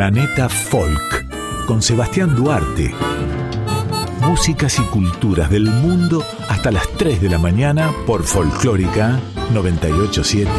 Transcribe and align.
Planeta 0.00 0.48
Folk 0.48 1.26
con 1.66 1.82
Sebastián 1.82 2.34
Duarte. 2.34 2.94
Músicas 4.22 4.78
y 4.78 4.82
culturas 4.84 5.50
del 5.50 5.64
mundo 5.64 6.24
hasta 6.48 6.70
las 6.70 6.88
3 6.96 7.20
de 7.20 7.28
la 7.28 7.36
mañana 7.36 7.92
por 8.06 8.22
Folclórica 8.22 9.20
987. 9.52 10.50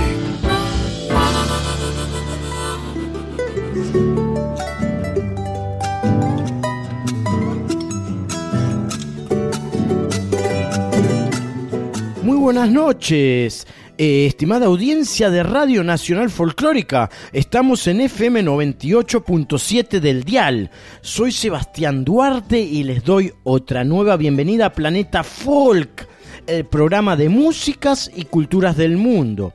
Muy 12.22 12.38
buenas 12.38 12.70
noches. 12.70 13.66
Eh, 14.04 14.26
estimada 14.26 14.66
audiencia 14.66 15.30
de 15.30 15.44
Radio 15.44 15.84
Nacional 15.84 16.32
Folclórica, 16.32 17.12
estamos 17.34 17.86
en 17.86 18.02
FM 18.02 18.44
98.7 18.44 20.00
del 20.00 20.24
Dial. 20.24 20.72
Soy 21.02 21.32
Sebastián 21.32 22.04
Duarte 22.04 22.60
y 22.60 22.82
les 22.82 23.04
doy 23.04 23.32
otra 23.44 23.84
nueva 23.84 24.18
bienvenida 24.18 24.66
a 24.66 24.74
Planeta 24.74 25.24
Folk, 25.24 26.08
el 26.48 26.66
programa 26.66 27.16
de 27.16 27.30
músicas 27.30 28.10
y 28.16 28.26
culturas 28.26 28.76
del 28.76 28.98
mundo. 28.98 29.54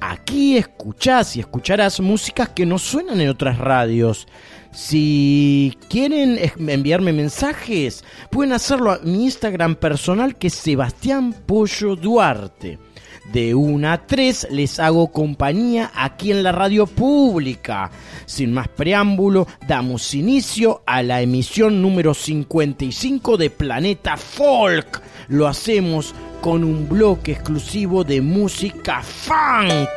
Aquí 0.00 0.56
escuchás 0.56 1.36
y 1.36 1.40
escucharás 1.40 2.00
músicas 2.00 2.48
que 2.48 2.66
no 2.66 2.80
suenan 2.80 3.20
en 3.20 3.28
otras 3.28 3.58
radios. 3.58 4.26
Si 4.72 5.78
quieren 5.88 6.40
enviarme 6.58 7.12
mensajes, 7.12 8.02
pueden 8.28 8.54
hacerlo 8.54 8.90
a 8.90 8.98
mi 9.04 9.22
Instagram 9.22 9.76
personal 9.76 10.34
que 10.34 10.48
es 10.48 10.54
Sebastián 10.54 11.32
Pollo 11.46 11.94
Duarte. 11.94 12.80
De 13.32 13.54
1 13.54 13.90
a 13.90 14.06
3 14.06 14.48
les 14.50 14.78
hago 14.78 15.10
compañía 15.10 15.90
aquí 15.94 16.30
en 16.30 16.42
la 16.42 16.52
radio 16.52 16.86
pública. 16.86 17.90
Sin 18.26 18.52
más 18.52 18.68
preámbulo, 18.68 19.46
damos 19.66 20.14
inicio 20.14 20.82
a 20.86 21.02
la 21.02 21.22
emisión 21.22 21.80
número 21.80 22.14
55 22.14 23.36
de 23.36 23.50
Planeta 23.50 24.16
Folk. 24.16 25.02
Lo 25.28 25.48
hacemos 25.48 26.14
con 26.40 26.62
un 26.62 26.88
bloque 26.88 27.32
exclusivo 27.32 28.04
de 28.04 28.20
música 28.20 29.02
funk. 29.02 29.88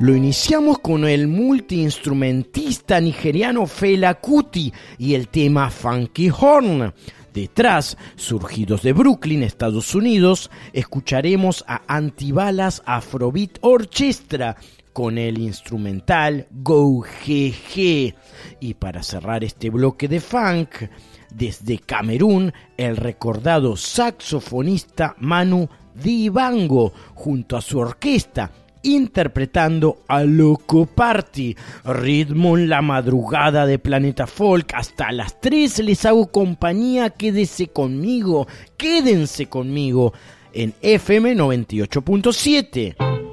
Lo 0.00 0.16
iniciamos 0.16 0.78
con 0.78 1.06
el 1.06 1.28
multiinstrumentista 1.28 2.98
nigeriano 3.02 3.66
Fela 3.66 4.14
Kuti 4.14 4.72
y 4.96 5.12
el 5.12 5.28
tema 5.28 5.68
Funky 5.68 6.30
Horn. 6.30 6.94
Detrás, 7.32 7.96
surgidos 8.16 8.82
de 8.82 8.92
Brooklyn, 8.92 9.42
Estados 9.42 9.94
Unidos, 9.94 10.50
escucharemos 10.72 11.64
a 11.68 11.82
Antibalas 11.86 12.82
Afrobeat 12.86 13.58
Orchestra 13.60 14.56
con 14.92 15.18
el 15.18 15.38
instrumental 15.38 16.46
Go 16.50 17.00
GG. 17.00 18.14
Y 18.60 18.74
para 18.74 19.02
cerrar 19.02 19.44
este 19.44 19.70
bloque 19.70 20.08
de 20.08 20.20
funk, 20.20 20.88
desde 21.32 21.78
Camerún, 21.78 22.52
el 22.76 22.96
recordado 22.96 23.76
saxofonista 23.76 25.14
Manu 25.18 25.68
Dibango, 25.94 26.92
junto 27.14 27.56
a 27.56 27.60
su 27.60 27.78
orquesta, 27.78 28.50
interpretando 28.82 29.98
a 30.08 30.22
Loco 30.22 30.86
Party, 30.86 31.56
ritmo 31.84 32.56
en 32.56 32.68
la 32.68 32.82
madrugada 32.82 33.66
de 33.66 33.78
Planeta 33.78 34.26
Folk. 34.26 34.74
Hasta 34.74 35.12
las 35.12 35.40
3 35.40 35.80
les 35.80 36.04
hago 36.04 36.30
compañía, 36.30 37.10
quédese 37.10 37.68
conmigo, 37.68 38.46
quédense 38.76 39.46
conmigo 39.46 40.12
en 40.52 40.74
FM 40.82 41.36
98.7. 41.36 43.29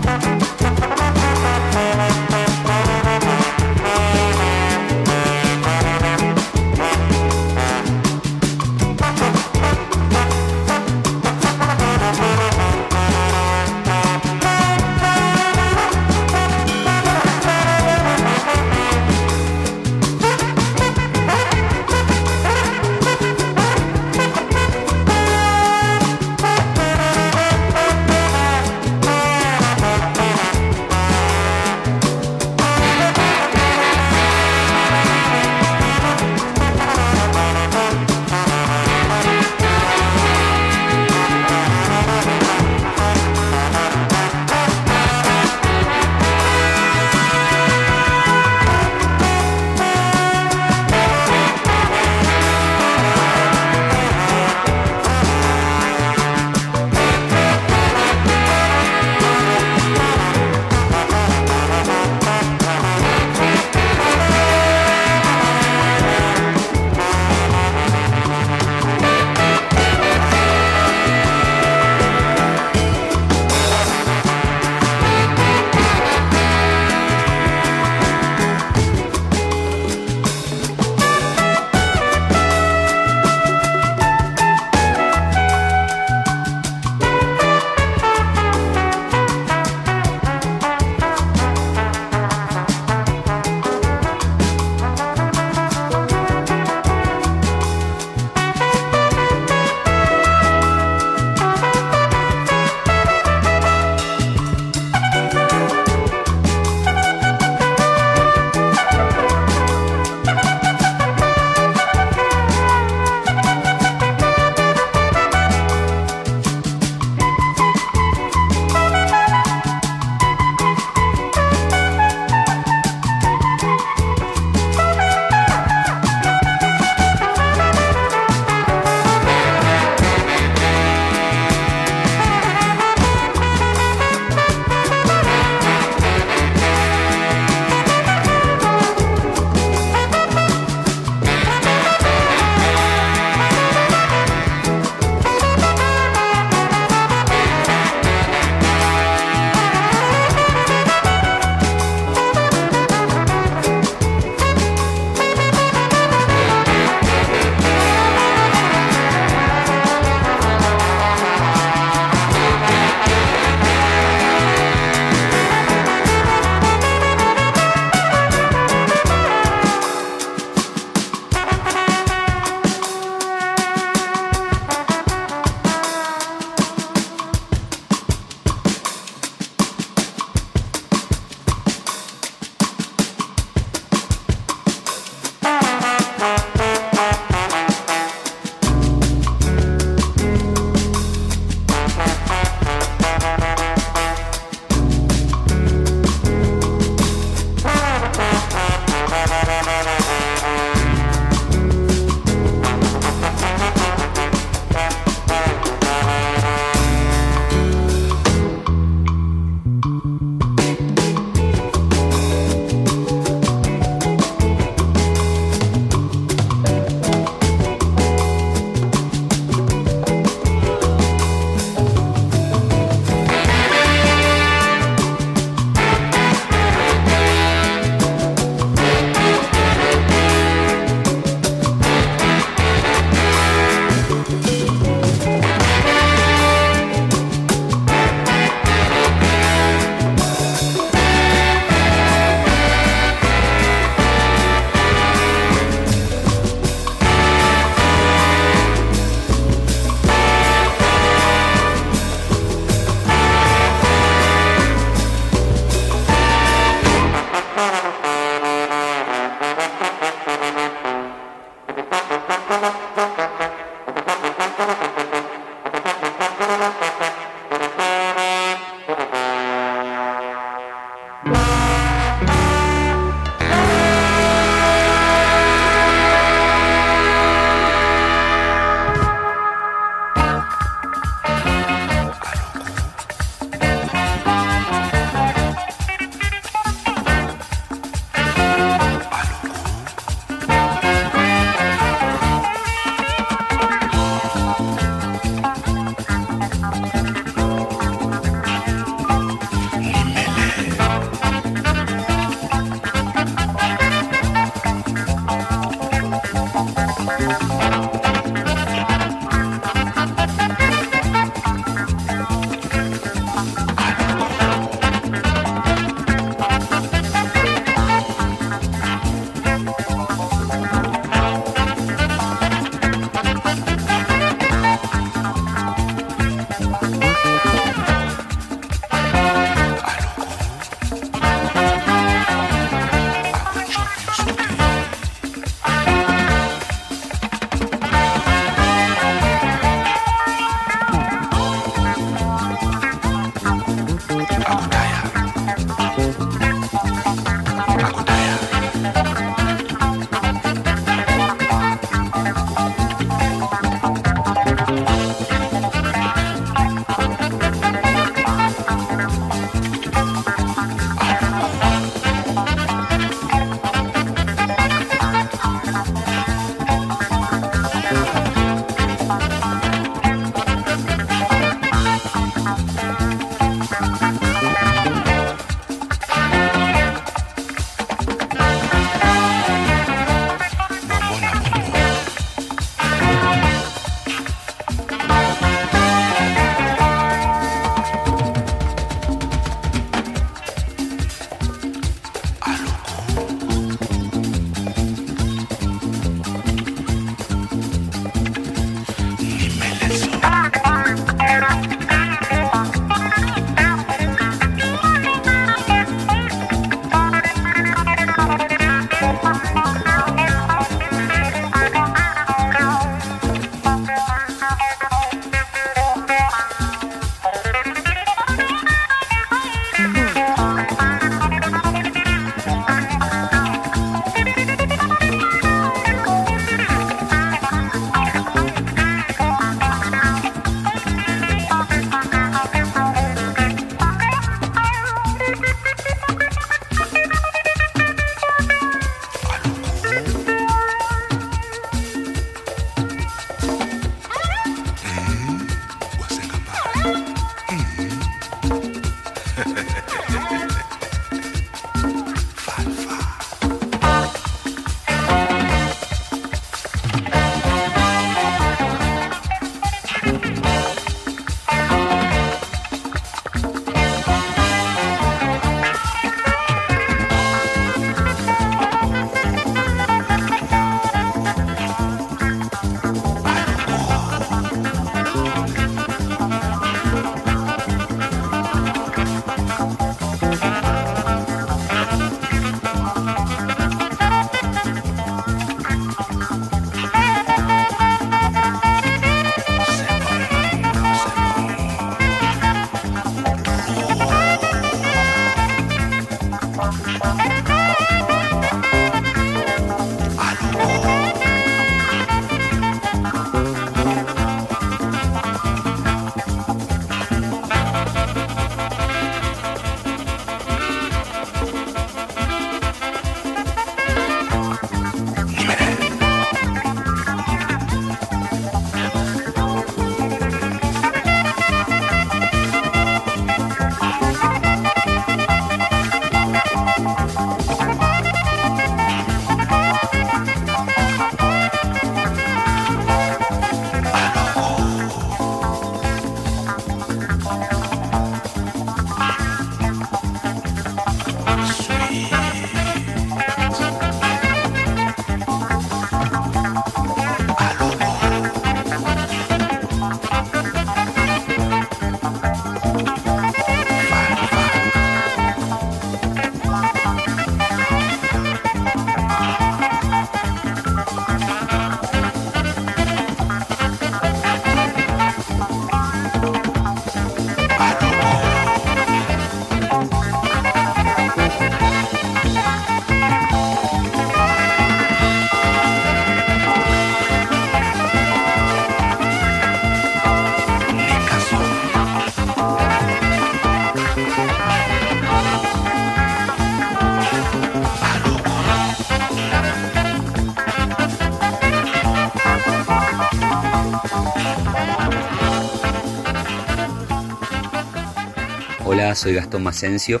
Soy 598.96 599.12
Gastón 599.12 599.42
Macencio. 599.42 600.00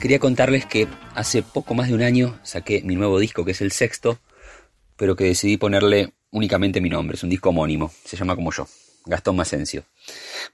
Quería 0.00 0.20
contarles 0.20 0.64
que 0.64 0.86
hace 1.16 1.42
poco 1.42 1.74
más 1.74 1.88
de 1.88 1.94
un 1.94 2.02
año 2.02 2.38
saqué 2.44 2.80
mi 2.82 2.94
nuevo 2.94 3.18
disco, 3.18 3.44
que 3.44 3.50
es 3.50 3.60
el 3.60 3.72
sexto, 3.72 4.20
pero 4.96 5.16
que 5.16 5.24
decidí 5.24 5.56
ponerle 5.56 6.12
únicamente 6.30 6.80
mi 6.80 6.88
nombre. 6.88 7.16
Es 7.16 7.24
un 7.24 7.30
disco 7.30 7.48
homónimo, 7.48 7.92
se 8.04 8.16
llama 8.16 8.36
como 8.36 8.52
yo, 8.52 8.68
Gastón 9.06 9.34
Macencio. 9.34 9.84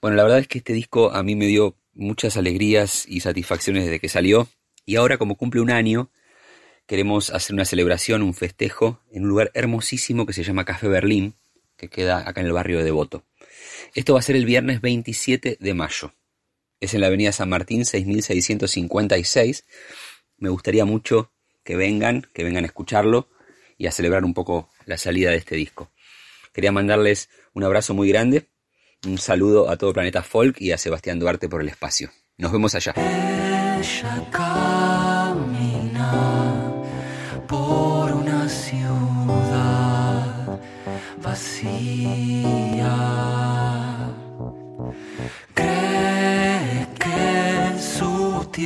Bueno, 0.00 0.16
la 0.16 0.22
verdad 0.22 0.38
es 0.38 0.48
que 0.48 0.58
este 0.58 0.72
disco 0.72 1.12
a 1.12 1.22
mí 1.22 1.36
me 1.36 1.46
dio 1.46 1.76
muchas 1.92 2.38
alegrías 2.38 3.04
y 3.06 3.20
satisfacciones 3.20 3.84
desde 3.84 4.00
que 4.00 4.08
salió. 4.08 4.48
Y 4.86 4.96
ahora, 4.96 5.18
como 5.18 5.36
cumple 5.36 5.60
un 5.60 5.70
año, 5.70 6.10
queremos 6.86 7.28
hacer 7.28 7.52
una 7.52 7.66
celebración, 7.66 8.22
un 8.22 8.32
festejo, 8.32 9.02
en 9.12 9.24
un 9.24 9.28
lugar 9.28 9.50
hermosísimo 9.52 10.24
que 10.24 10.32
se 10.32 10.42
llama 10.42 10.64
Café 10.64 10.88
Berlín, 10.88 11.34
que 11.76 11.90
queda 11.90 12.26
acá 12.26 12.40
en 12.40 12.46
el 12.46 12.54
barrio 12.54 12.78
de 12.78 12.84
Devoto. 12.84 13.24
Esto 13.94 14.14
va 14.14 14.20
a 14.20 14.22
ser 14.22 14.36
el 14.36 14.46
viernes 14.46 14.80
27 14.80 15.58
de 15.60 15.74
mayo 15.74 16.14
es 16.80 16.94
en 16.94 17.00
la 17.00 17.08
avenida 17.08 17.32
San 17.32 17.48
Martín 17.48 17.84
6656. 17.84 19.64
Me 20.38 20.48
gustaría 20.48 20.84
mucho 20.84 21.32
que 21.64 21.76
vengan, 21.76 22.26
que 22.32 22.44
vengan 22.44 22.64
a 22.64 22.66
escucharlo 22.66 23.28
y 23.76 23.86
a 23.86 23.92
celebrar 23.92 24.24
un 24.24 24.34
poco 24.34 24.70
la 24.86 24.96
salida 24.98 25.30
de 25.30 25.36
este 25.36 25.56
disco. 25.56 25.90
Quería 26.52 26.72
mandarles 26.72 27.28
un 27.52 27.64
abrazo 27.64 27.94
muy 27.94 28.08
grande, 28.08 28.48
un 29.06 29.18
saludo 29.18 29.70
a 29.70 29.76
todo 29.76 29.92
Planeta 29.92 30.22
Folk 30.22 30.60
y 30.60 30.72
a 30.72 30.78
Sebastián 30.78 31.18
Duarte 31.18 31.48
por 31.48 31.60
el 31.60 31.68
espacio. 31.68 32.10
Nos 32.36 32.52
vemos 32.52 32.74
allá. 32.74 32.94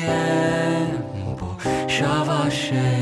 Tiempo 0.00 1.56
ya 1.86 2.24
va 2.24 2.44
a 2.44 2.48
llegar 2.48 3.01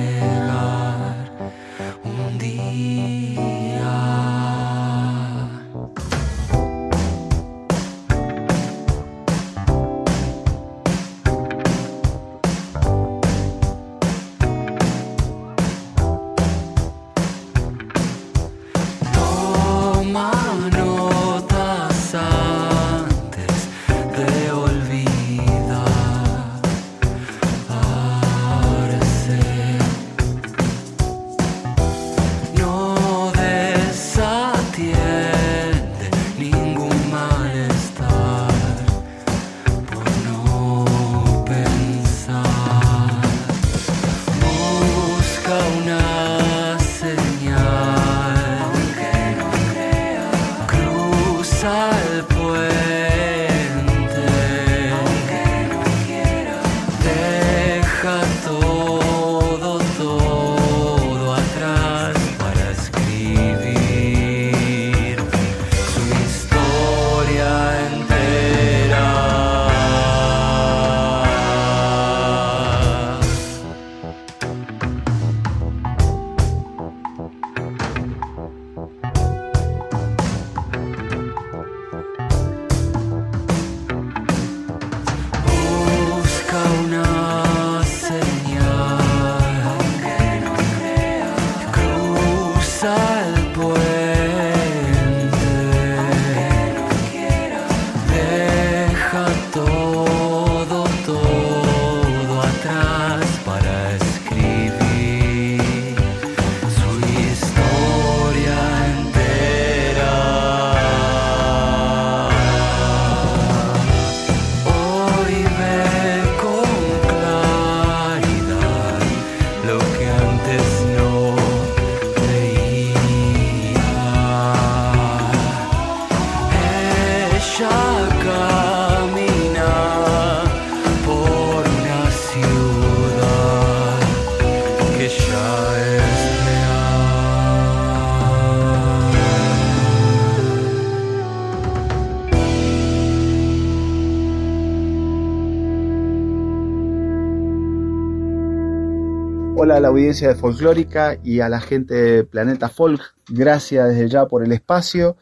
la 149.80 149.88
audiencia 149.88 150.28
de 150.28 150.34
Folclórica 150.34 151.18
y 151.24 151.40
a 151.40 151.48
la 151.48 151.58
gente 151.58 151.94
de 151.94 152.24
Planeta 152.24 152.68
Folk. 152.68 153.00
Gracias 153.28 153.88
desde 153.88 154.10
ya 154.10 154.26
por 154.26 154.44
el 154.44 154.52
espacio. 154.52 155.16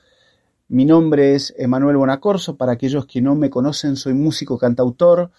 Mi 0.66 0.84
nombre 0.84 1.36
es 1.36 1.54
Emanuel 1.58 1.96
Bonacorso. 1.96 2.56
Para 2.56 2.72
aquellos 2.72 3.06
que 3.06 3.20
no 3.20 3.36
me 3.36 3.50
conocen, 3.50 3.94
soy 3.94 4.14
músico 4.14 4.58
cantautor 4.58 5.30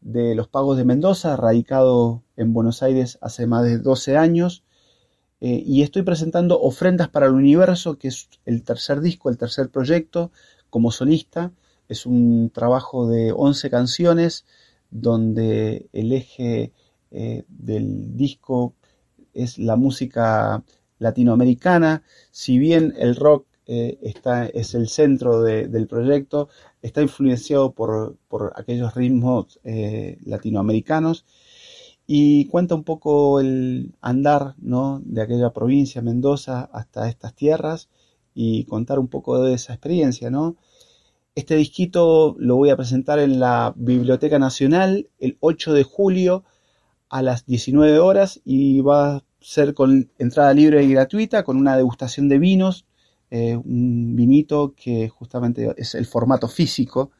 de 0.00 0.34
Los 0.34 0.48
Pagos 0.48 0.78
de 0.78 0.86
Mendoza, 0.86 1.36
radicado 1.36 2.22
en 2.36 2.54
Buenos 2.54 2.82
Aires 2.82 3.18
hace 3.20 3.46
más 3.46 3.64
de 3.64 3.76
12 3.76 4.16
años. 4.16 4.64
Eh, 5.42 5.62
y 5.66 5.82
estoy 5.82 6.00
presentando 6.02 6.58
Ofrendas 6.58 7.10
para 7.10 7.26
el 7.26 7.32
Universo, 7.32 7.98
que 7.98 8.08
es 8.08 8.30
el 8.46 8.62
tercer 8.62 9.02
disco, 9.02 9.28
el 9.28 9.36
tercer 9.36 9.68
proyecto 9.68 10.30
como 10.70 10.92
solista. 10.92 11.52
Es 11.90 12.06
un 12.06 12.48
trabajo 12.48 13.06
de 13.06 13.32
11 13.32 13.68
canciones 13.68 14.46
donde 14.90 15.90
el 15.92 16.12
eje 16.12 16.72
eh, 17.12 17.44
del 17.48 18.16
disco 18.16 18.74
es 19.34 19.58
la 19.58 19.76
música 19.76 20.62
latinoamericana. 20.98 22.02
Si 22.30 22.58
bien 22.58 22.94
el 22.98 23.16
rock 23.16 23.46
eh, 23.66 23.98
está, 24.02 24.46
es 24.46 24.74
el 24.74 24.88
centro 24.88 25.42
del 25.42 25.86
proyecto, 25.86 26.48
está 26.80 27.02
influenciado 27.02 27.72
por, 27.72 28.16
aquellos 28.56 28.94
ritmos 28.94 29.60
eh, 29.64 30.18
latinoamericanos 30.24 31.24
y 32.06 32.46
cuenta 32.46 32.74
un 32.74 32.84
poco 32.84 33.40
el 33.40 33.94
andar 34.00 34.54
¿no? 34.58 35.00
de 35.04 35.22
aquella 35.22 35.52
provincia, 35.52 36.02
Mendoza, 36.02 36.68
hasta 36.72 37.08
estas 37.08 37.34
tierras 37.34 37.88
y 38.34 38.64
contar 38.64 38.98
un 38.98 39.08
poco 39.08 39.42
de 39.42 39.54
esa 39.54 39.74
experiencia. 39.74 40.30
¿no? 40.30 40.56
Este 41.34 41.56
disquito 41.56 42.34
lo 42.38 42.56
voy 42.56 42.70
a 42.70 42.76
presentar 42.76 43.18
en 43.20 43.38
la 43.38 43.72
Biblioteca 43.76 44.38
Nacional 44.38 45.08
el 45.20 45.36
8 45.40 45.72
de 45.72 45.84
julio 45.84 46.44
a 47.12 47.20
las 47.20 47.44
19 47.44 47.98
horas 47.98 48.40
y 48.42 48.80
va 48.80 49.16
a 49.16 49.24
ser 49.38 49.74
con 49.74 50.10
entrada 50.18 50.54
libre 50.54 50.82
y 50.82 50.92
gratuita, 50.92 51.44
con 51.44 51.58
una 51.58 51.76
degustación 51.76 52.30
de 52.30 52.38
vinos, 52.38 52.86
eh, 53.30 53.54
un 53.54 54.16
vinito 54.16 54.72
que 54.74 55.10
justamente 55.10 55.74
es 55.76 55.94
el 55.94 56.06
formato 56.06 56.48
físico 56.48 57.10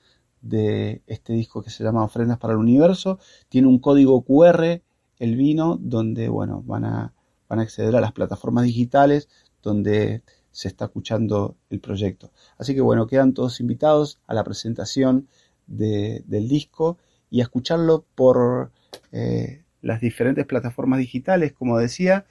de 0.41 1.03
este 1.07 1.35
disco 1.35 1.63
que 1.63 1.69
se 1.69 1.85
llama 1.85 2.05
Ofrendas 2.05 2.39
para 2.39 2.55
el 2.55 2.59
Universo. 2.59 3.19
Tiene 3.51 3.69
un 3.69 3.81
código 3.81 4.23
QR, 4.25 4.81
el 5.19 5.37
vino, 5.37 5.77
donde 5.79 6.31
bueno, 6.31 6.63
van 6.65 6.87
a, 6.87 7.15
van 7.47 7.59
a 7.59 7.63
acceder 7.63 7.95
a 7.95 8.01
las 8.01 8.13
plataformas 8.13 8.65
digitales 8.65 9.29
donde 9.63 10.23
se 10.53 10.69
está 10.69 10.87
escuchando 10.87 11.57
el 11.69 11.81
proyecto. 11.81 12.33
Así 12.57 12.75
que 12.75 12.81
bueno, 12.81 13.07
quedan 13.07 13.35
todos 13.35 13.61
invitados 13.61 14.21
a 14.27 14.33
la 14.33 14.43
presentación 14.43 15.29
del 15.67 16.49
disco 16.49 16.97
y 17.29 17.41
a 17.41 17.45
escucharlo 17.45 18.07
por 18.15 18.73
eh, 19.13 19.62
las 19.83 20.01
diferentes 20.01 20.47
plataformas 20.47 20.99
digitales, 20.99 21.53
como 21.53 21.79
decía, 21.79 22.25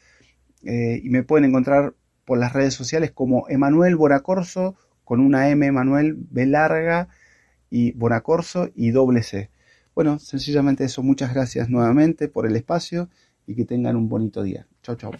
eh, 0.63 0.99
y 1.03 1.09
me 1.09 1.23
pueden 1.23 1.45
encontrar 1.45 1.93
por 2.25 2.39
las 2.39 2.53
redes 2.53 2.73
sociales 2.73 3.11
como 3.11 3.47
Emanuel 3.49 3.95
Bonacorso, 3.95 4.75
con 5.03 5.19
una 5.19 5.49
M, 5.49 5.65
Emanuel 5.65 6.15
B 6.17 6.45
larga 6.45 7.09
y 7.69 7.91
Bonacorso 7.91 8.69
y 8.73 8.91
doble 8.91 9.21
C. 9.23 9.49
Bueno, 9.93 10.19
sencillamente 10.19 10.85
eso, 10.85 11.03
muchas 11.03 11.33
gracias 11.33 11.69
nuevamente 11.69 12.27
por 12.27 12.47
el 12.47 12.55
espacio 12.55 13.09
y 13.45 13.55
que 13.55 13.65
tengan 13.65 13.95
un 13.95 14.07
bonito 14.07 14.41
día. 14.43 14.67
Chau, 14.81 14.95
chau. 14.95 15.11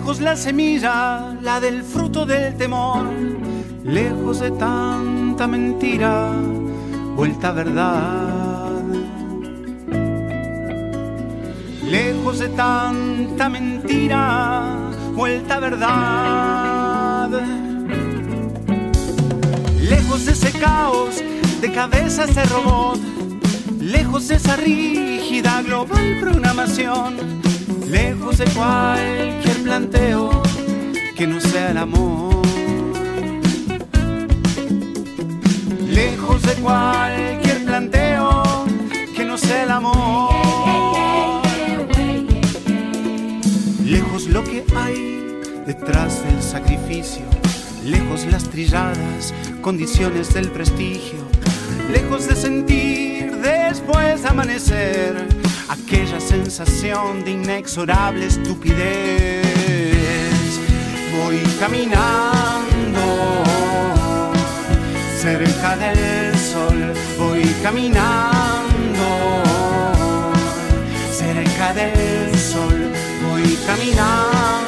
Lejos 0.00 0.20
la 0.20 0.34
semilla, 0.34 1.36
la 1.42 1.60
del 1.60 1.82
fruto 1.82 2.24
del 2.24 2.56
temor, 2.56 3.04
lejos 3.84 4.40
de 4.40 4.50
tanta 4.52 5.46
mentira, 5.46 6.32
vuelta 7.14 7.52
verdad. 7.52 8.82
Lejos 11.84 12.38
de 12.38 12.48
tanta 12.48 13.50
mentira, 13.50 14.74
vuelta 15.12 15.58
verdad. 15.58 17.28
Lejos 19.82 20.24
de 20.24 20.32
ese 20.32 20.50
caos 20.52 21.22
de 21.60 21.72
cabezas 21.72 22.34
de 22.34 22.44
robot, 22.44 22.98
lejos 23.78 24.28
de 24.28 24.36
esa 24.36 24.56
rígida 24.56 25.60
global 25.60 26.16
programación, 26.20 27.40
lejos 27.90 28.38
de 28.38 28.44
cualquier 28.46 29.62
planteo 29.62 30.42
que 31.16 31.26
no 31.26 31.40
sea 31.40 31.70
el 31.70 31.78
amor. 31.78 32.42
Lejos 35.88 36.42
de 36.42 36.54
cualquier 36.54 37.64
planteo 37.64 38.64
que 39.16 39.24
no 39.24 39.36
sea 39.36 39.64
el 39.64 39.70
amor. 39.70 41.42
Lejos 43.84 44.28
lo 44.28 44.44
que 44.44 44.64
hay 44.76 45.40
detrás 45.66 46.24
del 46.24 46.42
sacrificio, 46.42 47.24
lejos 47.84 48.24
las 48.26 48.44
trilladas 48.44 49.34
condiciones 49.62 50.32
del 50.32 50.50
prestigio, 50.50 51.18
lejos 51.92 52.28
de 52.28 52.36
sentir 52.36 53.32
después 53.36 54.22
de 54.22 54.28
amanecer 54.28 55.49
aquella 55.70 56.20
sensación 56.20 57.24
de 57.24 57.30
inexorable 57.32 58.26
estupidez. 58.26 59.46
Voy 61.16 61.40
caminando 61.60 63.04
cerca 65.20 65.76
del 65.76 66.36
sol, 66.36 66.92
voy 67.18 67.44
caminando 67.62 69.08
cerca 71.12 71.72
del 71.74 72.36
sol, 72.36 72.90
voy 73.22 73.56
caminando. 73.66 74.59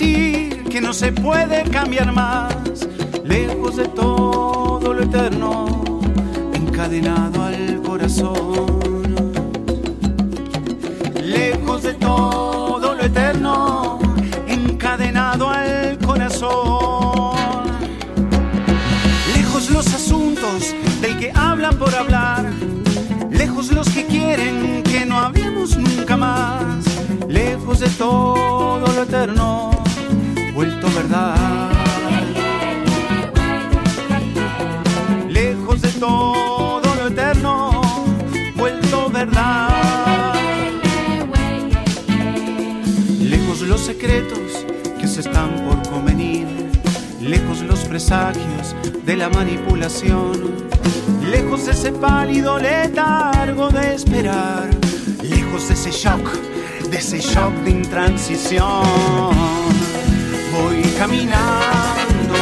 Que 0.00 0.80
no 0.80 0.94
se 0.94 1.12
puede 1.12 1.62
cambiar 1.64 2.10
más, 2.10 2.54
lejos 3.22 3.76
de 3.76 3.86
todo 3.88 4.94
lo 4.94 5.02
eterno, 5.02 6.00
encadenado 6.54 7.42
al 7.42 7.82
corazón. 7.82 8.80
Lejos 11.22 11.82
de 11.82 11.92
todo 11.94 12.94
lo 12.94 13.02
eterno, 13.02 13.98
encadenado 14.48 15.50
al 15.50 15.98
corazón. 15.98 17.66
Lejos 19.34 19.68
los 19.68 19.86
asuntos 19.86 20.74
del 21.02 21.18
que 21.18 21.30
hablan 21.34 21.76
por 21.78 21.94
hablar. 21.94 22.50
Lejos 23.30 23.70
los 23.70 23.86
que 23.90 24.06
quieren 24.06 24.82
que 24.82 25.04
no 25.04 25.18
hablemos 25.18 25.76
nunca 25.76 26.16
más. 26.16 26.86
Lejos 27.28 27.80
de 27.80 27.88
todo 27.90 28.78
lo 28.78 29.02
eterno, 29.02 29.70
vuelto 30.60 30.88
verdad. 30.94 31.70
Lejos 35.30 35.80
de 35.80 35.88
todo 35.92 36.94
lo 36.96 37.06
eterno, 37.06 37.80
vuelto 38.56 39.08
verdad. 39.08 40.34
Lejos 43.22 43.62
los 43.62 43.80
secretos 43.80 44.66
que 45.00 45.08
se 45.08 45.20
están 45.20 45.48
por 45.64 45.80
convenir. 45.88 46.46
Lejos 47.22 47.62
los 47.62 47.80
presagios 47.80 48.76
de 49.06 49.16
la 49.16 49.30
manipulación. 49.30 50.32
Lejos 51.30 51.64
de 51.64 51.72
ese 51.72 51.90
pálido 51.90 52.58
letargo 52.58 53.70
de 53.70 53.94
esperar. 53.94 54.68
Lejos 55.22 55.68
de 55.68 55.72
ese 55.74 55.90
shock, 55.90 56.30
de 56.90 56.98
ese 56.98 57.18
shock 57.20 57.54
de 57.64 57.70
intransición. 57.70 59.59
Voy 60.52 60.82
caminando 60.98 62.34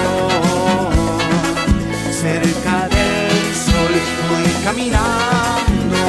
cerca 2.11 2.89
del 2.89 3.55
sol. 3.55 3.93
Voy 4.31 4.51
caminando 4.65 6.01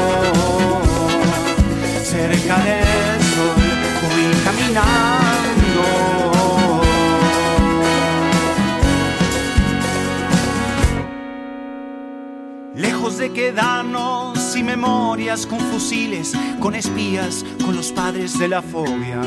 cerca 2.04 2.58
del 2.58 3.22
sol. 3.34 3.62
Voy 4.02 4.26
caminando. 4.46 5.84
Lejos 12.76 13.18
de 13.18 13.32
quedarnos 13.34 14.40
sin 14.40 14.66
memorias, 14.66 15.46
con 15.46 15.60
fusiles, 15.60 16.34
con 16.60 16.76
espías, 16.76 17.46
con 17.64 17.76
los 17.76 17.92
padres 17.92 18.40
de 18.40 18.48
la 18.48 18.62
fobia. 18.62 19.22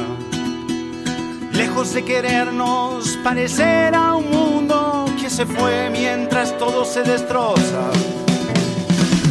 Lejos 1.82 1.94
de 1.94 2.04
querernos 2.04 3.18
parecer 3.24 3.92
a 3.96 4.14
un 4.14 4.30
mundo 4.30 5.04
que 5.20 5.28
se 5.28 5.44
fue 5.44 5.90
mientras 5.90 6.56
todo 6.56 6.84
se 6.84 7.02
destroza. 7.02 7.90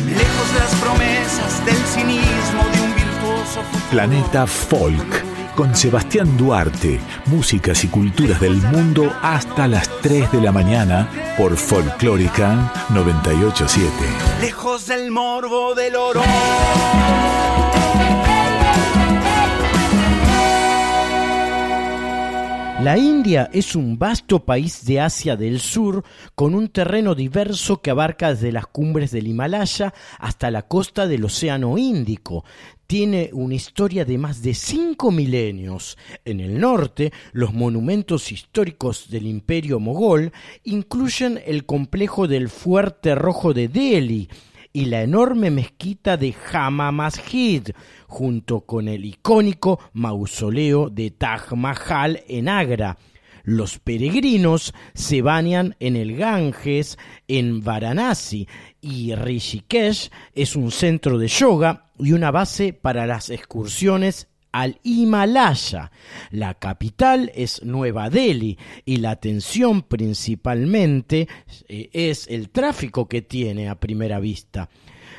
Lejos 0.06 0.54
de 0.54 0.60
las 0.60 0.76
promesas 0.82 1.66
del 1.66 1.78
cinismo 1.78 2.64
de 2.74 2.82
un 2.82 2.94
virtuoso 2.94 3.62
futuro. 3.62 3.90
Planeta 3.90 4.46
Folk 4.46 5.24
con 5.56 5.74
Sebastián 5.74 6.36
Duarte, 6.36 7.00
músicas 7.28 7.86
y 7.86 7.88
culturas 7.88 8.42
del 8.42 8.58
mundo 8.58 9.10
hasta 9.22 9.70
las 9.70 9.88
3 10.02 10.34
de 10.34 10.42
la 10.42 10.52
mañana 10.52 11.10
por 11.38 11.56
Folclórica 11.56 12.70
987. 12.90 13.90
Lejos 14.42 14.88
del 14.88 15.10
morbo 15.10 15.74
del 15.74 15.96
oro. 15.96 16.22
La 22.84 22.98
India 22.98 23.48
es 23.54 23.76
un 23.76 24.00
vasto 24.00 24.44
país 24.44 24.84
de 24.86 25.00
Asia 25.00 25.36
del 25.36 25.60
Sur 25.60 26.04
con 26.34 26.56
un 26.56 26.70
terreno 26.70 27.14
diverso 27.14 27.80
que 27.80 27.92
abarca 27.92 28.34
desde 28.34 28.52
las 28.52 28.66
cumbres 28.66 29.12
del 29.12 29.28
Himalaya 29.28 29.94
hasta 30.18 30.50
la 30.50 30.64
costa 30.64 31.06
del 31.06 31.24
Océano 31.24 31.78
Índico. 31.78 32.44
Tiene 32.88 33.30
una 33.34 33.54
historia 33.54 34.04
de 34.04 34.18
más 34.18 34.42
de 34.42 34.56
cinco 34.56 35.12
milenios. 35.12 35.96
En 36.26 36.40
el 36.40 36.60
norte, 36.60 37.14
los 37.34 37.54
monumentos 37.54 38.32
históricos 38.32 39.12
del 39.12 39.28
imperio 39.28 39.80
mogol 39.80 40.32
incluyen 40.64 41.40
el 41.46 41.68
complejo 41.68 42.28
del 42.28 42.50
Fuerte 42.50 43.14
Rojo 43.14 43.54
de 43.54 43.68
Delhi, 43.68 44.28
y 44.74 44.86
la 44.86 45.02
enorme 45.02 45.52
mezquita 45.52 46.18
de 46.18 46.34
Jama 46.34 46.92
Masjid, 46.92 47.64
junto 48.08 48.62
con 48.62 48.88
el 48.88 49.06
icónico 49.06 49.80
mausoleo 49.94 50.90
de 50.90 51.12
Taj 51.12 51.54
Mahal 51.54 52.24
en 52.28 52.50
Agra. 52.50 52.98
Los 53.44 53.80
peregrinos 53.80 54.74
se 54.94 55.22
bañan 55.22 55.76
en 55.80 55.96
el 55.96 56.16
Ganges 56.16 56.98
en 57.28 57.64
Varanasi 57.64 58.48
y 58.82 59.16
Rishikesh 59.16 60.10
es 60.34 60.56
un 60.56 60.72
centro 60.72 61.18
de 61.18 61.28
yoga 61.28 61.86
y 61.98 62.14
una 62.14 62.32
base 62.32 62.74
para 62.74 63.08
las 63.08 63.30
excursiones 63.30 64.28
al 64.52 64.80
Himalaya. 64.84 65.92
La 66.30 66.54
capital 66.56 67.32
es 67.36 67.64
Nueva 67.64 68.10
Delhi 68.10 68.58
y 68.86 68.98
la 68.98 69.12
atención 69.12 69.82
principalmente 69.82 71.28
eh, 71.68 71.90
es 71.94 72.28
el 72.28 72.50
tráfico 72.50 73.08
que 73.08 73.22
tiene 73.22 73.70
a 73.70 73.80
primera 73.80 74.20
vista. 74.20 74.70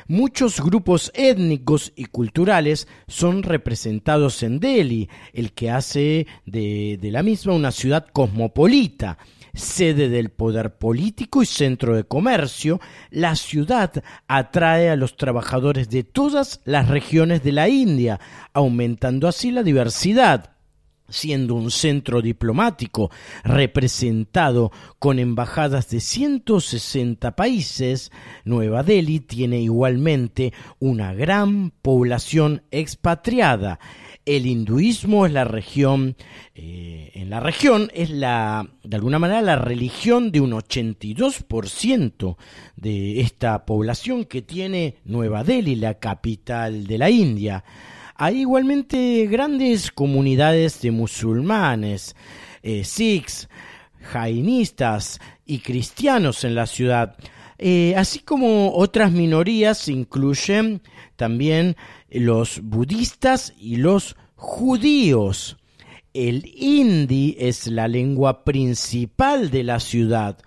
Muchos 0.07 0.59
grupos 0.61 1.11
étnicos 1.15 1.93
y 1.95 2.05
culturales 2.05 2.87
son 3.07 3.41
representados 3.41 4.43
en 4.43 4.59
Delhi, 4.59 5.09
el 5.31 5.53
que 5.53 5.71
hace 5.71 6.27
de, 6.45 6.99
de 7.01 7.11
la 7.11 7.23
misma 7.23 7.53
una 7.53 7.71
ciudad 7.71 8.07
cosmopolita 8.11 9.17
sede 9.53 10.09
del 10.09 10.29
poder 10.29 10.77
político 10.77 11.43
y 11.43 11.45
centro 11.45 11.95
de 11.95 12.03
comercio, 12.03 12.79
la 13.11 13.35
ciudad 13.35 14.03
atrae 14.27 14.89
a 14.89 14.95
los 14.95 15.15
trabajadores 15.15 15.89
de 15.89 16.03
todas 16.03 16.61
las 16.65 16.87
regiones 16.87 17.43
de 17.43 17.51
la 17.51 17.69
India, 17.69 18.19
aumentando 18.53 19.27
así 19.27 19.51
la 19.51 19.63
diversidad 19.63 20.53
siendo 21.09 21.55
un 21.55 21.69
centro 21.69 22.21
diplomático 22.21 23.11
representado 23.43 24.71
con 24.99 25.19
embajadas 25.19 25.89
de 25.89 25.99
160 25.99 27.35
países, 27.35 28.11
Nueva 28.45 28.83
Delhi 28.83 29.19
tiene 29.19 29.59
igualmente 29.59 30.53
una 30.79 31.13
gran 31.13 31.71
población 31.81 32.63
expatriada 32.71 33.79
el 34.25 34.45
hinduismo 34.45 35.25
es 35.25 35.33
la 35.33 35.43
región, 35.43 36.15
eh, 36.55 37.11
en 37.15 37.29
la 37.29 37.39
región 37.39 37.89
es 37.93 38.09
la, 38.09 38.67
de 38.83 38.95
alguna 38.95 39.19
manera, 39.19 39.41
la 39.41 39.55
religión 39.57 40.31
de 40.31 40.41
un 40.41 40.51
82% 40.51 42.37
de 42.75 43.21
esta 43.21 43.65
población 43.65 44.25
que 44.25 44.41
tiene 44.41 44.95
Nueva 45.05 45.43
Delhi, 45.43 45.75
la 45.75 45.95
capital 45.95 46.87
de 46.87 46.97
la 46.97 47.09
India. 47.09 47.63
Hay 48.15 48.41
igualmente 48.41 49.27
grandes 49.27 49.91
comunidades 49.91 50.81
de 50.81 50.91
musulmanes, 50.91 52.15
eh, 52.61 52.83
sikhs, 52.83 53.49
jainistas 53.99 55.19
y 55.45 55.59
cristianos 55.59 56.43
en 56.43 56.55
la 56.55 56.67
ciudad. 56.67 57.15
Eh, 57.57 57.95
así 57.97 58.19
como 58.19 58.73
otras 58.73 59.11
minorías 59.11 59.87
incluyen 59.87 60.81
también 61.15 61.75
los 62.13 62.61
budistas 62.61 63.53
y 63.57 63.77
los 63.77 64.15
judíos. 64.35 65.57
El 66.13 66.45
hindi 66.55 67.35
es 67.39 67.67
la 67.67 67.87
lengua 67.87 68.43
principal 68.43 69.49
de 69.49 69.63
la 69.63 69.79
ciudad. 69.79 70.37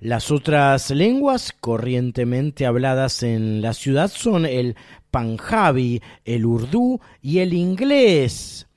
Las 0.00 0.30
otras 0.30 0.90
lenguas 0.90 1.52
corrientemente 1.60 2.66
habladas 2.66 3.24
en 3.24 3.60
la 3.60 3.74
ciudad 3.74 4.12
son 4.14 4.46
el 4.46 4.76
panjabi, 5.10 6.00
el 6.24 6.46
urdu 6.46 7.00
y 7.20 7.38
el 7.38 7.52
inglés. 7.52 8.68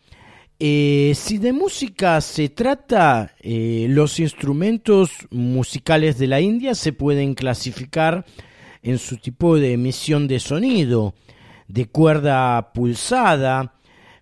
Eh, 0.58 1.14
si 1.16 1.38
de 1.38 1.54
música 1.54 2.22
se 2.22 2.50
trata, 2.50 3.36
eh, 3.40 3.86
los 3.90 4.20
instrumentos 4.20 5.12
musicales 5.30 6.18
de 6.18 6.28
la 6.28 6.42
India 6.42 6.74
se 6.74 6.94
pueden 6.94 7.36
clasificar 7.36 8.26
en 8.82 8.98
su 8.98 9.18
tipo 9.18 9.58
de 9.58 9.74
emisión 9.74 10.28
de 10.28 10.40
sonido 10.40 11.14
de 11.72 11.88
cuerda 11.88 12.74
pulsada, 12.74 13.76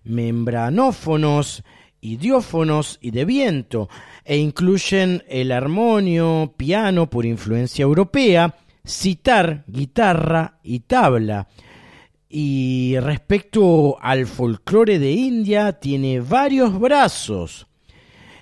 membranófonos, 0.04 1.64
idiófonos 2.00 2.98
y 3.00 3.10
de 3.10 3.24
viento, 3.24 3.88
e 4.24 4.36
incluyen 4.38 5.22
el 5.28 5.52
armonio, 5.52 6.54
piano 6.56 7.10
por 7.10 7.26
influencia 7.26 7.82
europea, 7.82 8.54
citar, 8.84 9.64
guitarra 9.66 10.58
y 10.62 10.80
tabla. 10.80 11.48
Y 12.28 12.96
respecto 13.00 13.96
al 14.00 14.26
folclore 14.26 14.98
de 14.98 15.10
India, 15.10 15.72
tiene 15.72 16.20
varios 16.20 16.78
brazos. 16.78 17.66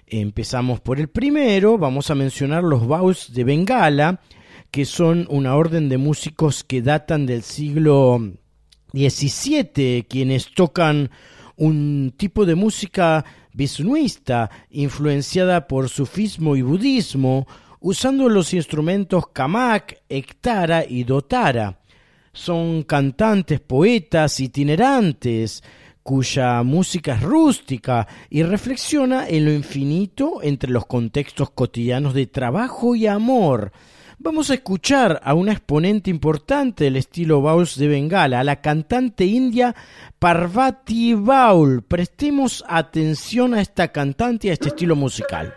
Empezamos 0.07 0.81
por 0.81 1.01
el 1.01 1.09
primero, 1.09 1.79
vamos 1.79 2.11
a 2.11 2.15
mencionar 2.15 2.65
los 2.65 2.87
baus 2.87 3.33
de 3.33 3.45
Bengala, 3.45 4.21
que 4.71 4.85
son 4.85 5.27
una 5.31 5.57
orden 5.57 5.89
de 5.89 5.97
músicos 5.97 6.65
que 6.65 6.83
datan 6.83 7.25
del 7.25 7.43
siglo 7.43 8.21
17 8.93 10.07
quienes 10.09 10.53
tocan 10.55 11.11
un 11.57 12.15
tipo 12.17 12.47
de 12.47 12.55
música 12.55 13.25
visnuista 13.53 14.51
influenciada 14.71 15.67
por 15.67 15.89
sufismo 15.89 16.57
y 16.57 16.63
budismo, 16.63 17.47
usando 17.81 18.29
los 18.29 18.55
instrumentos 18.55 19.29
kamak, 19.29 20.03
ektara 20.09 20.85
y 20.89 21.05
dotara. 21.05 21.81
Son 22.33 22.85
cantantes, 22.85 23.61
poetas 23.61 24.39
itinerantes, 24.39 25.63
cuya 26.09 26.63
música 26.63 27.17
es 27.17 27.23
rústica 27.23 28.07
y 28.31 28.43
reflexiona 28.43 29.29
en 29.29 29.45
lo 29.45 29.53
infinito 29.53 30.41
entre 30.43 30.71
los 30.71 30.87
contextos 30.87 31.51
cotidianos 31.51 32.15
de 32.15 32.27
trabajo 32.27 32.95
y 32.95 33.07
amor, 33.07 33.73
Vamos 34.21 34.51
a 34.51 34.55
escuchar 34.55 35.21
a 35.23 35.35
una 35.35 35.53
exponente 35.53 36.11
importante 36.11 36.83
del 36.83 36.97
estilo 36.97 37.41
Baul 37.41 37.69
de 37.77 37.87
Bengala, 37.87 38.41
a 38.41 38.45
la 38.45 38.61
cantante 38.61 39.25
india 39.25 39.77
Parvati 40.19 41.15
Baul. 41.15 41.83
Prestemos 41.83 42.65
atención 42.67 43.55
a 43.55 43.61
esta 43.61 43.93
cantante 43.93 44.49
y 44.49 44.51
a 44.51 44.55
este 44.55 44.71
estilo 44.71 44.97
musical. 44.97 45.55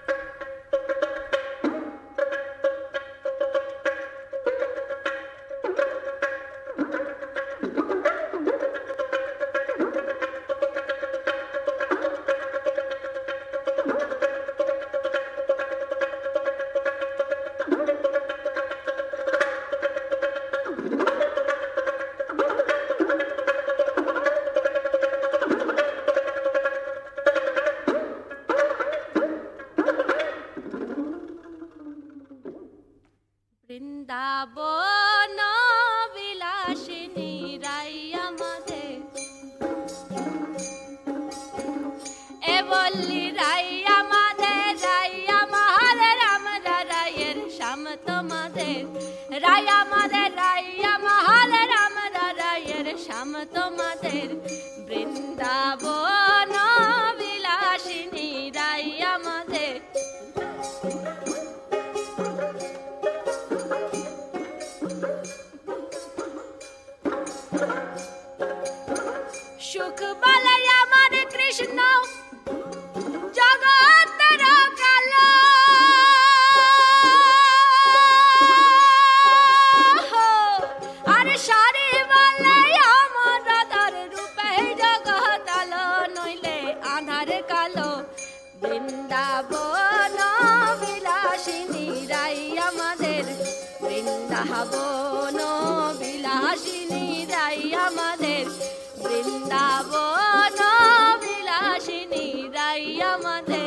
Ay, 102.74 103.02
amate. 103.02 103.61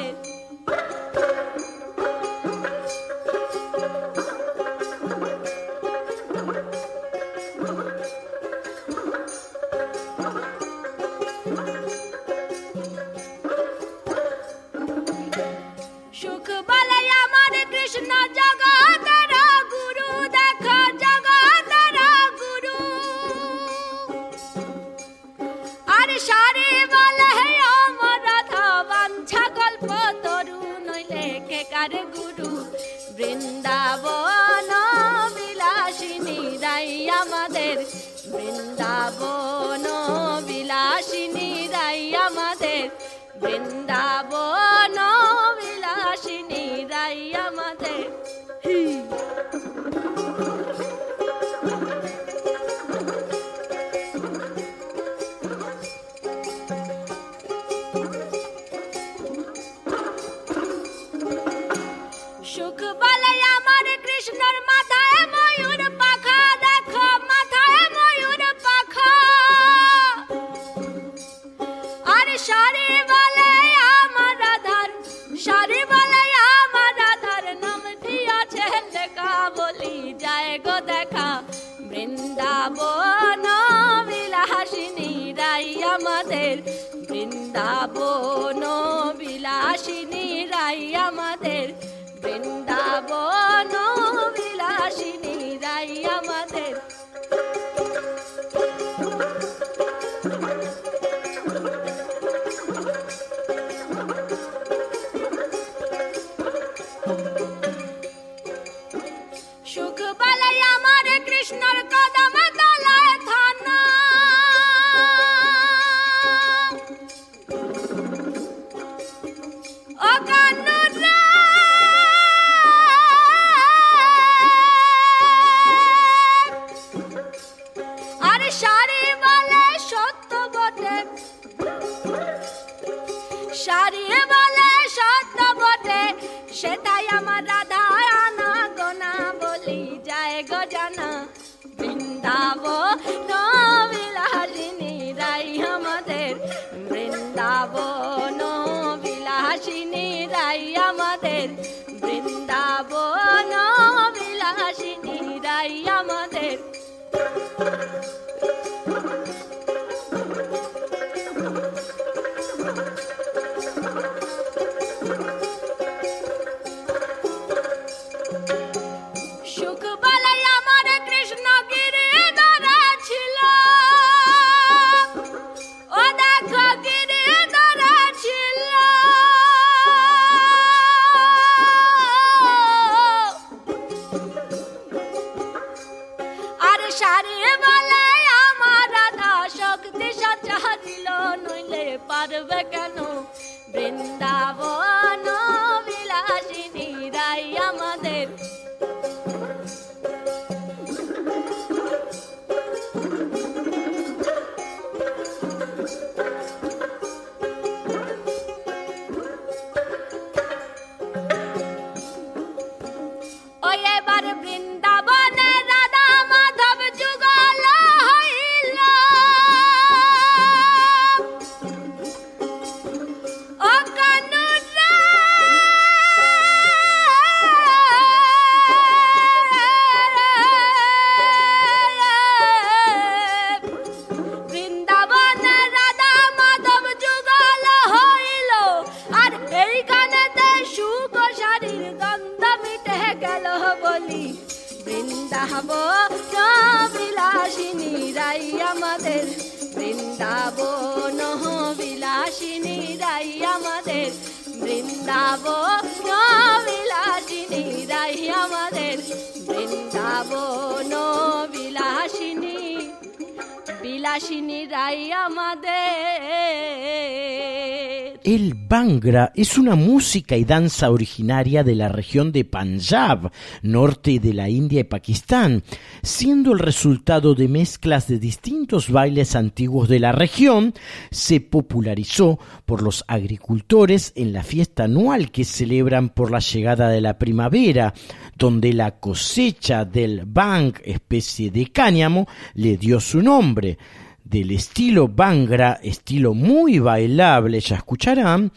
música 270.15 270.37
y 270.37 270.45
danza 270.45 270.93
originaria 270.93 271.65
de 271.65 271.75
la 271.75 271.89
región 271.89 272.31
de 272.31 272.45
Punjab, 272.45 273.33
norte 273.63 274.21
de 274.21 274.33
la 274.33 274.49
India 274.49 274.79
y 274.79 274.85
Pakistán, 274.85 275.65
siendo 276.05 276.53
el 276.53 276.61
resultado 276.61 277.35
de 277.35 277.49
mezclas 277.49 278.07
de 278.07 278.21
distintos 278.21 278.91
bailes 278.91 279.35
antiguos 279.35 279.89
de 279.89 279.99
la 279.99 280.13
región, 280.13 280.73
se 281.11 281.41
popularizó 281.41 282.39
por 282.65 282.81
los 282.81 283.05
agricultores 283.09 284.13
en 284.15 284.33
la 284.33 284.45
fiesta 284.45 284.85
anual 284.85 285.33
que 285.33 285.43
celebran 285.43 286.11
por 286.11 286.31
la 286.31 286.39
llegada 286.39 286.91
de 286.91 287.01
la 287.01 287.19
primavera, 287.19 287.93
donde 288.39 288.73
la 288.73 289.01
cosecha 289.01 289.85
del 289.85 290.27
bang, 290.27 290.75
especie 290.85 291.51
de 291.51 291.73
cáñamo, 291.73 292.29
le 292.55 292.77
dio 292.77 293.01
su 293.01 293.21
nombre. 293.21 293.79
Del 294.23 294.53
estilo 294.53 295.09
Bangra, 295.09 295.81
estilo 295.83 296.35
muy 296.35 296.79
bailable, 296.79 297.61
ya 297.61 297.77
escucharán, 297.77 298.53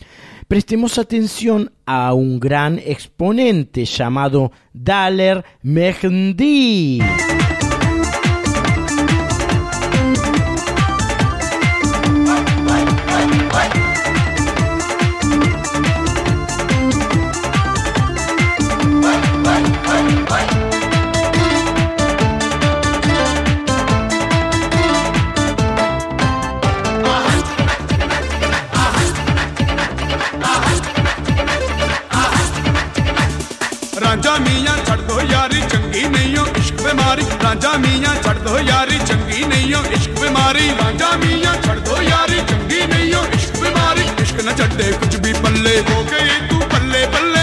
Prestemos 0.48 0.98
atención 0.98 1.74
a 1.86 2.14
un 2.14 2.40
gran 2.40 2.80
exponente 2.80 3.84
llamado 3.84 4.54
Daler 4.72 5.44
Mehdi. 5.62 7.02
राजा 37.76 38.14
छड़ 38.16 38.38
दो 38.38 38.58
यारी, 38.60 38.98
चंगी 39.00 39.46
नहीं 39.46 39.74
हो 39.74 39.82
इश्क 39.94 40.12
बीमारी। 40.22 40.68
राजा 40.80 41.12
मिया, 41.18 41.54
छड़ 41.62 41.80
दो 41.80 42.02
यारी, 42.02 42.40
चंगी 42.42 42.82
नहीं 42.88 43.14
हो 43.14 43.26
इश्क 43.36 43.60
बीमारी। 43.62 44.06
इश्क 44.24 44.38
न 44.46 44.56
चढ़ 44.56 44.74
कुछ 45.00 45.16
भी 45.16 45.34
पल्ले 45.34 45.78
हो 45.90 46.04
गए 46.04 46.40
तू 46.50 46.60
पल्ले 46.74 47.06
पल्ले। 47.08 47.37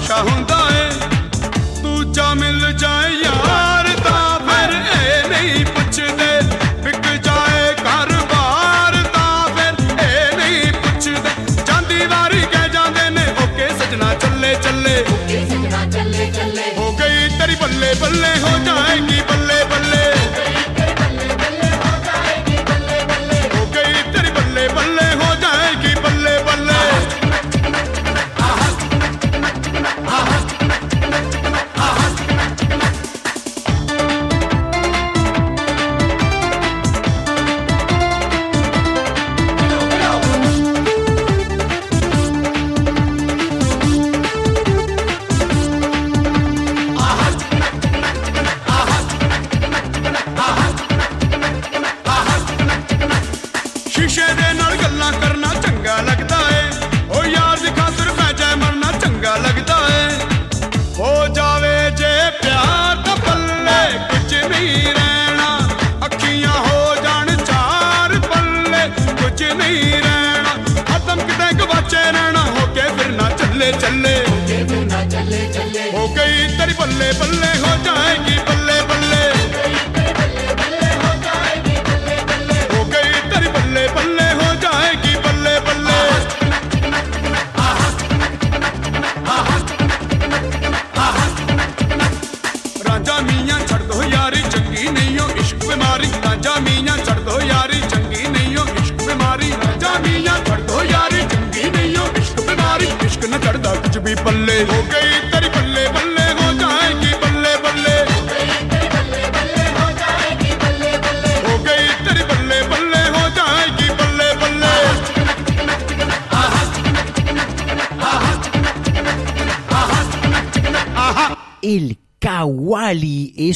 आशा 0.00 0.16
हूँ 0.26 0.44
तू 1.82 2.12
चा 2.14 2.32
मिल 2.34 2.60
जाए 2.82 3.12
यार 3.22 3.49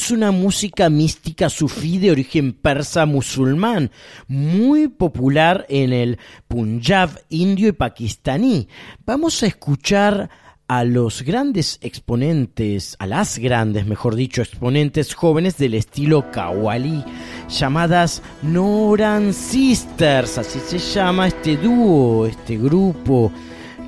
es 0.05 0.11
una 0.11 0.33
música 0.33 0.91
mística 0.91 1.49
sufí 1.49 1.97
de 1.97 2.11
origen 2.11 2.53
persa 2.53 3.07
musulmán, 3.07 3.91
muy 4.29 4.89
popular 4.89 5.65
en 5.71 5.95
el 5.95 6.19
Punjab 6.47 7.09
indio 7.31 7.69
y 7.69 7.73
pakistaní. 7.73 8.69
Vamos 9.07 9.43
a 9.43 9.47
escuchar 9.47 10.29
a 10.69 10.85
los 10.85 11.23
grandes 11.23 11.79
exponentes, 11.81 12.97
a 12.99 13.07
las 13.07 13.39
grandes, 13.39 13.87
mejor 13.87 14.15
dicho, 14.15 14.43
exponentes 14.43 15.15
jóvenes 15.15 15.57
del 15.57 15.73
estilo 15.73 16.31
kawali, 16.31 17.03
llamadas 17.49 18.21
Noran 18.43 19.33
Sisters, 19.33 20.37
así 20.37 20.59
se 20.59 20.79
llama 20.79 21.29
este 21.29 21.57
dúo, 21.57 22.27
este 22.27 22.59
grupo, 22.59 23.33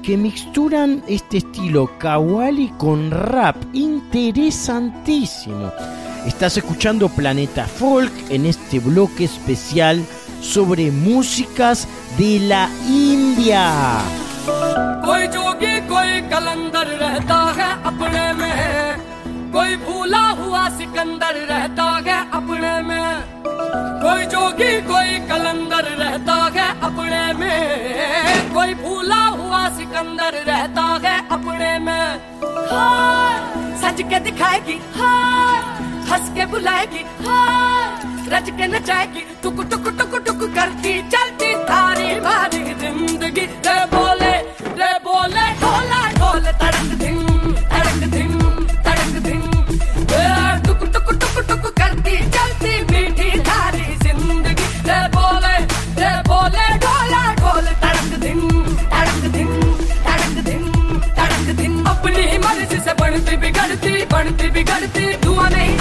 que 0.03 0.17
mixturan 0.17 1.03
este 1.09 1.37
estilo 1.39 1.99
kawali 1.99 2.69
con 2.79 3.11
rap, 3.11 3.57
interesantísimo. 3.75 5.71
Estás 6.26 6.58
escuchando 6.58 7.10
Planeta 7.10 7.66
Folk 7.68 8.12
en 8.30 8.46
este 8.46 8.80
bloque 8.80 9.24
especial 9.26 10.06
sobre 10.42 10.92
músicas 10.92 11.88
de 12.18 12.40
la 12.52 12.70
India. 12.88 13.64
कोई 15.06 15.28
जोगी 15.34 15.74
कोई 15.90 16.22
कलंदर 16.32 16.88
रहता 17.02 17.40
है 17.58 17.70
अपने 17.90 18.26
में 18.40 19.52
कोई 19.54 19.76
भूला 19.86 20.24
हुआ 20.42 20.68
सिकंदर 20.78 21.36
रहता 21.52 21.86
है 22.08 22.18
अपने 22.40 22.74
में 22.88 23.08
कोई 24.04 24.26
जोगी 24.34 24.72
कोई 24.92 25.20
कलंदर 25.32 25.86
रहता 26.02 26.36
है 26.56 26.68
अपने 26.90 27.24
में 27.40 28.54
कोई 28.54 28.74
भूला 28.84 29.24
हुआ 29.42 29.62
सिकंदर 29.78 30.34
रहता 30.50 30.86
है 31.06 31.16
अपने 31.38 31.78
में 31.86 32.08
हाय 32.72 33.38
सज 33.84 34.02
के 34.10 34.20
दिखाएगी 34.30 34.80
हाय 34.98 35.60
हंस 36.11 36.29
के 36.37 36.45
बुलाएगी 36.53 37.03
हाय 37.27 38.29
रज 38.33 38.51
के 38.59 38.67
नचाएगी 38.75 39.23
टुक 39.43 39.63
टुक 39.71 39.89
टुक 39.99 40.15
टुक 40.27 40.43
करती 40.57 40.93
चलती 41.15 41.55
थारी 41.71 42.09
मारी 42.27 42.63
ज़िंदगी। 42.83 43.47
रे 43.67 43.79
बोले 43.95 44.33
रे 44.81 44.93
बोले 45.07 45.47
ढोला 45.63 46.01
ढोल 46.19 46.45
तड़क 46.63 46.91
धिम 47.03 47.21
तड़क 47.73 48.01
धिम 48.15 48.33
तड़क 48.87 49.15
ए, 50.13 50.25
टुक 50.67 50.83
टुक 50.95 51.09
टुक 51.23 51.37
टुक 51.51 51.65
करती 51.81 52.17
चलती 52.37 52.73
मीठी 52.93 53.31
ज़िंदगी। 54.05 54.67
रे 54.89 55.01
बोले 55.17 55.55
रे 56.01 56.11
बोले 56.31 56.67
ढोला 56.85 57.23
ढोल 57.43 57.67
तड़क 57.85 58.13
धिम 58.25 58.41
तड़क 58.95 59.23
धिम 59.37 59.53
तड़क 60.07 60.37
धिम 60.49 60.65
तड़क 61.19 61.55
धिम 61.61 61.85
अपनी 61.95 62.27
ही 62.33 62.39
मर्ज़ी 62.47 62.81
से 62.89 62.95
बढ़ती 63.03 63.37
बिगड़ती 63.47 64.05
बढ़ती 64.15 64.51
बिगड़ती 64.59 65.13
धुआँ 65.25 65.51
नहीं 65.51 65.77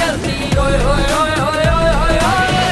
नहीं 0.00 0.50
फिर 0.52 0.56
भी 0.56 0.56
आ 0.56 0.56
जलती 0.56 0.58
ओए 0.58 0.78
ओए 0.90 1.04
ओए 1.20 1.34
ओए 1.46 1.66
ओए 1.76 1.94
ओए 2.02 2.18
ओए 2.28 2.64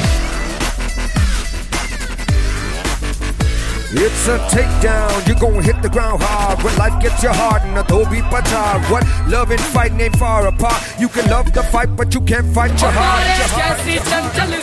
It's 4.05 4.27
a 4.29 4.37
takedown, 4.53 5.29
you 5.29 5.35
gon' 5.41 5.63
hit 5.63 5.81
the 5.81 5.89
ground 5.89 6.23
hard 6.23 6.63
When 6.65 6.75
life 6.77 6.97
gets 7.01 7.23
you 7.23 7.31
hard 7.31 7.63
and 7.63 7.79
Adobe 7.79 8.23
Pachar 8.33 8.81
What 8.91 9.05
love 9.29 9.53
and 9.53 9.61
fighting 9.61 10.01
ain't 10.01 10.17
far 10.17 10.47
apart 10.49 10.83
You 10.99 11.09
can 11.09 11.31
love 11.31 11.53
the 11.53 11.63
fight 11.63 11.95
but 11.97 12.13
you 12.15 12.21
can't 12.21 12.53
fight 12.59 12.75
your 12.81 12.91
heart, 12.91 13.23
अरे 13.23 13.39
your 13.39 13.49
heart. 13.55 13.79
कैसी 13.79 13.99
चंचल 14.11 14.55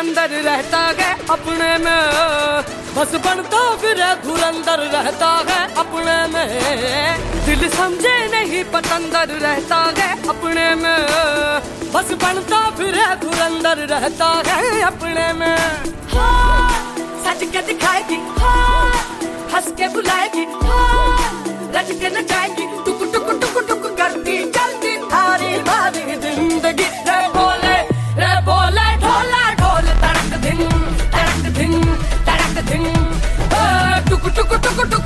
पतंदर 0.00 0.30
रहता 0.42 0.78
है 0.98 1.08
अपने 1.30 1.70
में। 1.78 2.64
बस 2.96 3.10
बनता 3.24 3.58
फिर 3.76 3.98
धुरंदर 4.24 4.78
रहता 4.92 5.28
है 5.48 5.58
अपने 5.76 6.14
में। 6.26 7.44
दिल 7.46 7.68
समझे 7.68 8.14
नहीं 8.28 8.62
पतंदर 8.72 9.34
रहता 9.42 9.76
है 9.98 10.08
अपने 10.28 10.64
में। 10.74 11.04
बस 11.92 12.12
बनता 12.24 12.60
फिर 12.78 12.96
धुरंदर 13.22 13.84
रहता 13.92 14.30
है 14.46 14.80
अपने 14.82 15.32
में। 15.32 15.56
हाँ, 16.14 16.96
सज 17.26 17.44
के 17.52 17.62
दिखाएगी। 17.66 18.18
हाँ, 18.38 18.90
हंस 19.52 19.70
के 19.78 19.88
बुलाएगी। 19.88 20.46
हाँ, 20.64 21.44
रच 21.76 21.92
के 22.00 22.14
नचाएगी। 22.18 22.66
टुक 22.86 23.04
टुक 23.12 23.30
टुक 23.42 23.62
टुक 23.68 23.86
करती 23.98 24.42
चलती 24.50 24.96
थारी 25.12 25.56
मारी 25.62 26.16
ज़िंदगी। 26.16 26.88
toco, 34.50 34.58
toco, 34.58 34.88
toco. 34.88 34.99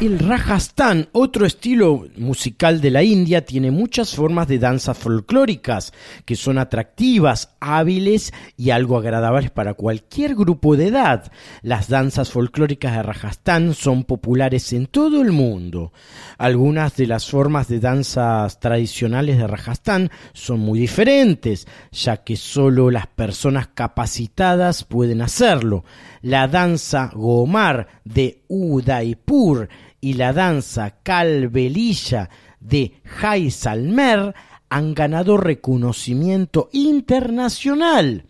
El 0.00 0.18
Rajasthan, 0.18 1.10
otro 1.12 1.44
estilo 1.44 2.06
musical 2.16 2.80
de 2.80 2.90
la 2.90 3.02
India, 3.02 3.44
tiene 3.44 3.70
muchas 3.70 4.14
formas 4.14 4.48
de 4.48 4.58
danzas 4.58 4.96
folclóricas 4.96 5.92
que 6.24 6.36
son 6.36 6.56
atractivas, 6.56 7.54
hábiles 7.60 8.32
y 8.56 8.70
algo 8.70 8.96
agradables 8.96 9.50
para 9.50 9.74
cualquier 9.74 10.34
grupo 10.34 10.74
de 10.74 10.86
edad. 10.86 11.30
Las 11.60 11.90
danzas 11.90 12.30
folclóricas 12.30 12.96
de 12.96 13.02
Rajasthan 13.02 13.74
son 13.74 14.04
populares 14.04 14.72
en 14.72 14.86
todo 14.86 15.20
el 15.20 15.32
mundo. 15.32 15.92
Algunas 16.38 16.96
de 16.96 17.06
las 17.06 17.28
formas 17.28 17.68
de 17.68 17.80
danzas 17.80 18.58
tradicionales 18.58 19.36
de 19.36 19.46
Rajasthan 19.46 20.10
son 20.32 20.60
muy 20.60 20.78
diferentes, 20.78 21.68
ya 21.92 22.24
que 22.24 22.38
solo 22.38 22.90
las 22.90 23.06
personas 23.06 23.68
capacitadas 23.74 24.82
pueden 24.82 25.20
hacerlo. 25.20 25.84
La 26.22 26.48
danza 26.48 27.10
Gomar 27.14 27.86
de 28.04 28.42
Udaipur 28.48 29.68
y 30.00 30.14
la 30.14 30.32
danza 30.32 31.02
Calvelilla 31.02 32.28
de 32.60 33.00
Jaisalmer 33.04 34.34
han 34.68 34.94
ganado 34.94 35.36
reconocimiento 35.36 36.68
internacional. 36.72 38.26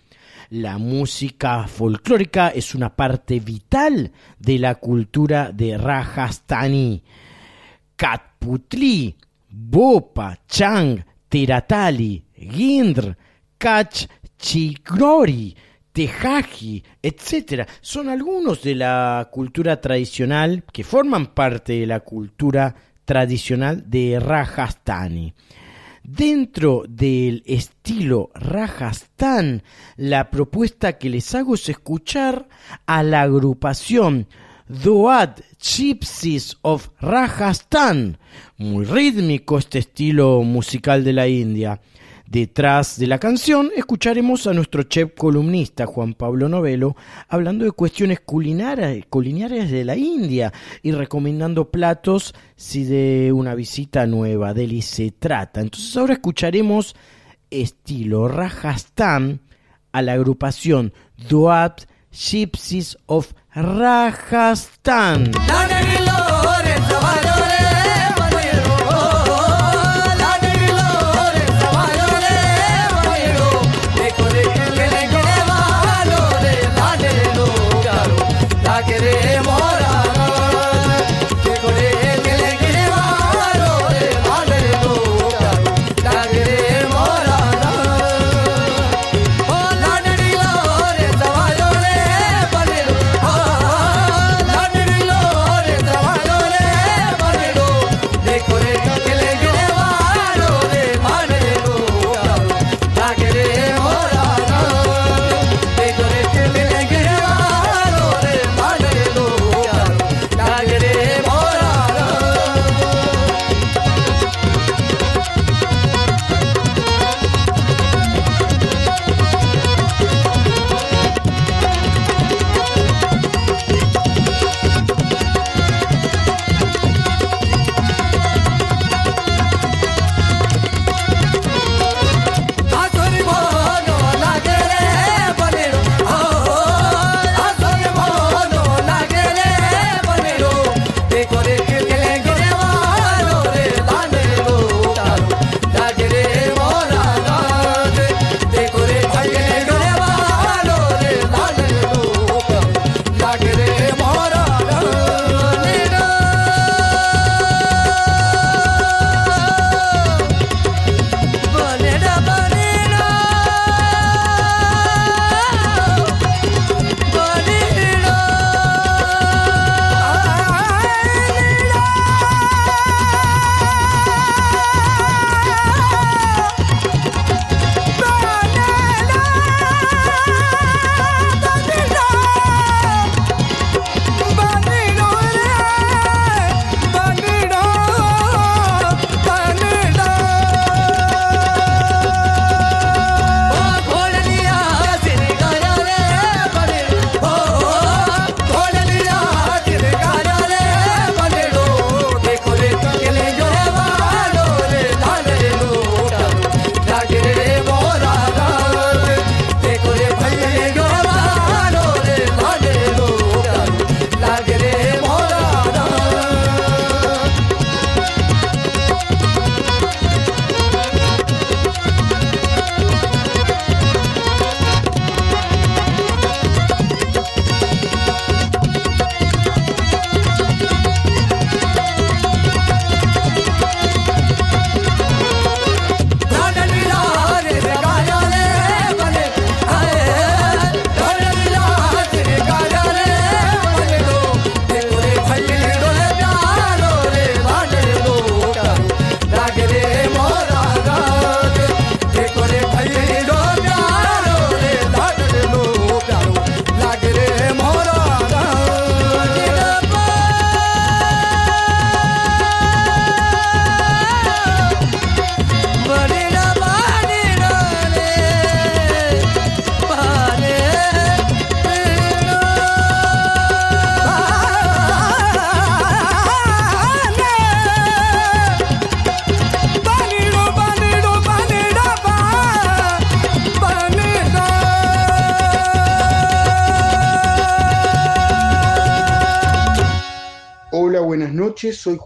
La 0.51 0.78
música 0.78 1.66
folclórica 1.66 2.49
es 2.49 2.74
una 2.74 2.95
parte 2.95 3.41
vital 3.41 4.12
de 4.38 4.59
la 4.59 4.76
cultura 4.76 5.53
de 5.53 5.76
Rajasthani. 5.76 7.03
Katputli, 7.97 9.16
Bopa, 9.49 10.38
Chang, 10.49 11.05
Teratali, 11.28 12.24
Gindr, 12.34 13.16
Kach, 13.59 14.07
Chigrori, 14.38 15.55
Tejaji, 16.01 16.82
etc. 17.03 17.68
Son 17.82 18.09
algunos 18.09 18.62
de 18.62 18.74
la 18.74 19.28
cultura 19.30 19.82
tradicional 19.82 20.64
que 20.72 20.82
forman 20.82 21.34
parte 21.34 21.74
de 21.74 21.86
la 21.86 22.01
cultura 22.01 22.74
tradicional 23.05 23.84
de 23.90 24.18
Rajasthani. 24.18 25.34
Dentro 26.03 26.84
del 26.88 27.42
estilo 27.44 28.30
Rajasthan, 28.34 29.62
la 29.98 30.30
propuesta 30.30 30.96
que 30.96 31.11
les 31.11 31.34
hago 31.34 31.55
es 31.55 31.68
escuchar 31.68 32.48
a 32.86 33.03
la 33.03 33.20
agrupación 33.20 34.26
Doat 34.68 35.42
Gypsies 35.61 36.57
of 36.62 36.88
Rajasthan. 36.98 38.16
Muy 38.57 38.86
rítmico 38.86 39.59
este 39.59 39.80
estilo 39.80 40.42
musical 40.44 41.05
de 41.05 41.12
la 41.12 41.28
India. 41.28 41.78
Detrás 42.30 42.96
de 42.96 43.08
la 43.08 43.18
canción 43.18 43.72
escucharemos 43.74 44.46
a 44.46 44.52
nuestro 44.52 44.84
chef 44.84 45.14
columnista 45.18 45.84
Juan 45.84 46.14
Pablo 46.14 46.48
Novelo 46.48 46.94
hablando 47.26 47.64
de 47.64 47.72
cuestiones 47.72 48.20
culinarias, 48.20 49.70
de 49.72 49.84
la 49.84 49.96
India 49.96 50.52
y 50.80 50.92
recomendando 50.92 51.72
platos 51.72 52.32
si 52.54 52.84
de 52.84 53.32
una 53.32 53.56
visita 53.56 54.06
nueva 54.06 54.54
Delhi 54.54 54.80
se 54.80 55.10
trata. 55.10 55.60
Entonces 55.60 55.96
ahora 55.96 56.12
escucharemos 56.12 56.94
estilo 57.50 58.28
Rajasthan 58.28 59.40
a 59.90 60.00
la 60.00 60.12
agrupación 60.12 60.92
Doat 61.28 61.80
Gypsies 62.12 62.96
of 63.06 63.32
Rajasthan. 63.52 65.32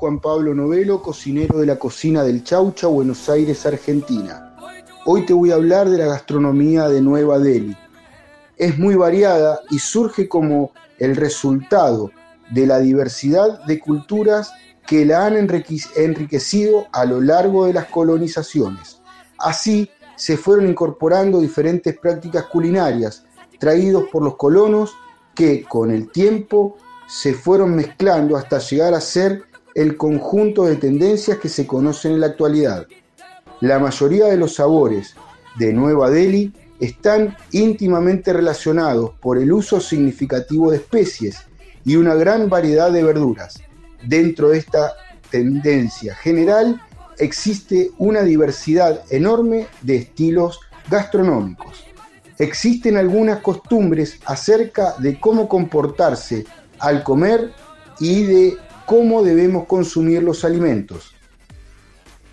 Juan 0.04 0.20
Pablo 0.20 0.54
Novelo, 0.54 1.00
cocinero 1.00 1.60
de 1.60 1.64
la 1.64 1.78
cocina 1.78 2.22
del 2.22 2.44
Chaucha, 2.44 2.88
Buenos 2.88 3.26
Aires, 3.30 3.64
Argentina. 3.64 4.54
Hoy 5.06 5.24
te 5.24 5.32
voy 5.32 5.50
a 5.50 5.54
hablar 5.54 5.88
de 5.88 5.96
la 5.96 6.04
gastronomía 6.04 6.90
de 6.90 7.00
Nueva 7.00 7.38
Delhi. 7.38 7.74
Es 8.58 8.78
muy 8.78 8.96
variada 8.96 9.60
y 9.70 9.78
surge 9.78 10.28
como 10.28 10.72
el 10.98 11.16
resultado 11.16 12.10
de 12.50 12.66
la 12.66 12.80
diversidad 12.80 13.64
de 13.64 13.80
culturas 13.80 14.52
que 14.86 15.06
la 15.06 15.24
han 15.24 15.38
enriquecido 15.38 16.86
a 16.92 17.06
lo 17.06 17.22
largo 17.22 17.64
de 17.64 17.72
las 17.72 17.86
colonizaciones. 17.86 19.00
Así 19.38 19.88
se 20.16 20.36
fueron 20.36 20.68
incorporando 20.68 21.40
diferentes 21.40 21.98
prácticas 21.98 22.44
culinarias 22.44 23.24
traídos 23.58 24.04
por 24.12 24.22
los 24.22 24.36
colonos 24.36 24.92
que 25.34 25.64
con 25.64 25.90
el 25.90 26.12
tiempo 26.12 26.76
se 27.06 27.32
fueron 27.32 27.74
mezclando 27.74 28.36
hasta 28.36 28.58
llegar 28.58 28.92
a 28.92 29.00
ser 29.00 29.53
el 29.74 29.96
conjunto 29.96 30.64
de 30.64 30.76
tendencias 30.76 31.38
que 31.38 31.48
se 31.48 31.66
conocen 31.66 32.12
en 32.12 32.20
la 32.20 32.28
actualidad. 32.28 32.86
La 33.60 33.78
mayoría 33.78 34.26
de 34.26 34.36
los 34.36 34.54
sabores 34.54 35.14
de 35.58 35.72
Nueva 35.72 36.10
Delhi 36.10 36.52
están 36.80 37.36
íntimamente 37.52 38.32
relacionados 38.32 39.12
por 39.20 39.38
el 39.38 39.52
uso 39.52 39.80
significativo 39.80 40.70
de 40.70 40.78
especies 40.78 41.38
y 41.84 41.96
una 41.96 42.14
gran 42.14 42.48
variedad 42.48 42.90
de 42.90 43.02
verduras. 43.02 43.60
Dentro 44.02 44.50
de 44.50 44.58
esta 44.58 44.94
tendencia 45.30 46.14
general 46.14 46.80
existe 47.18 47.90
una 47.98 48.22
diversidad 48.22 49.02
enorme 49.10 49.66
de 49.82 49.96
estilos 49.96 50.60
gastronómicos. 50.90 51.84
Existen 52.38 52.96
algunas 52.96 53.40
costumbres 53.40 54.18
acerca 54.26 54.94
de 54.98 55.18
cómo 55.20 55.48
comportarse 55.48 56.44
al 56.80 57.04
comer 57.04 57.52
y 58.00 58.24
de 58.24 58.56
cómo 58.86 59.22
debemos 59.22 59.66
consumir 59.66 60.22
los 60.22 60.44
alimentos. 60.44 61.14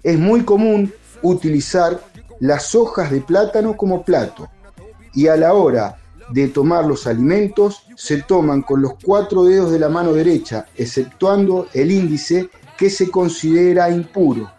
Es 0.04 0.18
muy 0.18 0.44
común 0.44 0.94
utilizar 1.22 2.02
las 2.40 2.74
hojas 2.76 3.12
de 3.12 3.22
plátano 3.22 3.78
como 3.78 4.04
plato 4.04 4.50
y 5.14 5.28
a 5.28 5.36
la 5.36 5.54
hora 5.54 5.98
de 6.32 6.48
tomar 6.48 6.86
los 6.86 7.08
alimentos 7.08 7.84
se 7.96 8.22
toman 8.22 8.62
con 8.62 8.82
los 8.82 8.94
cuatro 9.04 9.44
dedos 9.44 9.72
de 9.72 9.80
la 9.80 9.90
mano 9.90 10.14
derecha, 10.14 10.66
exceptuando 10.78 11.68
el 11.74 11.92
índice 11.92 12.50
que 12.78 12.90
se 12.90 13.12
considera 13.12 13.92
impuro. 13.92 14.52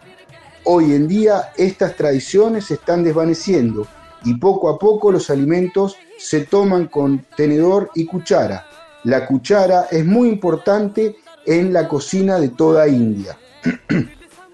Hoy 0.65 0.93
en 0.93 1.07
día 1.07 1.51
estas 1.57 1.95
tradiciones 1.95 2.71
están 2.71 3.03
desvaneciendo 3.03 3.87
y 4.23 4.35
poco 4.35 4.69
a 4.69 4.79
poco 4.79 5.11
los 5.11 5.29
alimentos 5.29 5.97
se 6.17 6.41
toman 6.41 6.87
con 6.87 7.25
tenedor 7.35 7.89
y 7.95 8.05
cuchara. 8.05 8.65
La 9.03 9.25
cuchara 9.27 9.87
es 9.91 10.05
muy 10.05 10.29
importante 10.29 11.17
en 11.45 11.73
la 11.73 11.87
cocina 11.87 12.39
de 12.39 12.49
toda 12.49 12.87
India. 12.87 13.37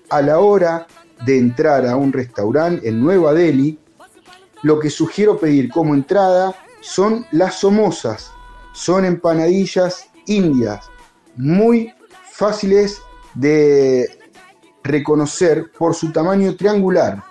a 0.10 0.22
la 0.22 0.40
hora 0.40 0.88
de 1.26 1.38
entrar 1.38 1.86
a 1.86 1.96
un 1.96 2.12
restaurante 2.12 2.88
en 2.88 3.02
Nueva 3.02 3.34
Delhi, 3.34 3.78
lo 4.64 4.80
que 4.80 4.90
sugiero 4.90 5.38
pedir 5.38 5.70
como 5.70 5.94
entrada 5.94 6.56
son 6.82 7.26
las 7.32 7.60
somosas. 7.60 8.32
Son 8.74 9.06
empanadillas 9.06 10.10
indias, 10.26 10.90
muy 11.36 11.94
fáciles 12.32 13.02
de 13.34 14.18
reconocer 14.84 15.72
por 15.78 15.94
su 15.94 16.12
tamaño 16.12 16.56
triangular. 16.56 17.24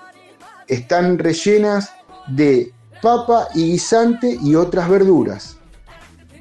Están 0.67 1.19
rellenas 1.19 1.93
de 2.27 2.73
papa 3.01 3.49
y 3.55 3.73
guisante 3.73 4.39
y 4.43 4.55
otras 4.55 4.89
verduras. 4.89 5.57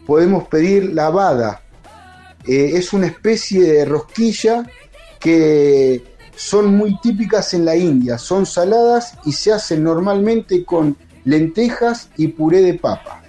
Podemos 0.05 0.47
pedir 0.47 0.93
lavada. 0.93 1.61
Eh, 2.47 2.77
es 2.77 2.93
una 2.93 3.07
especie 3.07 3.61
de 3.61 3.85
rosquilla 3.85 4.65
que 5.19 6.01
son 6.35 6.75
muy 6.75 6.97
típicas 7.01 7.53
en 7.53 7.65
la 7.65 7.75
India. 7.75 8.17
Son 8.17 8.45
saladas 8.45 9.15
y 9.25 9.33
se 9.33 9.51
hacen 9.51 9.83
normalmente 9.83 10.63
con 10.63 10.95
lentejas 11.25 12.09
y 12.15 12.27
puré 12.29 12.61
de 12.61 12.75
papa. 12.75 13.21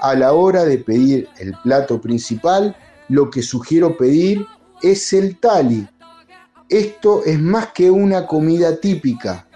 A 0.00 0.14
la 0.14 0.32
hora 0.32 0.64
de 0.64 0.78
pedir 0.78 1.28
el 1.38 1.54
plato 1.62 2.00
principal, 2.00 2.76
lo 3.08 3.30
que 3.30 3.42
sugiero 3.42 3.96
pedir 3.96 4.44
es 4.82 5.12
el 5.12 5.38
tali. 5.38 5.86
Esto 6.68 7.22
es 7.24 7.38
más 7.38 7.68
que 7.68 7.90
una 7.90 8.26
comida 8.26 8.80
típica, 8.80 9.46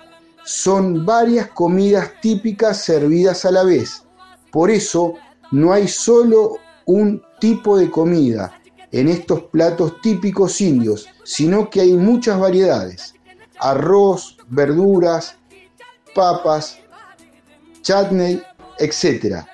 son 0.45 1.05
varias 1.05 1.49
comidas 1.49 2.13
típicas 2.21 2.85
servidas 2.85 3.45
a 3.45 3.51
la 3.51 3.65
vez. 3.65 4.05
Por 4.53 4.71
eso 4.71 5.15
no 5.51 5.73
hay 5.73 5.89
solo 5.89 6.59
un 6.85 7.21
tipo 7.41 7.77
de 7.77 7.91
comida 7.91 8.53
en 8.97 9.09
estos 9.09 9.43
platos 9.43 10.01
típicos 10.01 10.59
indios, 10.63 11.07
sino 11.23 11.69
que 11.69 11.83
hay 11.83 11.93
muchas 11.93 12.41
variedades. 12.41 13.15
Arroz, 13.59 14.39
verduras, 14.49 15.37
papas, 16.15 16.79
chutney, 17.83 18.43
etc. 18.79 19.45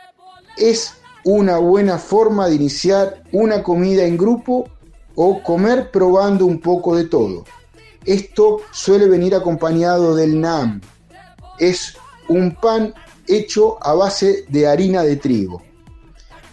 Es 0.56 0.94
una 1.24 1.58
buena 1.58 1.98
forma 1.98 2.46
de 2.46 2.54
iniciar 2.54 3.24
una 3.32 3.64
comida 3.64 4.04
en 4.04 4.16
grupo 4.16 4.68
o 5.16 5.42
comer 5.42 5.90
probando 5.90 6.46
un 6.46 6.60
poco 6.60 6.94
de 6.94 7.06
todo. 7.06 7.44
Esto 8.04 8.60
suele 8.70 9.08
venir 9.08 9.34
acompañado 9.34 10.14
del 10.14 10.40
naan. 10.40 10.80
Es 11.58 11.96
un 12.28 12.54
pan 12.54 12.94
hecho 13.26 13.76
a 13.84 13.94
base 13.94 14.44
de 14.48 14.68
harina 14.68 15.02
de 15.02 15.16
trigo. 15.16 15.62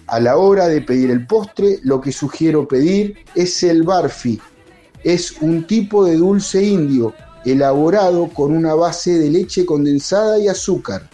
A 0.10 0.20
la 0.20 0.38
hora 0.38 0.68
de 0.68 0.82
pedir 0.82 1.12
el 1.12 1.28
postre, 1.28 1.80
lo 1.84 2.01
que 2.01 2.12
sugiero 2.12 2.68
pedir 2.68 3.18
es 3.36 3.62
el 3.62 3.84
barfi. 3.84 4.39
Es 5.03 5.39
un 5.39 5.68
tipo 5.68 6.03
de 6.03 6.16
dulce 6.16 6.64
indio 6.64 7.14
elaborado 7.45 8.28
con 8.34 8.55
una 8.55 8.74
base 8.74 9.20
de 9.20 9.30
leche 9.30 9.68
condensada 9.68 10.39
y 10.39 10.47
azúcar. 10.47 11.07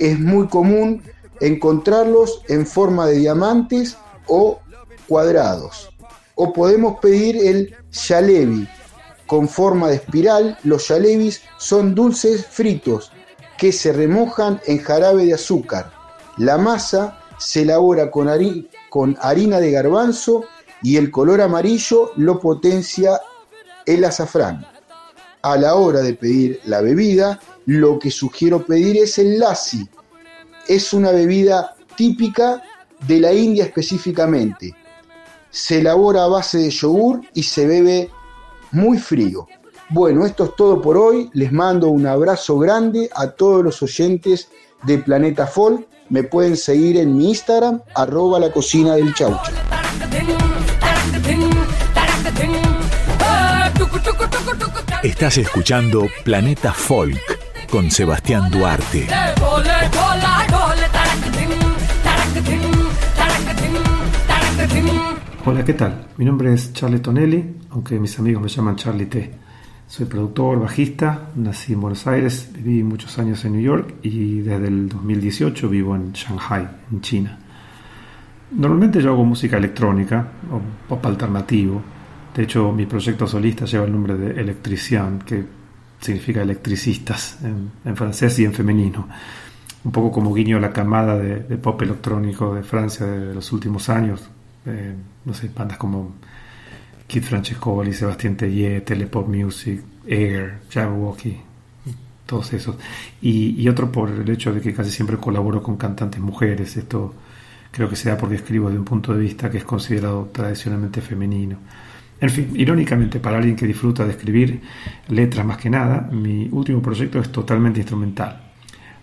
Es 0.00 0.18
muy 0.18 0.48
común 0.48 1.02
encontrarlos 1.40 2.42
en 2.48 2.66
forma 2.66 3.06
de 3.06 3.18
diamantes 3.18 3.96
o 4.26 4.58
cuadrados. 5.06 5.90
O 6.34 6.52
podemos 6.52 6.98
pedir 6.98 7.36
el 7.36 7.76
Jalebi. 7.92 8.68
Con 9.28 9.48
forma 9.48 9.90
de 9.90 9.94
espiral, 9.94 10.58
los 10.64 10.88
jalebis 10.88 11.40
son 11.56 11.94
dulces 11.94 12.44
fritos 12.44 13.12
que 13.56 13.70
se 13.70 13.92
remojan 13.92 14.60
en 14.66 14.78
jarabe 14.78 15.24
de 15.24 15.34
azúcar. 15.34 16.01
La 16.42 16.58
masa 16.58 17.18
se 17.38 17.62
elabora 17.62 18.10
con, 18.10 18.28
harina 19.20 19.60
de 19.60 19.70
garbanzo 19.70 20.44
y 20.82 20.96
el 20.96 21.10
color 21.10 21.40
amarillo 21.40 22.10
lo 22.16 22.38
potencia 22.38 23.20
el 23.86 24.04
azafrán. 24.04 24.66
A 25.42 25.56
la 25.56 25.74
hora 25.74 26.00
de 26.00 26.14
pedir 26.14 26.60
la 26.64 26.80
bebida, 26.80 27.40
lo 27.66 27.98
que 27.98 28.10
sugiero 28.10 28.64
pedir 28.64 28.96
es 28.96 29.18
el 29.18 29.38
lassi. 29.38 29.88
Es 30.68 30.92
una 30.92 31.10
bebida 31.10 31.74
típica 31.96 32.62
de 33.06 33.20
la 33.20 33.32
India 33.32 33.64
específicamente 33.64 34.76
se 35.52 35.80
elabora 35.80 36.24
a 36.24 36.28
base 36.28 36.58
de 36.58 36.70
yogur 36.70 37.20
y 37.34 37.42
se 37.42 37.66
bebe 37.66 38.10
muy 38.72 38.98
frío. 38.98 39.46
Bueno, 39.90 40.24
esto 40.24 40.44
es 40.44 40.56
todo 40.56 40.80
por 40.80 40.96
hoy. 40.96 41.28
Les 41.34 41.52
mando 41.52 41.88
un 41.88 42.06
abrazo 42.06 42.58
grande 42.58 43.10
a 43.14 43.28
todos 43.28 43.62
los 43.62 43.82
oyentes 43.82 44.48
de 44.84 44.96
Planeta 44.96 45.46
Folk. 45.46 45.86
Me 46.08 46.22
pueden 46.24 46.56
seguir 46.56 46.96
en 46.98 47.16
mi 47.16 47.30
Instagram, 47.30 47.80
arroba 47.94 48.38
la 48.38 48.50
cocina 48.50 48.94
del 48.94 49.14
chaucho. 49.14 49.52
Estás 55.02 55.38
escuchando 55.38 56.06
Planeta 56.24 56.72
Folk 56.72 57.18
con 57.70 57.90
Sebastián 57.90 58.50
Duarte. 58.50 59.08
Hola, 65.44 65.64
¿qué 65.64 65.74
tal? 65.74 66.06
Mi 66.18 66.24
nombre 66.24 66.54
es 66.54 66.72
Charlie 66.72 67.00
Tonelli, 67.00 67.56
aunque 67.70 67.98
mis 67.98 68.16
amigos 68.18 68.42
me 68.42 68.48
llaman 68.48 68.76
Charlie 68.76 69.06
T. 69.06 69.32
Soy 69.92 70.06
productor, 70.06 70.58
bajista, 70.58 71.28
nací 71.36 71.74
en 71.74 71.82
Buenos 71.82 72.06
Aires, 72.06 72.48
viví 72.50 72.82
muchos 72.82 73.18
años 73.18 73.44
en 73.44 73.52
New 73.52 73.60
York 73.60 73.96
y 74.02 74.40
desde 74.40 74.68
el 74.68 74.88
2018 74.88 75.68
vivo 75.68 75.94
en 75.94 76.14
Shanghai, 76.14 76.66
en 76.90 77.02
China. 77.02 77.38
Normalmente 78.52 79.02
yo 79.02 79.10
hago 79.10 79.22
música 79.22 79.58
electrónica 79.58 80.28
o 80.50 80.62
pop 80.88 81.04
alternativo. 81.04 81.82
De 82.34 82.42
hecho, 82.42 82.72
mi 82.72 82.86
proyecto 82.86 83.26
solista 83.26 83.66
lleva 83.66 83.84
el 83.84 83.92
nombre 83.92 84.16
de 84.16 84.40
Electrician, 84.40 85.18
que 85.26 85.44
significa 86.00 86.40
electricistas 86.40 87.40
en, 87.44 87.94
francés 87.94 88.38
y 88.38 88.46
en 88.46 88.54
femenino. 88.54 89.06
Un 89.84 89.92
poco 89.92 90.10
como 90.10 90.32
guiño 90.32 90.56
a 90.56 90.60
la 90.60 90.72
camada 90.72 91.18
de, 91.18 91.40
de 91.40 91.58
pop 91.58 91.82
electrónico 91.82 92.54
de 92.54 92.62
Francia 92.62 93.04
de 93.04 93.34
los 93.34 93.52
últimos 93.52 93.90
años, 93.90 94.26
eh, 94.64 94.94
no 95.26 95.34
sé, 95.34 95.50
bandas 95.54 95.76
como 95.76 96.14
Kid 97.12 97.24
Francescoli, 97.24 97.92
Sebastián 97.92 98.38
Tellier, 98.38 98.80
Telepop 98.80 99.28
Music, 99.28 99.82
Air, 100.06 100.60
Jabberwocky, 100.70 101.36
todos 102.24 102.54
esos. 102.54 102.76
Y, 103.20 103.68
otro 103.68 103.92
por 103.92 104.08
el 104.08 104.30
hecho 104.30 104.50
de 104.50 104.62
que 104.62 104.72
casi 104.72 104.90
siempre 104.90 105.18
colaboro 105.18 105.62
con 105.62 105.76
cantantes 105.76 106.20
mujeres, 106.22 106.74
esto 106.78 107.12
Creo 107.70 107.88
que 107.88 107.96
sea 107.96 108.18
porque 108.18 108.36
escribo 108.36 108.70
de 108.70 108.78
un 108.78 108.84
punto 108.84 109.14
de 109.14 109.20
vista 109.20 109.50
que 109.50 109.58
es 109.58 109.64
considerado 109.64 110.30
tradicionalmente 110.32 111.00
femenino. 111.00 111.56
En 112.20 112.28
fin, 112.28 112.50
irónicamente, 112.54 113.18
para 113.18 113.38
alguien 113.38 113.56
que 113.56 113.66
disfruta 113.66 114.04
de 114.04 114.10
escribir 114.12 114.60
letras 115.08 115.44
más 115.44 115.56
que 115.56 115.70
nada, 115.70 116.08
mi 116.12 116.48
último 116.50 116.80
proyecto 116.80 117.18
es 117.18 117.30
totalmente 117.30 117.80
instrumental. 117.80 118.51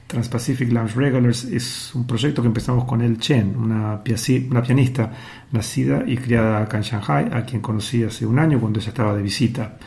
Trans-Pacific 0.09 0.71
Lounge 0.71 0.95
Regulars 0.95 1.43
es 1.43 1.93
un 1.93 2.07
proyecto 2.07 2.41
que 2.41 2.47
empezamos 2.47 2.85
con 2.85 2.99
El 3.01 3.19
Chen, 3.19 3.55
una, 3.55 4.01
una 4.49 4.61
pianista 4.63 5.11
nacida 5.51 6.03
y 6.03 6.17
criada 6.17 6.63
acá 6.63 6.77
en 6.77 6.83
Shanghai, 6.83 7.29
a 7.31 7.45
quien 7.45 7.61
conocí 7.61 8.03
hace 8.03 8.25
un 8.25 8.39
año 8.39 8.59
cuando 8.59 8.79
ella 8.79 8.89
estaba 8.89 9.15
de 9.15 9.21
visita. 9.21 9.77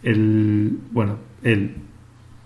Él, 0.00 0.78
bueno, 0.92 1.16
él, 1.42 1.74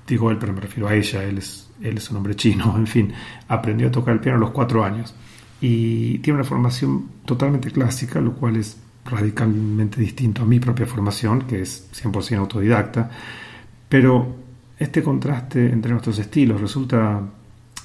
digo 0.06 0.30
él, 0.30 0.38
pero 0.38 0.54
me 0.54 0.62
refiero 0.62 0.88
a 0.88 0.94
ella, 0.94 1.22
él 1.22 1.36
es, 1.36 1.68
él 1.82 1.98
es 1.98 2.10
un 2.10 2.16
hombre 2.16 2.34
chino, 2.34 2.74
en 2.78 2.86
fin, 2.86 3.12
aprendió 3.46 3.88
a 3.88 3.90
tocar 3.90 4.14
el 4.14 4.20
piano 4.20 4.38
a 4.38 4.40
los 4.40 4.52
cuatro 4.52 4.82
años. 4.82 5.14
Y 5.60 6.20
tiene 6.20 6.38
una 6.38 6.48
formación 6.48 7.10
totalmente 7.26 7.70
clásica, 7.70 8.22
lo 8.22 8.32
cual 8.36 8.56
es 8.56 8.80
radicalmente 9.04 10.00
distinto 10.00 10.42
a 10.42 10.46
mi 10.46 10.60
propia 10.60 10.86
formación, 10.86 11.42
que 11.42 11.60
es 11.60 11.90
100% 11.92 12.38
autodidacta, 12.38 13.10
pero 13.86 14.47
este 14.78 15.02
contraste 15.02 15.70
entre 15.70 15.90
nuestros 15.90 16.18
estilos 16.18 16.60
resulta 16.60 17.20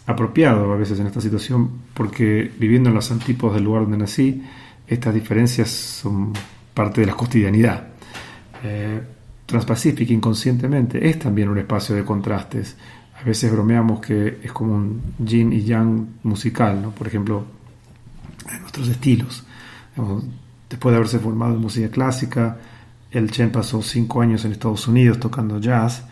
apropiado 0.06 0.72
a 0.72 0.76
veces 0.76 1.00
en 1.00 1.08
esta 1.08 1.22
situación 1.22 1.70
porque 1.94 2.52
viviendo 2.60 2.90
en 2.90 2.96
los 2.96 3.10
antípodos 3.12 3.56
del 3.56 3.64
lugar 3.64 3.84
donde 3.84 3.98
nací, 3.98 4.44
estas 4.88 5.14
diferencias 5.14 5.70
son 5.70 6.34
parte 6.74 7.02
de 7.02 7.08
la 7.08 7.14
cotidianidad. 7.14 7.88
Eh, 8.64 9.02
inconscientemente 10.10 11.10
es 11.10 11.20
también 11.20 11.50
un 11.50 11.58
espacio 11.58 11.96
de 11.96 12.04
contrastes. 12.04 12.76
A 13.20 13.24
veces 13.24 13.52
bromeamos 13.52 14.02
que 14.02 14.40
es 14.44 14.52
como 14.52 14.76
un 14.76 15.02
yin 15.20 15.54
y 15.54 15.64
yang 15.64 16.08
musical, 16.24 16.82
¿no? 16.82 16.92
por 16.92 17.08
ejemplo, 17.08 17.46
en 18.52 18.62
nuestros 18.62 18.88
estilos. 18.90 19.44
Después 20.70 20.92
de 20.92 20.98
haberse 20.98 21.20
formado 21.20 21.54
en 21.56 21.62
música 21.62 21.90
clásica, 21.90 22.58
el 23.12 23.32
Chen 23.32 23.52
pasó 23.52 23.82
cinco 23.82 24.22
años 24.22 24.44
en 24.44 24.52
Estados 24.52 24.88
Unidos 24.88 25.20
tocando 25.20 25.60
jazz 25.60 26.04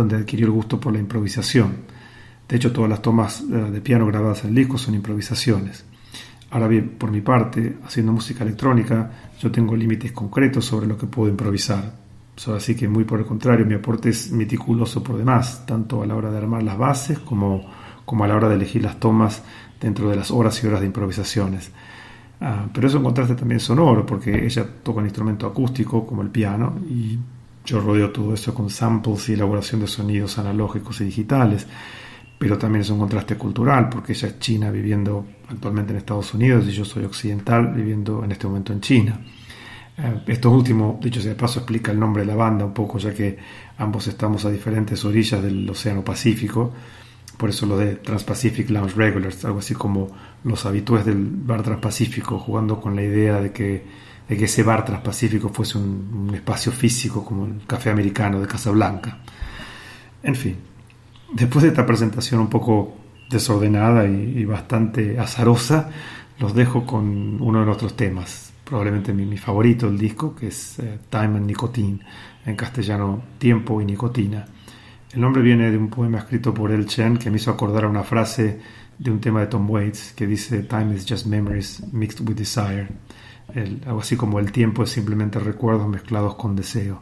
donde 0.00 0.16
adquirió 0.16 0.46
el 0.46 0.52
gusto 0.52 0.78
por 0.78 0.92
la 0.92 0.98
improvisación. 0.98 1.76
De 2.48 2.56
hecho, 2.56 2.72
todas 2.72 2.90
las 2.90 3.02
tomas 3.02 3.40
eh, 3.40 3.44
de 3.44 3.80
piano 3.80 4.06
grabadas 4.06 4.44
en 4.44 4.50
el 4.50 4.54
disco 4.54 4.78
son 4.78 4.94
improvisaciones. 4.94 5.84
Ahora 6.50 6.68
bien, 6.68 6.90
por 6.90 7.10
mi 7.10 7.20
parte, 7.20 7.78
haciendo 7.84 8.12
música 8.12 8.44
electrónica, 8.44 9.10
yo 9.40 9.50
tengo 9.50 9.74
límites 9.74 10.12
concretos 10.12 10.64
sobre 10.64 10.86
lo 10.86 10.96
que 10.96 11.06
puedo 11.06 11.28
improvisar. 11.28 11.92
así 12.54 12.76
que 12.76 12.88
muy 12.88 13.04
por 13.04 13.18
el 13.18 13.26
contrario, 13.26 13.66
mi 13.66 13.74
aporte 13.74 14.10
es 14.10 14.30
meticuloso 14.30 15.02
por 15.02 15.16
demás, 15.18 15.66
tanto 15.66 16.02
a 16.02 16.06
la 16.06 16.14
hora 16.14 16.30
de 16.30 16.38
armar 16.38 16.62
las 16.62 16.78
bases 16.78 17.18
como, 17.18 17.66
a 18.06 18.26
la 18.28 18.36
hora 18.36 18.48
de 18.48 18.54
elegir 18.54 18.82
las 18.82 19.00
tomas 19.00 19.42
dentro 19.80 20.08
de 20.08 20.16
las 20.16 20.30
horas 20.30 20.62
y 20.62 20.66
horas 20.68 20.80
de 20.80 20.86
improvisaciones. 20.86 21.72
Ah, 22.40 22.66
pero 22.72 22.86
es 22.86 22.94
un 22.94 23.02
contraste 23.02 23.34
también 23.34 23.58
sonoro, 23.58 24.06
porque 24.06 24.44
ella 24.44 24.66
toca 24.82 25.00
un 25.00 25.06
instrumento 25.06 25.46
acústico 25.46 26.06
como 26.06 26.22
el 26.22 26.28
piano 26.28 26.78
y 26.88 27.18
yo 27.66 27.80
rodeo 27.80 28.10
todo 28.10 28.32
eso 28.32 28.54
con 28.54 28.70
samples 28.70 29.28
y 29.28 29.32
elaboración 29.34 29.80
de 29.80 29.88
sonidos 29.88 30.38
analógicos 30.38 31.00
y 31.00 31.04
digitales, 31.04 31.66
pero 32.38 32.56
también 32.56 32.82
es 32.82 32.90
un 32.90 32.98
contraste 32.98 33.36
cultural, 33.36 33.88
porque 33.88 34.12
ella 34.12 34.28
es 34.28 34.38
china 34.38 34.70
viviendo 34.70 35.26
actualmente 35.48 35.92
en 35.92 35.98
Estados 35.98 36.32
Unidos 36.32 36.66
y 36.68 36.72
yo 36.72 36.84
soy 36.84 37.04
occidental 37.04 37.72
viviendo 37.74 38.22
en 38.24 38.32
este 38.32 38.46
momento 38.46 38.72
en 38.72 38.80
China. 38.80 39.20
Eh, 39.98 40.22
esto 40.26 40.50
último, 40.50 41.00
dicho 41.02 41.20
sea 41.20 41.30
de 41.30 41.38
paso, 41.38 41.60
explica 41.60 41.90
el 41.90 41.98
nombre 41.98 42.22
de 42.22 42.28
la 42.28 42.36
banda 42.36 42.64
un 42.64 42.74
poco, 42.74 42.98
ya 42.98 43.12
que 43.12 43.36
ambos 43.78 44.06
estamos 44.06 44.44
a 44.44 44.50
diferentes 44.50 45.04
orillas 45.04 45.42
del 45.42 45.68
Océano 45.68 46.04
Pacífico, 46.04 46.72
por 47.36 47.50
eso 47.50 47.66
lo 47.66 47.76
de 47.76 47.96
Trans-Pacific 47.96 48.70
Lounge 48.70 48.94
Regulars, 48.94 49.44
algo 49.44 49.58
así 49.58 49.74
como 49.74 50.08
los 50.44 50.64
habitués 50.66 51.04
del 51.04 51.26
bar 51.26 51.62
Transpacífico, 51.62 52.38
jugando 52.38 52.80
con 52.80 52.94
la 52.94 53.02
idea 53.02 53.40
de 53.40 53.52
que 53.52 54.05
de 54.28 54.36
que 54.36 54.44
ese 54.46 54.62
bar 54.62 54.84
transpacífico 54.84 55.50
fuese 55.50 55.78
un, 55.78 56.32
espacio 56.34 56.72
físico 56.72 57.24
como 57.24 57.46
el 57.46 57.66
café 57.66 57.90
americano 57.90 58.40
de 58.40 58.46
Casablanca. 58.46 59.18
En 60.22 60.34
fin, 60.34 60.56
después 61.32 61.62
de 61.62 61.68
esta 61.68 61.86
presentación 61.86 62.40
un 62.40 62.48
poco 62.48 62.96
desordenada 63.30 64.06
y, 64.06 64.44
bastante 64.44 65.18
azarosa, 65.18 65.90
los 66.38 66.54
dejo 66.54 66.84
con 66.84 67.40
uno 67.40 67.60
de 67.60 67.66
nuestros 67.66 67.96
temas, 67.96 68.52
probablemente 68.64 69.12
mi, 69.12 69.36
favorito 69.38 69.86
del 69.86 69.98
disco, 69.98 70.34
que 70.34 70.48
es 70.48 70.78
eh, 70.80 70.98
Time 71.08 71.38
and 71.38 71.46
Nicotine, 71.46 72.00
en 72.44 72.56
castellano 72.56 73.22
Tiempo 73.38 73.80
y 73.80 73.84
Nicotina. 73.84 74.44
El 75.12 75.20
nombre 75.20 75.42
viene 75.42 75.70
de 75.70 75.78
un 75.78 75.88
poema 75.88 76.18
escrito 76.18 76.52
por 76.52 76.72
El 76.72 76.86
Chen 76.86 77.16
que 77.16 77.30
me 77.30 77.36
hizo 77.36 77.50
acordar 77.50 77.84
a 77.84 77.88
una 77.88 78.02
frase 78.02 78.60
de 78.98 79.10
un 79.10 79.20
tema 79.20 79.40
de 79.40 79.46
Tom 79.46 79.70
Waits 79.70 80.12
que 80.12 80.26
dice 80.26 80.62
Time 80.62 80.94
is 80.94 81.06
just 81.08 81.26
memories 81.26 81.82
mixed 81.92 82.20
with 82.28 82.36
desire 82.36 82.88
algo 83.86 84.00
así 84.00 84.16
como 84.16 84.38
el 84.38 84.52
tiempo 84.52 84.82
es 84.82 84.90
simplemente 84.90 85.38
recuerdos 85.38 85.88
mezclados 85.88 86.34
con 86.34 86.56
deseo. 86.56 87.00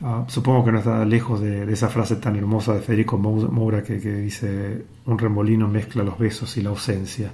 Ah, 0.00 0.24
supongo 0.28 0.64
que 0.64 0.72
no 0.72 0.78
está 0.78 1.04
lejos 1.04 1.40
de, 1.40 1.70
esa 1.72 1.88
frase 1.88 2.16
tan 2.16 2.36
hermosa 2.36 2.74
de 2.74 2.80
Federico 2.80 3.18
Moura 3.18 3.82
que, 3.82 3.98
dice 3.98 4.84
un 5.06 5.18
remolino 5.18 5.66
mezcla 5.66 6.04
los 6.04 6.18
besos 6.18 6.56
y 6.56 6.62
la 6.62 6.70
ausencia. 6.70 7.32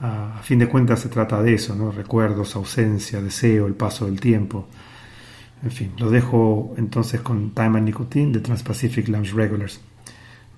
Ah, 0.00 0.36
a 0.38 0.42
fin 0.42 0.58
de 0.58 0.68
cuentas 0.68 1.00
se 1.00 1.08
trata 1.08 1.42
de 1.42 1.54
eso, 1.54 1.74
¿no? 1.74 1.90
recuerdos, 1.90 2.54
ausencia, 2.54 3.20
deseo, 3.20 3.66
el 3.66 3.74
paso 3.74 4.06
del 4.06 4.20
tiempo. 4.20 4.68
En 5.62 5.70
fin, 5.70 5.92
lo 5.98 6.10
dejo 6.10 6.74
entonces 6.76 7.22
con 7.22 7.50
Time 7.50 7.78
and 7.78 7.86
Nicotine 7.86 8.32
de 8.32 8.40
Trans-Pacific 8.40 9.08
Lounge 9.08 9.32
Regulars. 9.32 9.80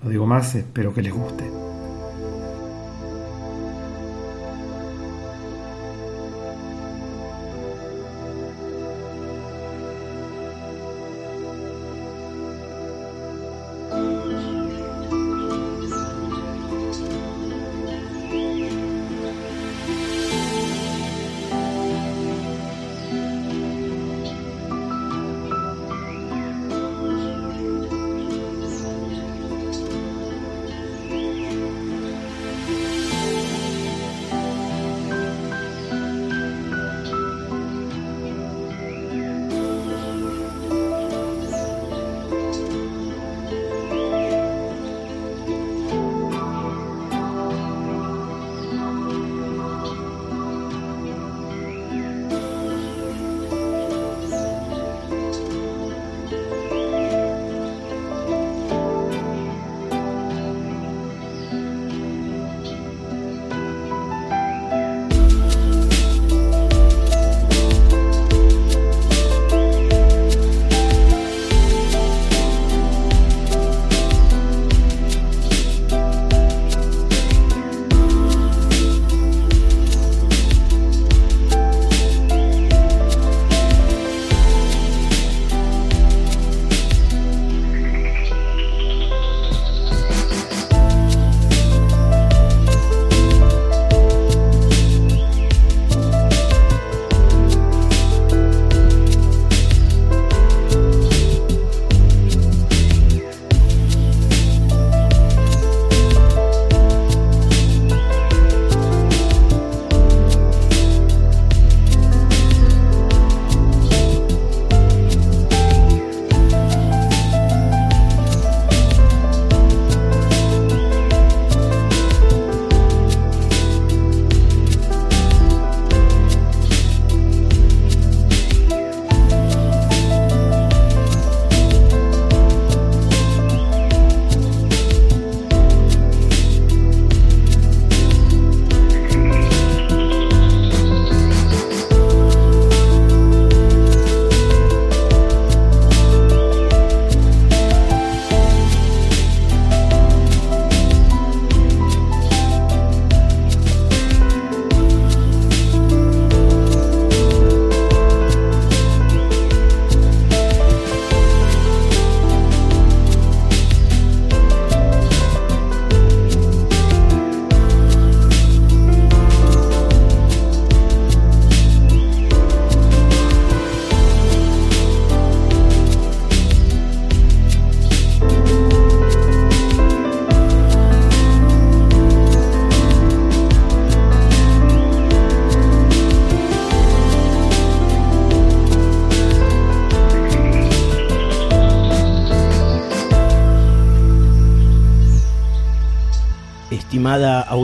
No 0.03 0.09
digo 0.09 0.27
más, 0.27 0.53
espero 0.55 0.93
que 0.93 1.01
les 1.01 1.13
guste. 1.13 1.45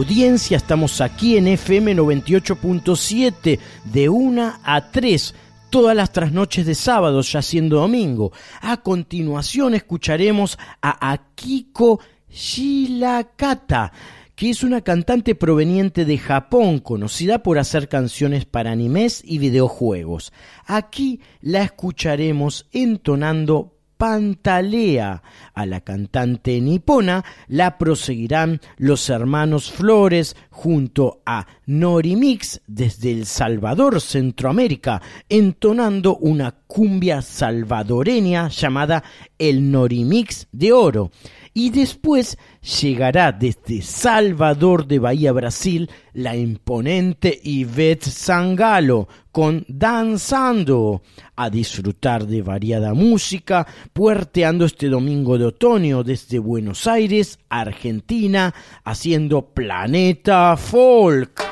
audiencia. 0.05 0.57
Estamos 0.57 1.01
aquí 1.01 1.35
en 1.35 1.47
FM 1.47 1.95
98.7 1.95 3.59
de 3.85 4.07
1 4.07 4.53
a 4.63 4.91
3 4.91 5.33
todas 5.71 5.95
las 5.95 6.11
trasnoches 6.11 6.67
de 6.67 6.75
sábado, 6.75 7.21
ya 7.21 7.41
siendo 7.41 7.77
domingo. 7.77 8.31
A 8.61 8.77
continuación 8.77 9.73
escucharemos 9.73 10.59
a 10.79 11.11
Akiko 11.11 11.99
Shilakata 12.29 13.91
que 14.35 14.49
es 14.49 14.63
una 14.63 14.81
cantante 14.81 15.33
proveniente 15.33 16.03
de 16.03 16.17
Japón, 16.17 16.79
conocida 16.79 17.41
por 17.41 17.57
hacer 17.57 17.87
canciones 17.87 18.45
para 18.45 18.71
animes 18.71 19.21
y 19.23 19.37
videojuegos. 19.37 20.33
Aquí 20.65 21.21
la 21.39 21.63
escucharemos 21.63 22.67
entonando 22.73 23.74
Pantalea. 24.05 25.23
A 25.55 25.65
la 25.65 25.81
cantante 25.81 26.61
nipona 26.61 27.25
la 27.47 27.79
proseguirán 27.79 28.61
los 28.77 29.09
hermanos 29.09 29.71
Flores 29.71 30.35
junto 30.51 31.23
a 31.25 31.47
Norimix 31.65 32.61
desde 32.67 33.11
El 33.11 33.25
Salvador, 33.25 33.99
Centroamérica, 33.99 35.01
entonando 35.27 36.17
una 36.17 36.51
cumbia 36.51 37.23
salvadoreña 37.23 38.49
llamada 38.49 39.03
El 39.39 39.71
Norimix 39.71 40.49
de 40.51 40.71
Oro. 40.71 41.09
Y 41.55 41.71
después 41.71 42.37
llegará 42.81 43.31
desde 43.31 43.81
Salvador 43.81 44.85
de 44.85 44.99
Bahía, 44.99 45.31
Brasil, 45.31 45.89
la 46.13 46.35
imponente 46.35 47.39
Ivette 47.43 48.03
Sangalo 48.03 49.07
con 49.35 49.65
Danzando, 49.67 51.01
a 51.35 51.49
disfrutar 51.49 52.25
de 52.25 52.41
variada 52.41 52.93
música, 52.93 53.67
puerteando 53.91 54.63
este 54.63 54.87
domingo 54.87 55.37
de 55.37 55.47
otoño 55.47 56.05
desde 56.05 56.39
Buenos 56.39 56.87
Aires, 56.87 57.37
Argentina, 57.49 58.55
haciendo 58.85 59.41
Planeta 59.47 60.55
Folk. 60.55 61.43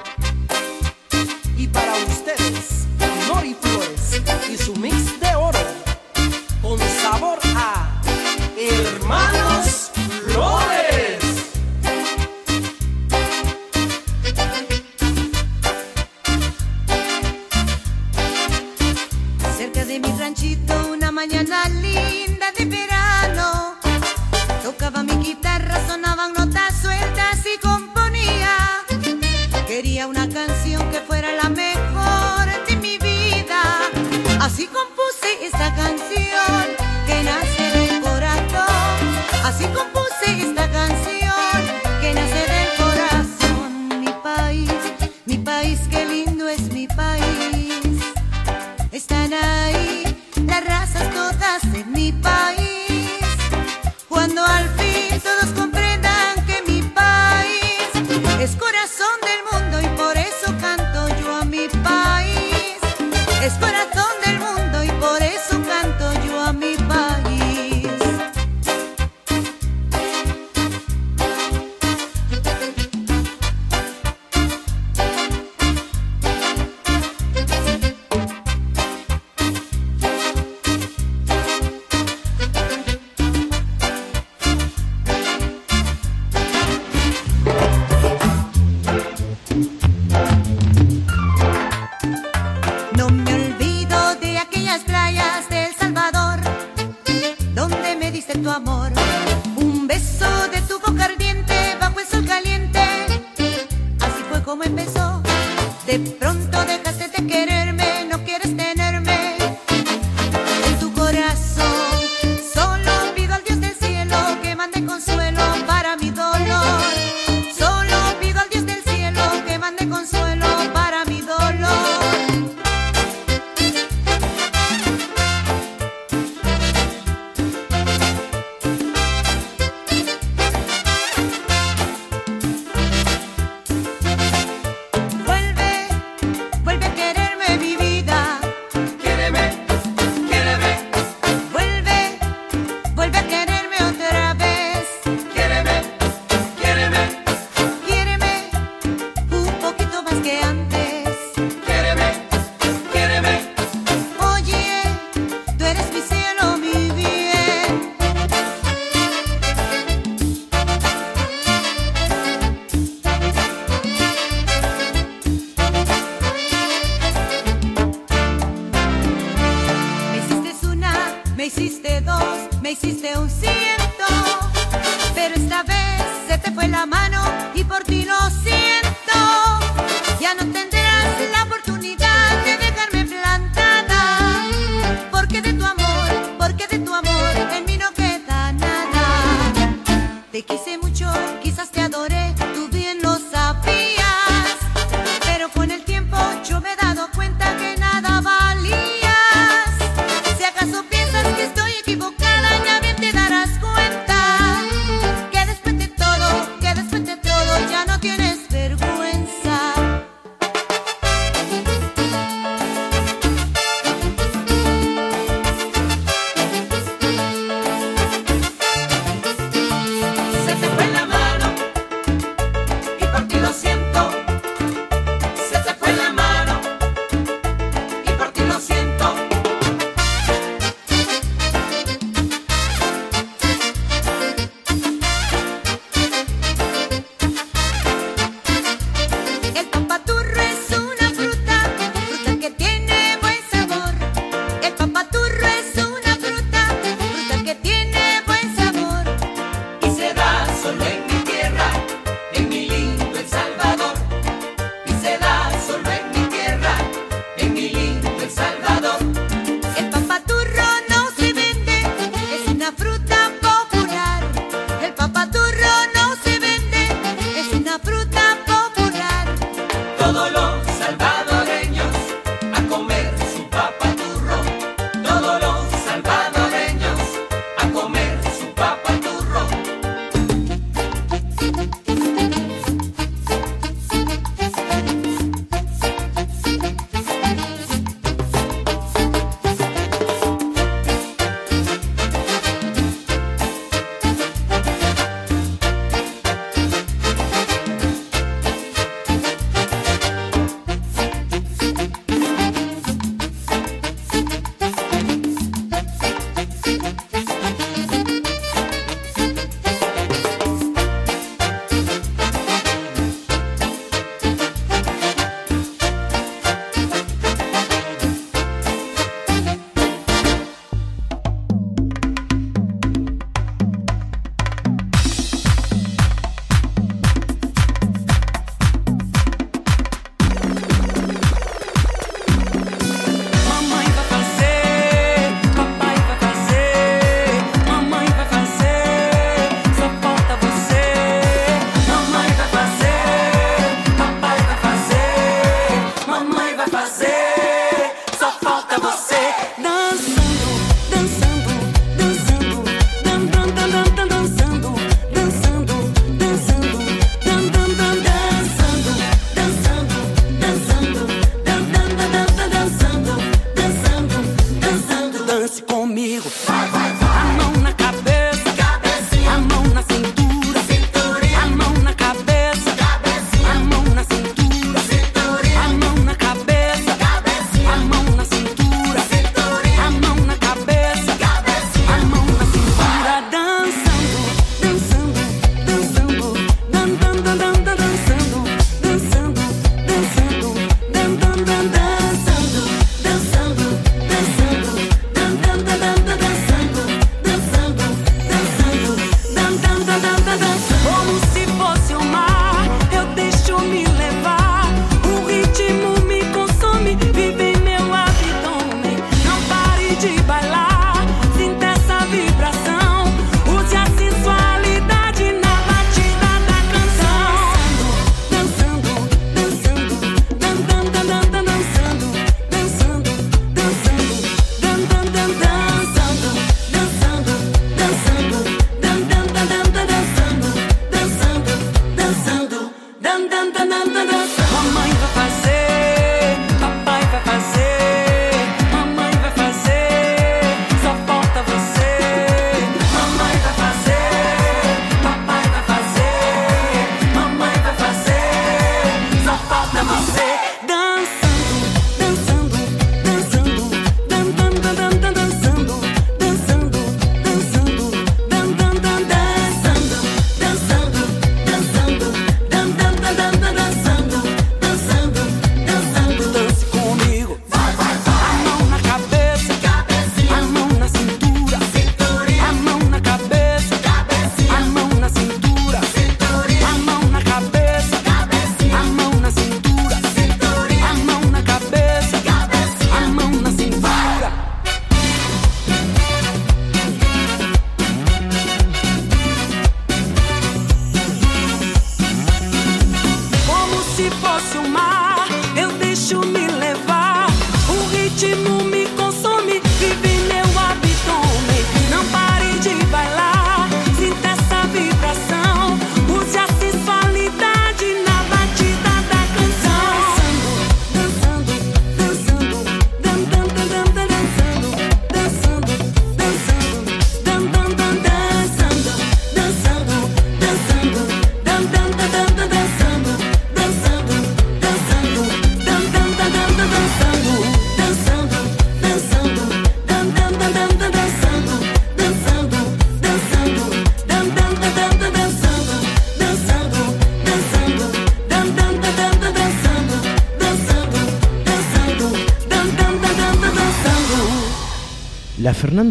Y 1.57 1.67
para 1.67 1.93
ustedes, 2.07 2.87
Nori 3.27 3.53
Flores 3.59 4.21
y 4.49 4.55
su 4.55 4.73
mix 4.77 5.19
de 5.19 5.35
oro, 5.35 5.59
con 6.61 6.79
sabor 6.79 7.37
a 7.43 8.01
hermana. 8.57 9.42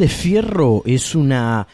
de 0.03 0.09
Fierro 0.09 0.83
es 0.85 1.15
una 1.15 1.69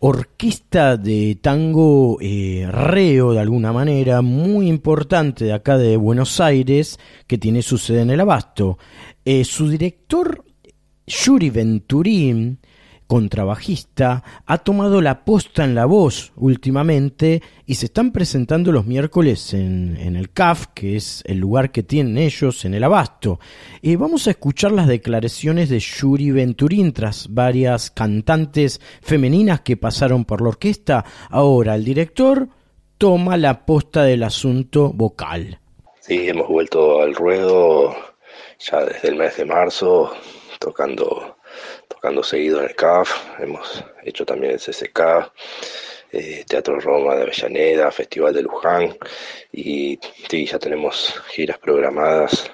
orquesta 0.00 0.98
de 0.98 1.38
tango 1.40 2.18
eh, 2.20 2.68
reo 2.70 3.32
de 3.32 3.40
alguna 3.40 3.72
manera, 3.72 4.20
muy 4.20 4.68
importante 4.68 5.46
de 5.46 5.54
acá 5.54 5.78
de 5.78 5.96
Buenos 5.96 6.42
Aires, 6.42 6.98
que 7.26 7.38
tiene 7.38 7.62
su 7.62 7.78
sede 7.78 8.02
en 8.02 8.10
el 8.10 8.20
Abasto. 8.20 8.76
Eh, 9.24 9.44
su 9.44 9.66
director, 9.70 10.44
Yuri 11.06 11.48
Venturín, 11.48 12.58
contrabajista, 13.10 14.22
ha 14.46 14.58
tomado 14.58 15.00
la 15.00 15.24
posta 15.24 15.64
en 15.64 15.74
la 15.74 15.84
voz 15.84 16.32
últimamente 16.36 17.42
y 17.66 17.74
se 17.74 17.86
están 17.86 18.12
presentando 18.12 18.70
los 18.70 18.86
miércoles 18.86 19.52
en, 19.52 19.96
el 20.14 20.30
CAF, 20.30 20.68
que 20.74 20.94
es 20.94 21.24
el 21.26 21.38
lugar 21.38 21.72
que 21.72 21.82
tienen 21.82 22.18
ellos 22.18 22.64
en 22.64 22.72
el 22.72 22.84
Abasto. 22.84 23.40
Y 23.82 23.96
vamos 23.96 24.28
a 24.28 24.30
escuchar 24.30 24.70
las 24.70 24.86
declaraciones 24.86 25.70
de 25.70 25.80
Yuri 25.80 26.30
Venturín 26.30 26.92
tras 26.92 27.34
varias 27.34 27.90
cantantes 27.90 28.80
femeninas 29.02 29.62
que 29.62 29.76
pasaron 29.76 30.24
por 30.24 30.40
la 30.40 30.50
orquesta. 30.50 31.04
Ahora 31.30 31.74
el 31.74 31.84
director 31.84 32.48
toma 32.96 33.36
la 33.36 33.66
posta 33.66 34.04
del 34.04 34.22
asunto 34.22 34.92
vocal. 34.92 35.58
Sí, 35.98 36.28
hemos 36.28 36.46
vuelto 36.46 37.02
al 37.02 37.16
ruedo 37.16 37.92
ya 38.60 38.84
desde 38.84 39.08
el 39.08 39.16
mes 39.16 39.36
de 39.36 39.46
marzo, 39.46 40.12
tocando, 40.60 41.38
tocando 42.00 42.22
seguido 42.22 42.60
en 42.60 42.64
el 42.64 42.74
CAF, 42.74 43.12
hemos 43.40 43.84
hecho 44.02 44.24
también 44.24 44.54
el 44.54 44.58
CCK, 44.58 45.30
eh, 46.12 46.44
Teatro 46.48 46.80
Roma 46.80 47.14
de 47.14 47.24
Avellaneda, 47.24 47.90
Festival 47.90 48.32
de 48.32 48.40
Luján, 48.40 48.96
y 49.52 50.00
sí, 50.30 50.46
ya 50.46 50.58
tenemos 50.58 51.12
giras 51.28 51.58
programadas 51.58 52.50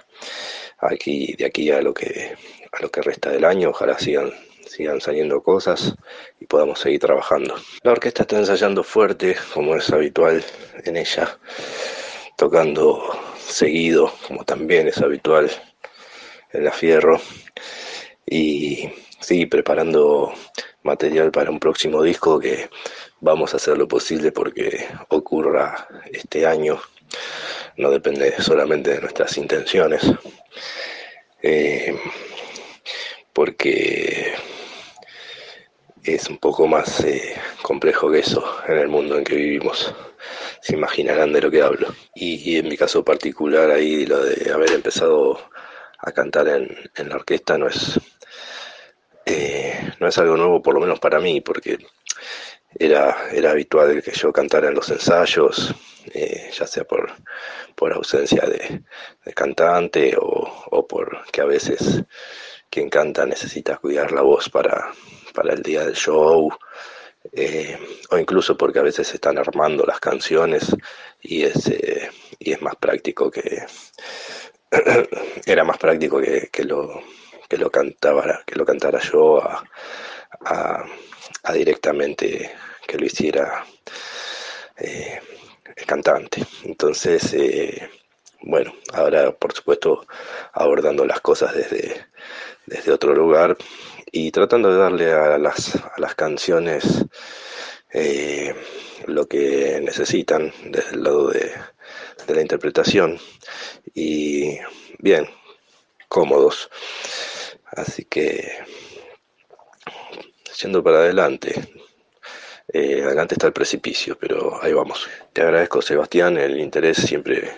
aquí, 0.78 1.32
de 1.38 1.44
aquí 1.44 1.70
a 1.70 1.80
lo 1.80 1.94
que, 1.94 2.34
a 2.72 2.82
lo 2.82 2.90
que 2.90 3.02
resta 3.02 3.30
del 3.30 3.44
año, 3.44 3.70
ojalá 3.70 3.96
sigan 4.00 4.32
sigan 4.66 5.00
saliendo 5.00 5.40
cosas 5.44 5.94
y 6.40 6.46
podamos 6.46 6.80
seguir 6.80 6.98
trabajando. 6.98 7.54
La 7.84 7.92
orquesta 7.92 8.22
está 8.22 8.38
ensayando 8.38 8.82
fuerte, 8.82 9.36
como 9.54 9.76
es 9.76 9.88
habitual 9.90 10.44
en 10.84 10.96
ella, 10.96 11.38
tocando 12.36 13.16
seguido, 13.38 14.12
como 14.26 14.44
también 14.44 14.88
es 14.88 14.98
habitual 14.98 15.48
en 16.52 16.64
la 16.64 16.72
Fierro, 16.72 17.20
y 18.26 18.90
sí, 19.26 19.44
preparando 19.46 20.32
material 20.84 21.32
para 21.32 21.50
un 21.50 21.58
próximo 21.58 22.00
disco 22.00 22.38
que 22.38 22.70
vamos 23.18 23.52
a 23.52 23.56
hacer 23.56 23.76
lo 23.76 23.88
posible 23.88 24.30
porque 24.30 24.86
ocurra 25.08 25.88
este 26.12 26.46
año, 26.46 26.80
no 27.76 27.90
depende 27.90 28.40
solamente 28.40 28.90
de 28.90 29.00
nuestras 29.00 29.36
intenciones, 29.36 30.02
eh, 31.42 31.98
porque 33.32 34.32
es 36.04 36.28
un 36.28 36.38
poco 36.38 36.68
más 36.68 37.00
eh, 37.00 37.34
complejo 37.62 38.08
que 38.12 38.20
eso 38.20 38.44
en 38.68 38.78
el 38.78 38.86
mundo 38.86 39.18
en 39.18 39.24
que 39.24 39.34
vivimos. 39.34 39.92
Se 40.60 40.74
imaginarán 40.74 41.32
de 41.32 41.40
lo 41.40 41.50
que 41.50 41.62
hablo. 41.62 41.92
Y, 42.14 42.56
en 42.58 42.68
mi 42.68 42.76
caso 42.76 43.04
particular, 43.04 43.70
ahí 43.72 44.06
lo 44.06 44.22
de 44.24 44.52
haber 44.52 44.70
empezado 44.70 45.38
a 45.98 46.12
cantar 46.12 46.46
en 46.48 47.08
la 47.08 47.16
orquesta 47.16 47.58
no 47.58 47.68
es, 47.68 48.00
eh, 49.26 49.92
no 49.98 50.06
es 50.06 50.16
algo 50.18 50.36
nuevo, 50.36 50.62
por 50.62 50.74
lo 50.74 50.80
menos 50.80 51.00
para 51.00 51.18
mí, 51.18 51.40
porque 51.40 51.78
era, 52.78 53.28
era 53.32 53.50
habitual 53.50 54.00
que 54.02 54.12
yo 54.12 54.32
cantara 54.32 54.68
en 54.68 54.74
los 54.74 54.88
ensayos, 54.88 55.74
eh, 56.14 56.48
ya 56.56 56.66
sea 56.66 56.84
por, 56.84 57.12
por 57.74 57.92
ausencia 57.92 58.42
de, 58.42 58.82
cantante 59.34 60.16
o, 60.16 60.64
o 60.70 60.86
por 60.86 61.24
que 61.32 61.40
a 61.40 61.44
veces 61.46 62.04
quien 62.70 62.88
canta 62.88 63.26
necesita 63.26 63.78
cuidar 63.78 64.12
la 64.12 64.22
voz 64.22 64.48
para, 64.48 64.92
para 65.34 65.54
el 65.54 65.62
día 65.62 65.84
del 65.84 65.94
show, 65.94 66.48
eh, 67.32 67.76
o 68.10 68.18
incluso 68.18 68.56
porque 68.56 68.78
a 68.78 68.82
veces 68.82 69.08
se 69.08 69.16
están 69.16 69.38
armando 69.38 69.84
las 69.84 69.98
canciones 69.98 70.74
y 71.20 71.42
es, 71.42 71.68
y 72.38 72.52
es 72.52 72.62
más 72.62 72.76
práctico 72.76 73.28
que 73.28 73.64
era 75.46 75.64
más 75.64 75.78
práctico 75.78 76.20
que, 76.20 76.48
que 76.52 76.64
lo 76.64 77.02
que 77.48 77.56
lo 77.56 77.70
cantaba 77.70 78.42
que 78.46 78.54
lo 78.56 78.64
cantara 78.64 79.00
yo 79.00 79.42
a, 79.42 79.64
a, 80.44 80.84
a 81.42 81.52
directamente 81.52 82.52
que 82.86 82.98
lo 82.98 83.06
hiciera 83.06 83.64
eh, 84.76 85.20
el 85.74 85.86
cantante 85.86 86.42
entonces 86.64 87.32
eh, 87.34 87.90
bueno 88.42 88.74
ahora 88.92 89.32
por 89.32 89.52
supuesto 89.52 90.06
abordando 90.52 91.04
las 91.04 91.20
cosas 91.20 91.54
desde 91.54 92.06
desde 92.66 92.92
otro 92.92 93.14
lugar 93.14 93.56
y 94.10 94.30
tratando 94.30 94.70
de 94.70 94.78
darle 94.78 95.12
a 95.12 95.38
las, 95.38 95.76
a 95.76 95.94
las 95.98 96.14
canciones 96.14 97.04
eh, 97.92 98.54
lo 99.06 99.26
que 99.26 99.80
necesitan 99.82 100.52
desde 100.64 100.96
el 100.96 101.04
lado 101.04 101.28
de, 101.28 101.52
de 102.26 102.34
la 102.34 102.40
interpretación 102.40 103.18
y 103.94 104.58
bien, 104.98 105.28
cómodos. 106.08 106.70
Así 107.72 108.04
que, 108.04 108.52
yendo 110.60 110.82
para 110.82 110.98
adelante, 110.98 111.54
eh, 112.72 113.02
adelante 113.02 113.34
está 113.34 113.46
el 113.46 113.52
precipicio, 113.52 114.16
pero 114.18 114.62
ahí 114.62 114.72
vamos. 114.72 115.08
Te 115.32 115.42
agradezco, 115.42 115.82
Sebastián, 115.82 116.36
el 116.36 116.60
interés 116.60 116.98
siempre 116.98 117.50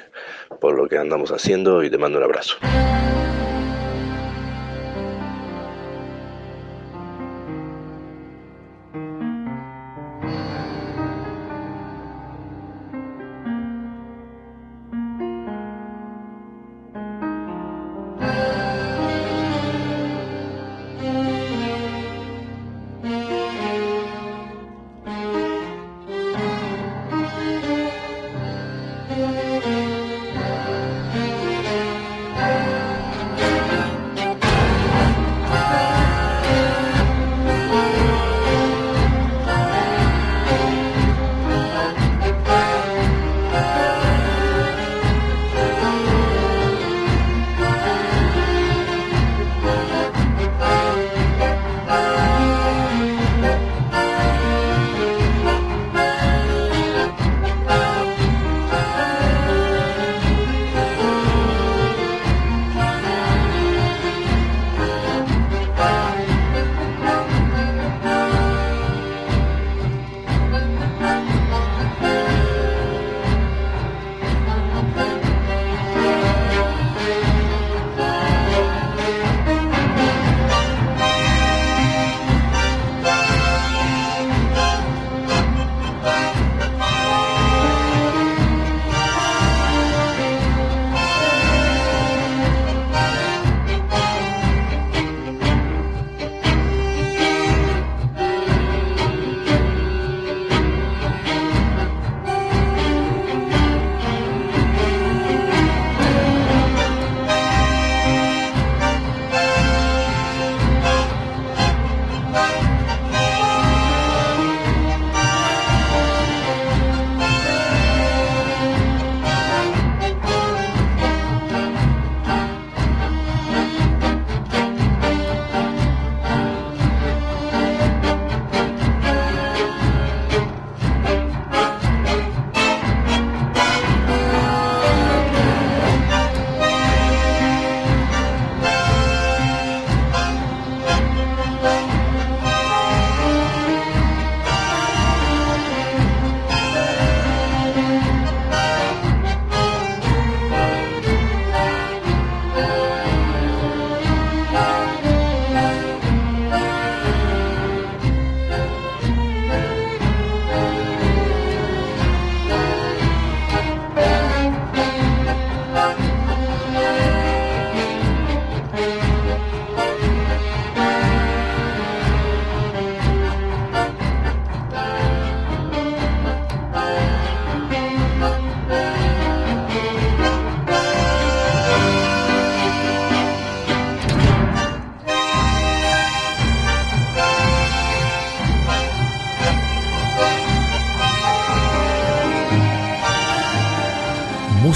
por 0.60 0.74
lo 0.74 0.88
que 0.88 0.98
andamos 0.98 1.30
haciendo 1.30 1.82
y 1.82 1.90
te 1.90 1.98
mando 1.98 2.18
un 2.18 2.24
abrazo. 2.24 2.56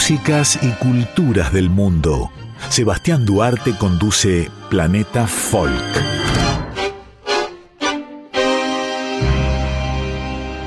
Músicas 0.03 0.59
y 0.61 0.69
culturas 0.83 1.53
del 1.53 1.71
mundo. 1.71 2.33
Sebastián 2.71 3.25
Duarte 3.25 3.71
conduce 3.79 4.51
Planeta 4.69 5.29
Folk. 5.29 5.73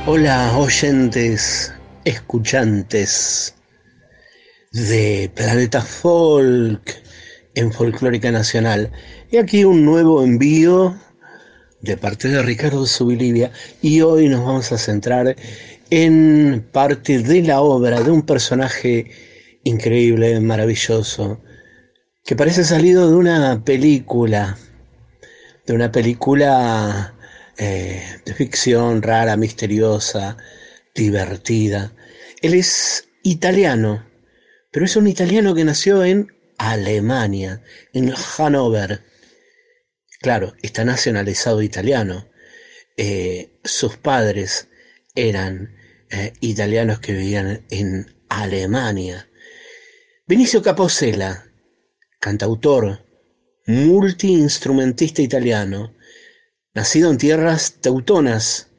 Hola 0.06 0.58
oyentes, 0.58 1.74
escuchantes 2.06 3.56
de 4.72 5.30
Planeta 5.36 5.82
Folk 5.82 7.04
en 7.56 7.74
Folclórica 7.74 8.32
Nacional. 8.32 8.90
Y 9.30 9.36
aquí 9.36 9.66
un 9.66 9.84
nuevo 9.84 10.24
envío 10.24 10.96
de 11.82 11.98
parte 11.98 12.30
de 12.30 12.42
Ricardo 12.42 12.86
Subilivia 12.86 13.52
y 13.82 14.00
hoy 14.00 14.30
nos 14.30 14.46
vamos 14.46 14.72
a 14.72 14.78
centrar 14.78 15.36
en 15.90 16.68
parte 16.72 17.20
de 17.20 17.42
la 17.42 17.62
obra 17.62 18.02
de 18.02 18.12
un 18.12 18.24
personaje 18.24 19.12
increíble, 19.64 20.40
maravilloso, 20.40 21.42
que 22.24 22.36
parece 22.36 22.64
salido 22.64 23.10
de 23.10 23.16
una 23.16 23.64
película, 23.64 24.58
de 25.66 25.74
una 25.74 25.92
película 25.92 27.16
eh, 27.58 28.04
de 28.26 28.34
ficción 28.34 29.02
rara, 29.02 29.38
misteriosa, 29.38 30.38
divertida. 30.94 31.94
Él 32.42 32.54
es 32.54 33.10
italiano, 33.24 34.06
pero 34.72 34.86
es 34.86 34.96
un 34.96 35.08
italiano 35.08 35.54
que 35.54 35.66
nació 35.66 36.04
en 36.04 36.32
Alemania, 36.58 37.62
en 37.94 38.12
Hannover. 38.12 39.04
Claro, 40.20 40.54
está 40.62 40.84
nacionalizado 40.84 41.62
italiano. 41.62 42.28
Eh, 42.98 43.60
sus 43.64 43.98
padres 43.98 44.70
eran 45.16 45.74
eh, 46.12 46.34
italianos 46.42 47.00
que 47.00 47.14
vivían 47.14 47.66
en 47.70 48.14
Alemania. 48.30 49.28
Vinicio 50.28 50.62
Caposella, 50.62 51.46
cantautor, 52.20 53.04
multiinstrumentista 53.68 55.22
italiano, 55.22 55.94
nacido 56.74 57.12
en 57.12 57.18
tierras 57.18 57.76
teutonas 57.82 58.70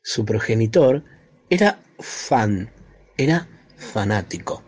su 0.05 0.25
progenitor, 0.25 1.03
era 1.51 1.81
fan, 1.99 2.71
era 3.17 3.49
fanático. 3.77 4.63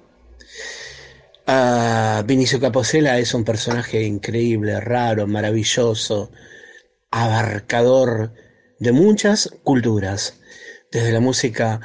Ah, 1.46 2.24
Vinicio 2.26 2.58
Caposella 2.58 3.20
es 3.20 3.32
un 3.34 3.44
personaje 3.44 4.02
increíble, 4.02 4.80
raro, 4.80 5.28
maravilloso, 5.28 6.32
abarcador 7.12 8.32
de 8.80 8.90
muchas 8.90 9.48
culturas, 9.62 10.40
desde 10.90 11.12
la 11.12 11.20
música 11.20 11.80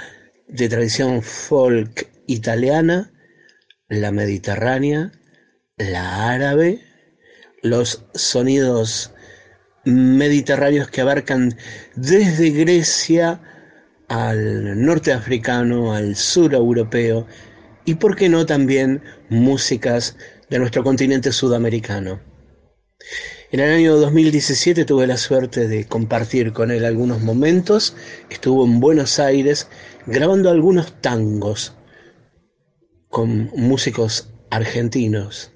de 0.47 0.67
tradición 0.67 1.21
folk 1.21 2.09
italiana, 2.25 3.11
la 3.89 4.11
mediterránea, 4.11 5.11
la 5.77 6.31
árabe, 6.31 6.79
los 7.63 8.05
sonidos 8.13 9.11
mediterráneos 9.83 10.89
que 10.89 11.01
abarcan 11.01 11.57
desde 11.95 12.51
Grecia 12.51 13.41
al 14.07 14.79
norte 14.83 15.11
africano, 15.11 15.93
al 15.93 16.15
sur 16.15 16.53
europeo 16.53 17.25
y, 17.85 17.95
por 17.95 18.15
qué 18.15 18.29
no, 18.29 18.45
también 18.45 19.01
músicas 19.29 20.15
de 20.49 20.59
nuestro 20.59 20.83
continente 20.83 21.31
sudamericano. 21.31 22.19
En 23.51 23.59
el 23.59 23.71
año 23.71 23.95
2017 23.95 24.85
tuve 24.85 25.07
la 25.07 25.17
suerte 25.17 25.67
de 25.67 25.85
compartir 25.85 26.53
con 26.53 26.69
él 26.69 26.85
algunos 26.85 27.21
momentos. 27.21 27.95
Estuvo 28.29 28.63
en 28.63 28.79
Buenos 28.79 29.19
Aires 29.19 29.67
grabando 30.05 30.51
algunos 30.51 31.01
tangos 31.01 31.73
con 33.09 33.51
músicos 33.55 34.29
argentinos. 34.49 35.51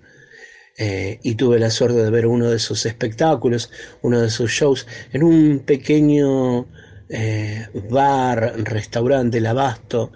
Eh, 0.75 1.19
y 1.21 1.35
tuve 1.35 1.59
la 1.59 1.69
suerte 1.69 2.03
de 2.03 2.09
ver 2.09 2.25
uno 2.25 2.49
de 2.49 2.57
sus 2.57 2.85
espectáculos, 2.87 3.69
uno 4.01 4.19
de 4.19 4.31
sus 4.31 4.49
shows, 4.51 4.87
en 5.11 5.23
un 5.23 5.59
pequeño 5.59 6.67
eh, 7.09 7.67
bar, 7.91 8.55
restaurante, 8.57 9.37
el 9.37 9.45
Abasto, 9.45 10.11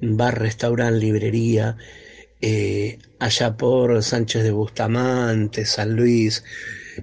bar, 0.00 0.38
restaurante, 0.38 1.00
librería, 1.00 1.78
eh, 2.42 2.98
allá 3.18 3.56
por 3.56 4.02
Sánchez 4.02 4.42
de 4.42 4.50
Bustamante, 4.50 5.64
San 5.64 5.96
Luis, 5.96 6.44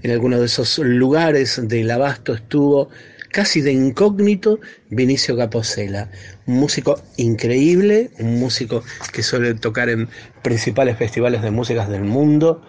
en 0.04 0.12
alguno 0.12 0.40
de 0.40 0.46
esos 0.46 0.78
lugares 0.78 1.60
del 1.68 1.90
Abasto 1.90 2.34
estuvo 2.34 2.90
casi 3.34 3.62
de 3.62 3.74
incógnito 3.74 4.60
Vinicio 4.90 5.36
Caposella, 5.36 6.10
un 6.46 6.60
músico 6.60 7.02
increíble, 7.18 8.12
un 8.20 8.40
músico 8.40 8.84
que 9.12 9.24
suele 9.24 9.56
tocar 9.56 9.90
en 9.90 10.08
principales 10.44 10.98
festivales 10.98 11.42
de 11.42 11.52
músicas 11.52 11.90
del 11.90 12.04
mundo. 12.04 12.62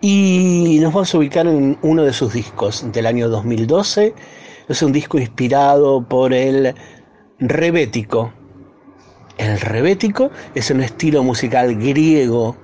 Y 0.00 0.78
nos 0.80 0.94
vamos 0.94 1.12
a 1.12 1.18
ubicar 1.18 1.48
en 1.48 1.76
uno 1.82 2.04
de 2.04 2.12
sus 2.12 2.32
discos 2.32 2.86
del 2.92 3.06
año 3.06 3.28
2012. 3.28 4.14
Es 4.68 4.82
un 4.82 4.92
disco 4.92 5.18
inspirado 5.18 6.08
por 6.08 6.32
el 6.32 6.74
rebético. 7.40 8.32
El 9.36 9.60
rebético 9.60 10.30
es 10.54 10.70
un 10.70 10.80
estilo 10.80 11.24
musical 11.24 11.74
griego. 11.74 12.56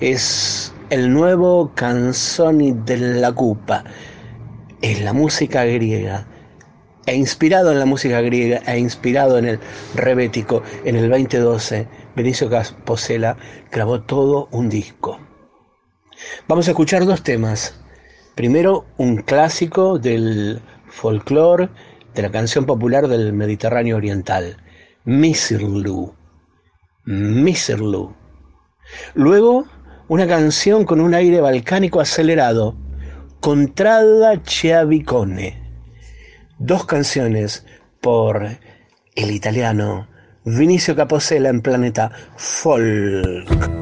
Es 0.00 0.72
el 0.90 1.12
nuevo 1.12 1.70
canzoni 1.76 2.72
della 2.72 3.30
Cupa. 3.30 3.84
Es 4.80 5.00
la 5.02 5.12
música 5.12 5.64
griega. 5.64 6.26
E 7.06 7.16
inspirado 7.16 7.72
en 7.72 7.80
la 7.80 7.86
música 7.86 8.20
griega, 8.20 8.58
e 8.66 8.78
inspirado 8.78 9.38
en 9.38 9.46
el 9.46 9.60
rebético, 9.94 10.62
en 10.84 10.94
el 10.94 11.08
2012, 11.10 11.88
Benicio 12.14 12.48
Caposella 12.48 13.36
grabó 13.72 14.02
todo 14.02 14.48
un 14.52 14.68
disco. 14.68 15.18
Vamos 16.46 16.68
a 16.68 16.72
escuchar 16.72 17.06
dos 17.06 17.22
temas. 17.22 17.80
Primero, 18.34 18.84
un 18.98 19.16
clásico 19.16 19.98
del 19.98 20.60
folclore, 20.86 21.70
de 22.14 22.22
la 22.22 22.30
canción 22.30 22.66
popular 22.66 23.08
del 23.08 23.32
Mediterráneo 23.32 23.96
Oriental, 23.96 24.58
Misirlu. 25.04 26.14
Misirlu. 27.04 28.14
Luego, 29.14 29.66
una 30.06 30.26
canción 30.26 30.84
con 30.84 31.00
un 31.00 31.14
aire 31.14 31.40
balcánico 31.40 32.00
acelerado, 32.00 32.76
Contrada 33.40 34.42
Chiavicone. 34.42 35.62
Dos 36.58 36.84
canciones 36.86 37.64
por 38.00 38.48
el 39.14 39.30
italiano 39.30 40.08
Vinicio 40.44 40.96
Caposella 40.96 41.48
en 41.48 41.62
Planeta 41.62 42.10
Folk. 42.36 43.77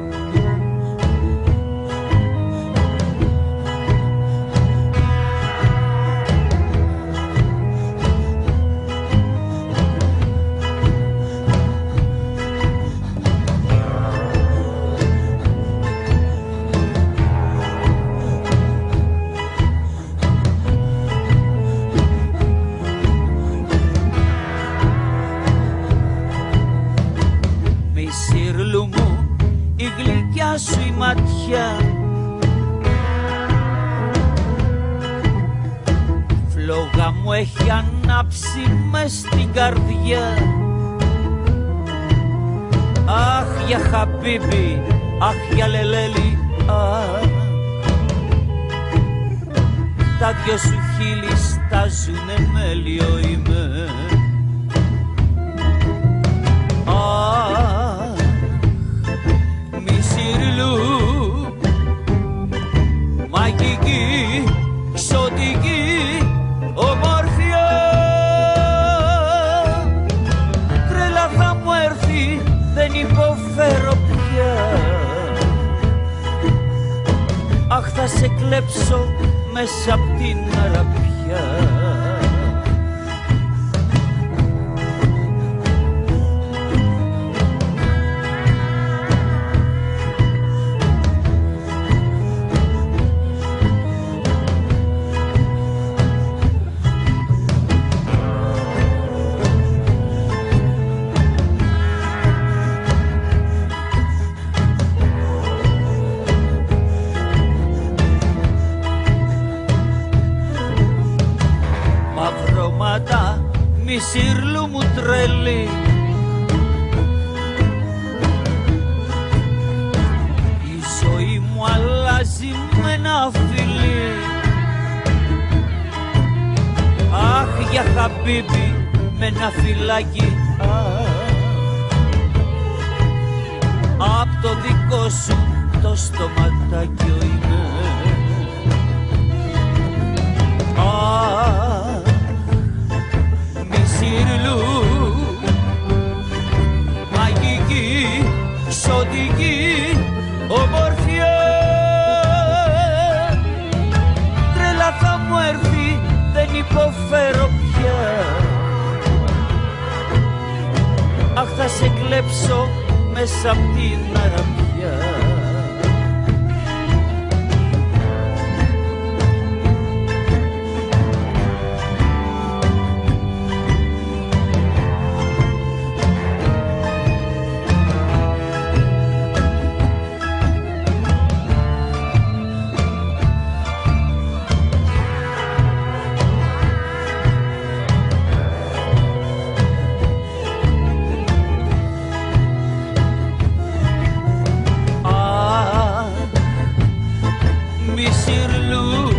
Μισήρλου 197.97 199.11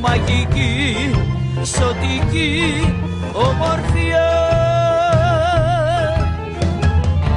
Μαγική, 0.00 1.10
σωτική 1.62 2.94
ομορφιά. 3.32 4.28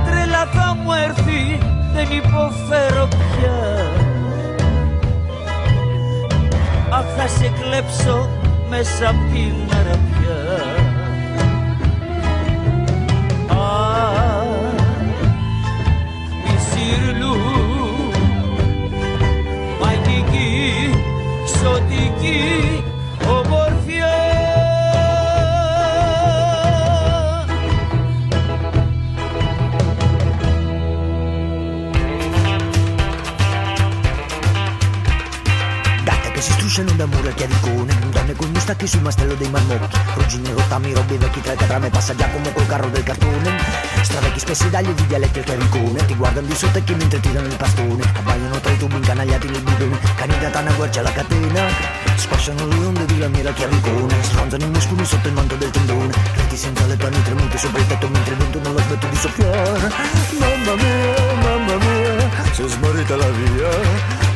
Τρέλα 0.06 0.46
θα 0.46 0.76
μου 0.76 0.92
έρθει, 0.92 1.60
δεν 1.94 2.08
υποφέρω 2.18 3.08
πια. 3.08 3.92
Αχ 6.90 7.06
θα 7.18 7.28
σε 7.28 7.52
κλέψω 7.60 8.30
μέσα 8.70 9.10
απ' 9.10 9.32
την 9.34 9.78
αραπιά 9.80 10.13
Gatte 36.74 36.82
che 36.82 36.82
si 36.82 36.82
strusciano 36.82 36.92
da 36.94 37.06
muro 37.06 37.30
e 37.30 37.34
chiavicone 37.36 38.00
Donne 38.10 38.34
con 38.34 38.50
mustacchi 38.50 38.88
sul 38.88 39.02
mastello 39.02 39.36
dei 39.36 39.50
marmocchi. 39.50 39.98
Ruggini, 40.16 40.52
rottami, 40.54 40.94
robbi 40.94 41.18
vecchi 41.18 41.42
tra 41.42 41.54
trame 41.54 41.90
Passa 41.90 42.16
Giacomo 42.16 42.50
col 42.52 42.66
carro 42.66 42.90
del 42.90 43.04
cartone. 43.04 43.58
Stravecchi 44.02 44.40
spessi 44.40 44.70
dagli 44.72 44.90
di 44.90 45.06
dialetti 45.06 45.40
al 45.40 45.46
chiavicone 45.46 46.06
Ti 46.06 46.16
guardano 46.16 46.48
di 46.48 46.56
sottecchi 46.56 46.96
mentre 46.96 47.20
tirano 47.20 47.46
il 47.46 47.56
bastone. 47.56 48.04
Abbagliano 48.16 48.60
tra 48.60 48.72
i 48.72 48.78
tubi 48.78 48.96
incanagliati 48.96 49.50
nel 49.50 49.62
bidone. 49.62 50.00
Cani 50.16 50.40
da 50.40 50.50
tana 50.50 50.72
guardia 50.74 51.02
alla 51.02 51.12
catena. 51.12 51.68
Squasciano 52.16 52.66
le 52.66 52.86
onde 52.86 53.06
di 53.06 53.18
lamiera 53.20 53.50
al 53.50 53.56
chiavicone 53.56 54.24
Sfronzano 54.24 54.64
i 54.64 54.70
muscoli 54.70 55.06
sotto 55.06 55.28
il 55.28 55.34
manto 55.34 55.56
del 55.56 55.70
tendone. 55.70 56.12
Reti 56.36 56.58
senza 56.58 56.86
le 56.88 56.96
panni 56.96 57.22
tremuti 57.22 57.58
sopra 57.58 57.80
il 57.80 57.88
tetto 57.88 58.08
Mentre 58.08 58.34
il 58.34 58.40
vento 58.40 58.60
non 58.60 58.76
la 58.76 58.82
smette 58.82 59.10
di 59.10 59.16
soffiare 59.16 59.92
Mamma 60.40 60.76
mia, 60.76 61.34
mamma 61.42 61.76
mia 61.76 62.14
è 62.66 62.68
smarrita 62.68 63.16
la 63.16 63.30
via. 63.30 63.70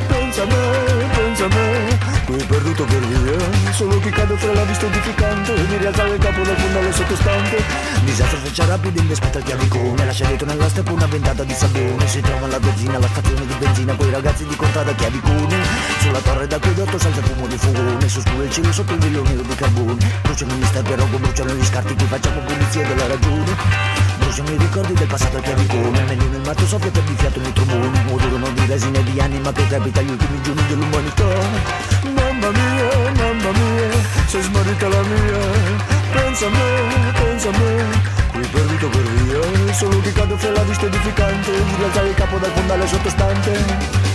Pensa 0.07 0.41
a 0.41 0.45
me, 0.45 0.96
pensa 1.37 1.45
a 1.45 1.47
me, 1.47 1.97
qui 2.25 2.43
perduto 2.45 2.83
per 2.85 2.99
via. 2.99 3.73
Solo 3.73 3.99
chi 3.99 4.09
cade 4.09 4.35
fra 4.37 4.53
la 4.53 4.63
vista 4.63 4.85
edificante, 4.87 5.53
mi 5.53 5.77
rialzare 5.77 6.15
il 6.15 6.19
capo 6.19 6.41
dal 6.41 6.55
fondale 6.55 6.91
sottostante. 6.91 7.63
Disastro 8.03 8.37
freccia 8.39 8.65
rapido 8.65 8.99
in 8.99 9.11
aspetta 9.11 9.37
il 9.37 9.43
chiavicone, 9.43 10.05
lascia 10.05 10.25
dietro 10.25 10.47
nella 10.47 10.69
steppa 10.69 10.91
una 10.91 11.05
ventata 11.05 11.43
di 11.43 11.53
sabbione. 11.53 12.07
Si 12.07 12.21
trova 12.21 12.45
alla 12.45 12.59
benzina, 12.59 12.97
la 12.97 13.07
stazione 13.07 13.45
di 13.45 13.53
benzina, 13.59 13.93
quei 13.93 14.11
ragazzi 14.11 14.45
di 14.45 14.55
contrada 14.55 14.93
chiavicone. 14.93 15.55
Sulla 15.99 16.19
torre 16.19 16.47
d'acquedotto 16.47 16.97
salta 16.97 17.21
fumo 17.21 17.47
di 17.47 17.57
fugone, 17.57 18.09
su 18.09 18.21
scuro 18.21 18.43
il 18.43 18.51
cielo 18.51 18.71
sotto 18.71 18.93
il 18.93 18.99
velo 18.99 19.21
di 19.21 19.55
carbone. 19.55 20.11
Bruciano 20.23 20.53
gli 20.55 20.65
sterpi 20.65 20.91
a 20.93 20.95
rogo, 20.95 21.17
bruciano 21.19 21.53
gli 21.53 21.63
scarti, 21.63 21.95
qui 21.95 22.05
facciamo 22.05 22.39
pulizia 22.41 22.85
della 22.85 23.07
ragione. 23.07 24.16
Bruciano 24.27 24.51
i 24.51 24.57
ricordi 24.57 24.91
del 24.91 25.07
passato 25.07 25.37
al 25.37 25.41
chiavicone, 25.41 26.01
meglio 26.01 26.27
nel 26.27 26.41
matto 26.41 26.67
soffia 26.67 26.91
per 26.91 27.01
il 27.07 27.15
fiato 27.15 27.39
nei 27.39 27.53
tromboni. 27.53 27.97
Odorano 28.11 28.49
di 28.51 28.65
resine 28.65 29.01
di 29.03 29.19
anima 29.21 29.53
che 29.53 29.65
trepita 29.69 30.01
gli 30.01 30.09
ultimi 30.09 30.41
giorni 30.41 30.67
dell'umanità. 30.67 31.23
Mamma 32.03 32.49
mia, 32.49 33.11
mamma 33.15 33.51
mia, 33.57 33.89
sei 34.25 34.41
smarrita 34.41 34.89
la 34.89 35.01
mia. 35.01 35.39
Pensa 36.11 36.45
a 36.45 36.49
me, 36.49 37.11
pensa 37.13 37.47
a 37.47 37.57
me, 37.57 38.01
qui 38.33 38.45
perduto 38.47 38.89
per 38.89 39.01
via. 39.01 39.73
Solo 39.73 40.01
chi 40.01 40.11
cade 40.11 40.35
fra 40.35 40.51
la 40.51 40.63
vista 40.63 40.85
edificante, 40.87 41.51
di 41.63 41.75
rialzare 41.77 42.07
il 42.09 42.15
capo 42.15 42.37
dal 42.37 42.51
fondale 42.51 42.85
sottostante. 42.85 44.06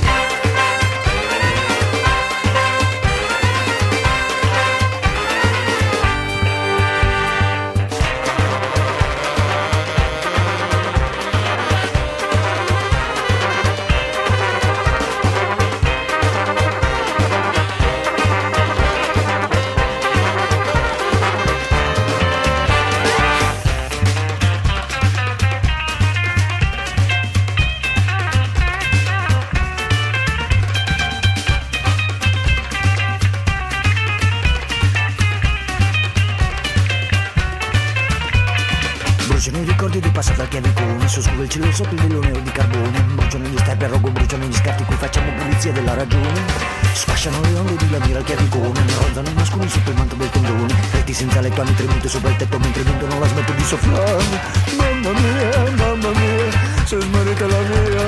Reti 51.63 51.63
senza 51.63 51.63
letto, 51.63 51.71
anni 51.71 51.75
tremute 51.75 52.09
sopra 52.09 52.31
il 52.31 52.37
tetto 52.37 52.59
Mentre 52.59 52.81
il 52.81 52.89
vento 52.89 53.07
non 53.07 53.21
la 53.21 53.27
smette 53.29 53.55
di 53.55 53.63
soffiare 53.63 54.41
Mamma 54.77 55.11
mia, 55.11 55.71
mamma 55.77 56.09
mia 56.09 56.73
noches 56.93 57.09
muérete 57.09 57.47
la 57.47 57.61
mía. 57.61 58.07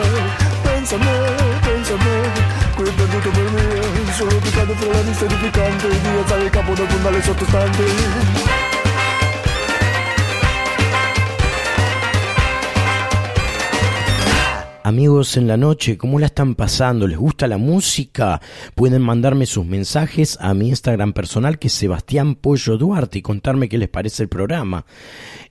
Pénsame, 0.63 1.11
pénsame, 1.63 2.33
qui 2.75 2.89
ho 2.89 2.93
perduto 2.93 3.31
per 3.31 3.51
mia. 3.51 4.13
Solo 4.13 4.39
piccando 4.39 4.75
fra 4.75 4.93
la 4.93 5.01
vista 5.01 5.25
edificante, 5.25 5.89
Dio 5.89 6.27
sale 6.27 6.45
il 6.45 6.51
capo 6.51 6.75
del 6.75 6.89
fondale 6.89 7.23
sottostante. 7.23 8.64
Amigos 14.95 15.37
en 15.37 15.49
la 15.49 15.57
noche, 15.57 15.99
¿cómo 15.99 16.21
la 16.21 16.27
están 16.27 16.55
pasando? 16.55 17.09
¿Les 17.09 17.19
gusta 17.19 17.49
la 17.49 17.59
música? 17.59 18.41
Pueden 18.77 19.03
mandarme 19.03 19.45
sus 19.45 19.66
mensajes 19.66 20.39
a 20.41 20.55
mi 20.55 20.69
Instagram 20.69 21.12
personal 21.12 21.59
que 21.59 21.66
es 21.66 21.73
Sebastián 21.73 22.37
Pollo 22.37 22.79
Duarte 22.79 23.19
y 23.19 23.23
contarme 23.23 23.69
qué 23.69 23.77
les 23.77 23.89
parece 23.89 24.23
el 24.23 24.29
programa. 24.29 24.87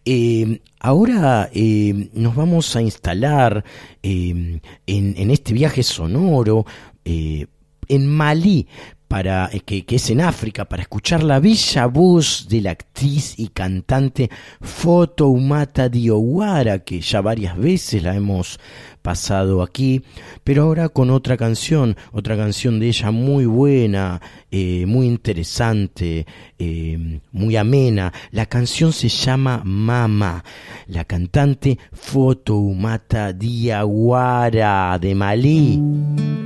Eh, 0.06 0.62
ahora 0.80 1.50
eh, 1.54 2.10
nos 2.14 2.38
vamos 2.38 2.74
a 2.78 2.82
instalar 2.82 3.66
eh, 4.02 4.62
en, 4.88 5.16
en 5.18 5.30
este 5.30 5.54
viaje 5.54 5.84
sonoro 5.84 6.66
en 7.04 8.08
Malí, 8.08 8.68
para, 9.14 9.48
eh, 9.54 9.60
que, 9.62 9.86
es 9.96 10.10
en 10.10 10.22
África, 10.22 10.66
para 10.66 10.82
escuchar 10.82 11.22
la 11.22 11.40
bella 11.40 11.86
voz 11.86 12.48
de 12.50 12.62
la 12.62 12.72
actriz 12.72 13.36
y 13.38 13.50
cantante 13.50 14.32
Foto 14.60 15.28
Umata 15.28 15.88
Diowara, 15.88 16.80
que 16.80 17.00
ya 17.00 17.22
varias 17.22 17.56
veces 17.56 18.02
la 18.02 18.16
hemos 18.16 18.60
pasado 19.04 19.62
aquí, 19.62 20.02
pero 20.44 20.64
ahora 20.64 20.90
con 20.90 21.12
otra 21.12 21.38
canción, 21.38 21.96
otra 22.12 22.36
canción 22.36 22.80
de 22.80 22.88
ella 22.88 23.12
muy 23.12 23.46
buena, 23.46 24.20
eh, 24.50 24.86
muy 24.88 25.06
interesante, 25.06 26.26
eh, 26.58 27.20
muy 27.32 27.56
amena. 27.56 28.12
La 28.32 28.48
canción 28.48 28.94
se 28.94 29.10
llama 29.10 29.62
Mama. 29.64 30.44
La 30.88 31.06
cantante 31.06 31.78
Foto 31.92 32.56
Umata 32.56 33.32
Diawara 33.32 34.98
de 34.98 35.14
Malí. 35.14 36.43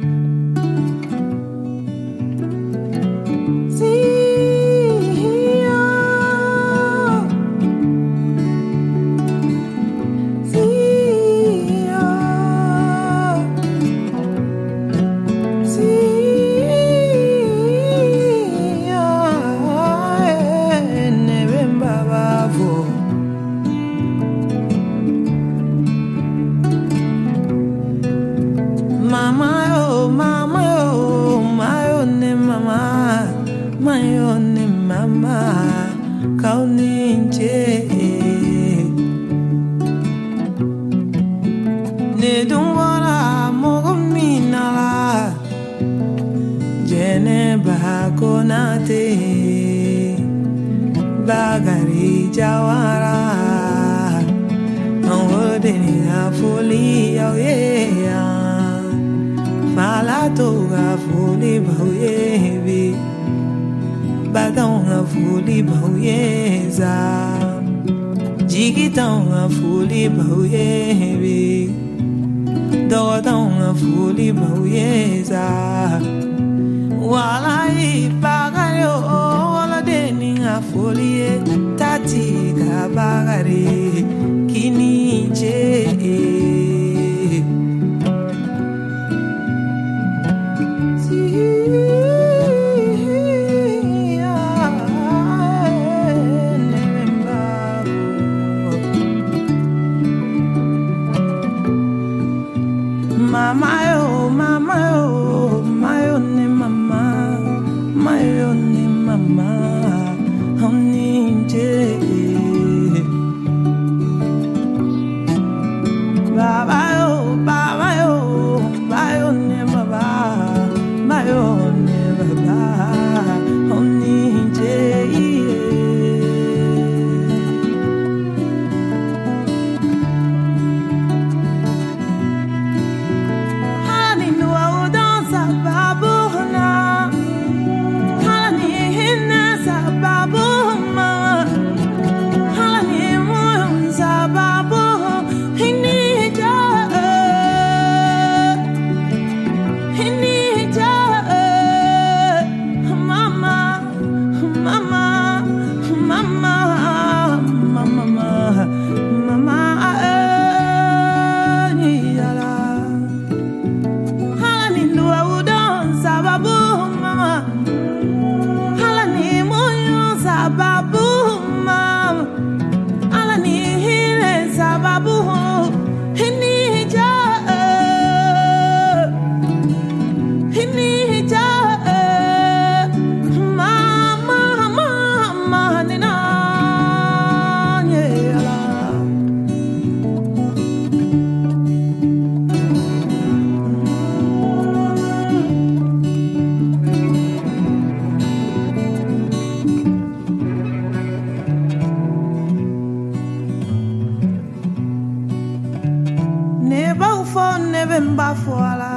bafo 207.38 207.58
nebe 207.72 208.00
mbafo 208.00 208.54
ala 208.70 208.94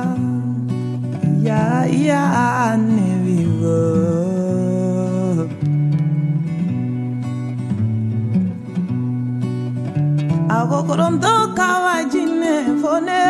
ya 1.46 1.62
ya 2.06 2.76
nebivo 2.76 3.80
agokoronto 10.58 11.32
kawajine 11.56 12.52
fone 12.82 13.20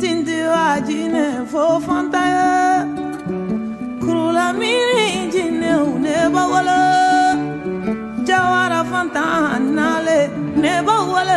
tindiwajine 0.00 1.24
fo 1.50 1.80
fontaye 1.80 2.86
kurula 4.00 4.52
miri 4.52 5.08
jine 5.32 5.70
une 5.92 6.16
bawala 6.34 6.78
jawara 8.26 8.80
fantanale 8.90 10.18
ne 10.62 10.72
bawala 10.86 11.36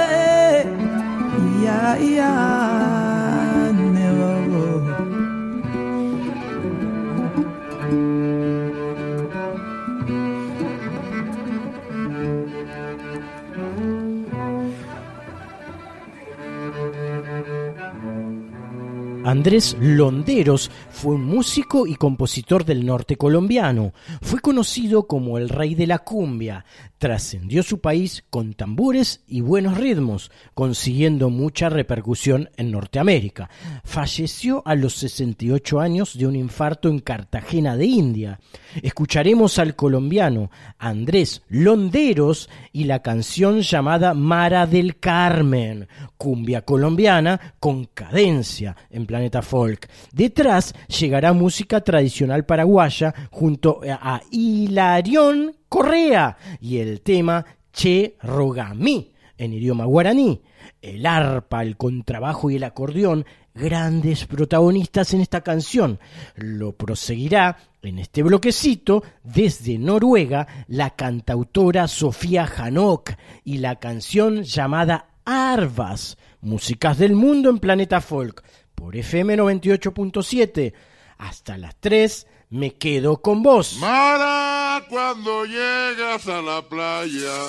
Andrés 19.25 19.75
Londeros 19.79 20.71
fue 21.05 21.13
un 21.13 21.25
músico 21.25 21.85
y 21.85 21.97
compositor 21.97 22.65
del 22.65 22.83
norte 22.83 23.15
colombiano. 23.15 23.93
Fue 24.23 24.39
conocido 24.39 25.05
como 25.05 25.37
el 25.37 25.49
rey 25.49 25.75
de 25.75 25.85
la 25.85 25.99
cumbia. 25.99 26.65
Trascendió 26.97 27.61
su 27.61 27.79
país 27.79 28.23
con 28.31 28.55
tambores 28.55 29.23
y 29.27 29.41
buenos 29.41 29.77
ritmos, 29.77 30.31
consiguiendo 30.55 31.29
mucha 31.29 31.69
repercusión 31.69 32.49
en 32.57 32.71
Norteamérica. 32.71 33.51
Falleció 33.83 34.63
a 34.65 34.73
los 34.73 34.95
68 34.95 35.79
años 35.79 36.17
de 36.17 36.25
un 36.25 36.35
infarto 36.35 36.89
en 36.89 36.97
Cartagena 36.97 37.77
de 37.77 37.85
India. 37.85 38.39
Escucharemos 38.81 39.59
al 39.59 39.75
colombiano 39.75 40.49
Andrés 40.79 41.43
Londeros 41.49 42.49
y 42.73 42.85
la 42.85 43.03
canción 43.03 43.61
llamada 43.61 44.15
Mara 44.15 44.65
del 44.65 44.99
Carmen, 44.99 45.87
cumbia 46.17 46.63
colombiana 46.63 47.55
con 47.59 47.85
cadencia 47.85 48.75
en 48.89 49.05
Planeta 49.05 49.43
Folk. 49.43 49.87
Detrás 50.11 50.73
llegará 50.99 51.33
música 51.33 51.81
tradicional 51.81 52.45
paraguaya 52.45 53.13
junto 53.31 53.81
a 53.87 54.21
Hilarión 54.31 55.55
Correa 55.69 56.37
y 56.59 56.77
el 56.77 57.01
tema 57.01 57.45
Che 57.71 58.15
Rogamí 58.21 59.11
en 59.37 59.53
idioma 59.53 59.85
guaraní. 59.85 60.41
El 60.81 61.05
arpa, 61.05 61.61
el 61.61 61.77
contrabajo 61.77 62.49
y 62.49 62.55
el 62.55 62.63
acordeón, 62.63 63.25
grandes 63.53 64.25
protagonistas 64.25 65.13
en 65.13 65.21
esta 65.21 65.41
canción. 65.41 65.99
Lo 66.35 66.73
proseguirá 66.73 67.57
en 67.81 67.99
este 67.99 68.23
bloquecito 68.23 69.03
desde 69.23 69.77
Noruega 69.77 70.47
la 70.67 70.91
cantautora 70.91 71.87
Sofía 71.87 72.45
Hanok 72.45 73.11
y 73.43 73.59
la 73.59 73.77
canción 73.77 74.43
llamada 74.43 75.09
Arvas, 75.25 76.17
músicas 76.41 76.97
del 76.97 77.15
mundo 77.15 77.49
en 77.49 77.59
Planeta 77.59 78.01
Folk, 78.01 78.43
por 78.75 78.95
FM 78.95 79.37
98.7. 79.37 80.73
Hasta 81.17 81.57
las 81.57 81.75
3 81.79 82.27
me 82.49 82.75
quedo 82.75 83.21
con 83.21 83.41
vos. 83.41 83.77
Mara, 83.79 84.85
cuando 84.89 85.45
llegas 85.45 86.27
a 86.27 86.41
la 86.41 86.61
playa, 86.61 87.47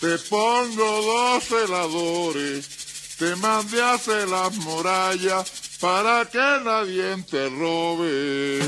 te 0.00 0.18
pongo 0.28 1.02
dos 1.02 1.50
heladores, 1.50 3.16
te 3.18 3.34
mandé 3.36 3.82
a 3.82 3.94
hacer 3.94 4.28
las 4.28 4.54
murallas 4.58 5.78
para 5.80 6.24
que 6.26 6.38
nadie 6.38 7.16
te 7.28 7.48
robe. 7.48 8.60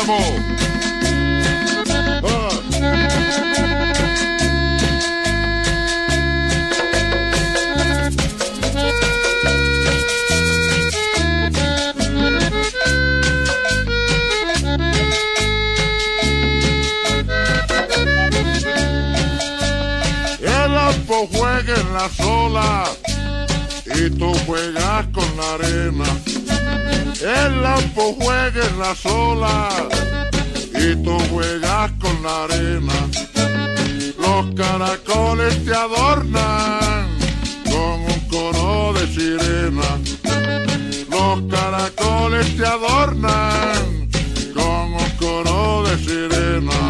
Matamos. 0.00 0.40
El 20.40 20.76
ampo 20.76 21.28
juega 21.30 21.74
en 21.74 21.92
las 21.92 22.20
olas 22.20 22.98
y 23.84 24.10
tú 24.10 24.32
juegas 24.46 25.06
con 25.12 25.36
la 25.36 25.54
arena. 25.54 26.29
El 27.22 27.62
lampo 27.62 28.16
juega 28.18 28.66
en 28.66 28.78
las 28.78 29.04
olas 29.04 29.74
y 30.74 30.96
tú 31.02 31.18
juegas 31.30 31.92
con 32.00 32.22
la 32.22 32.44
arena. 32.44 32.94
Los 34.18 34.54
caracoles 34.54 35.62
te 35.66 35.74
adornan 35.74 37.08
con 37.64 38.00
un 38.00 38.20
coro 38.30 38.94
de 38.94 39.06
sirena. 39.08 40.00
Los 41.10 41.42
caracoles 41.50 42.56
te 42.56 42.64
adornan 42.64 44.08
con 44.54 44.94
un 44.94 45.10
coro 45.18 45.82
de 45.82 45.98
sirena. 45.98 46.89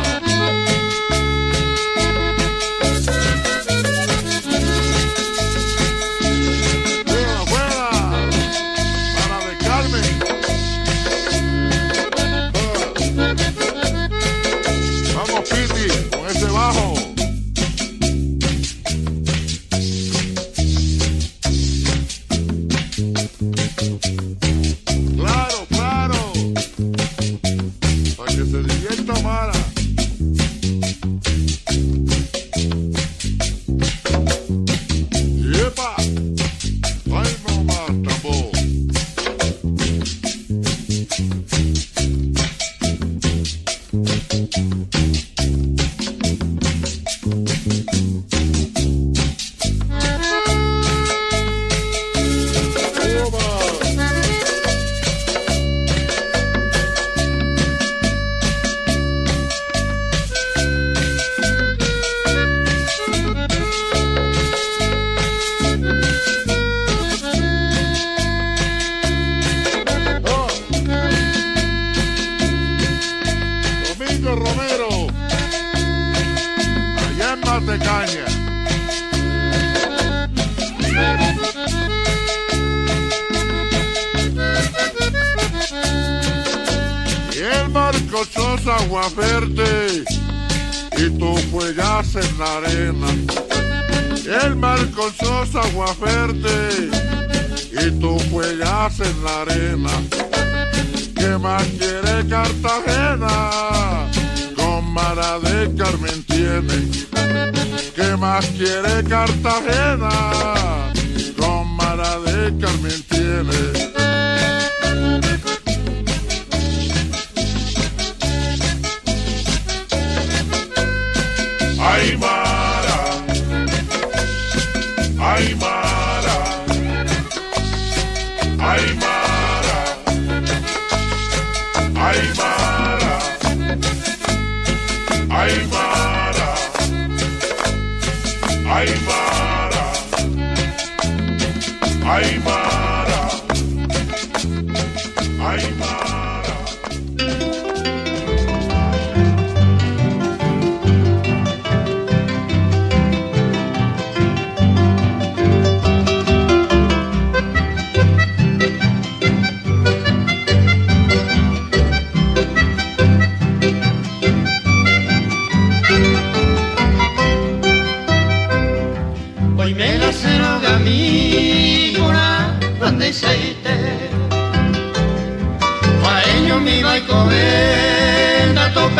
psycho 177.00 177.22
in 177.30 178.54
that 178.54 178.76
old. 178.76 178.90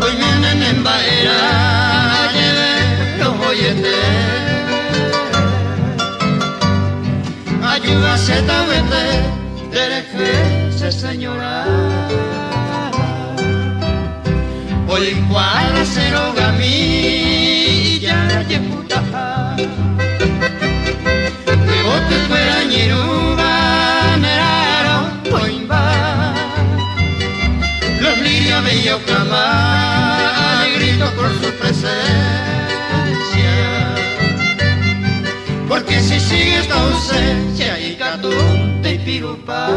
Hoy 0.00 0.16
vienen 0.16 0.62
en 0.62 0.84
Baera, 0.84 2.30
lleve 2.32 3.18
los 3.18 3.46
oyentes. 3.46 3.94
Ayuda 7.62 8.14
a 8.14 8.18
ZBT, 8.18 8.94
dereje 9.72 10.92
señora. 10.92 11.64
Hoy 14.88 15.08
en 15.08 15.24
cuadra 15.28 15.84
cero 15.84 16.32
gamí, 16.36 17.98
ya, 18.00 18.44
ya, 18.48 18.60
puta. 18.60 19.02
Rebote 21.46 22.16
fuera, 22.28 22.64
ñerón. 22.64 23.27
yo 28.88 28.98
jamás 29.06 30.66
grito 30.76 31.06
por 31.16 31.30
su 31.40 31.52
presencia. 31.60 31.94
Porque 35.68 36.00
si 36.00 36.18
sigues 36.18 36.66
tu 36.68 36.74
ausencia 36.74 37.78
y 37.78 37.96
catunte 37.96 38.94
y 38.94 38.98
pirupá. 38.98 39.68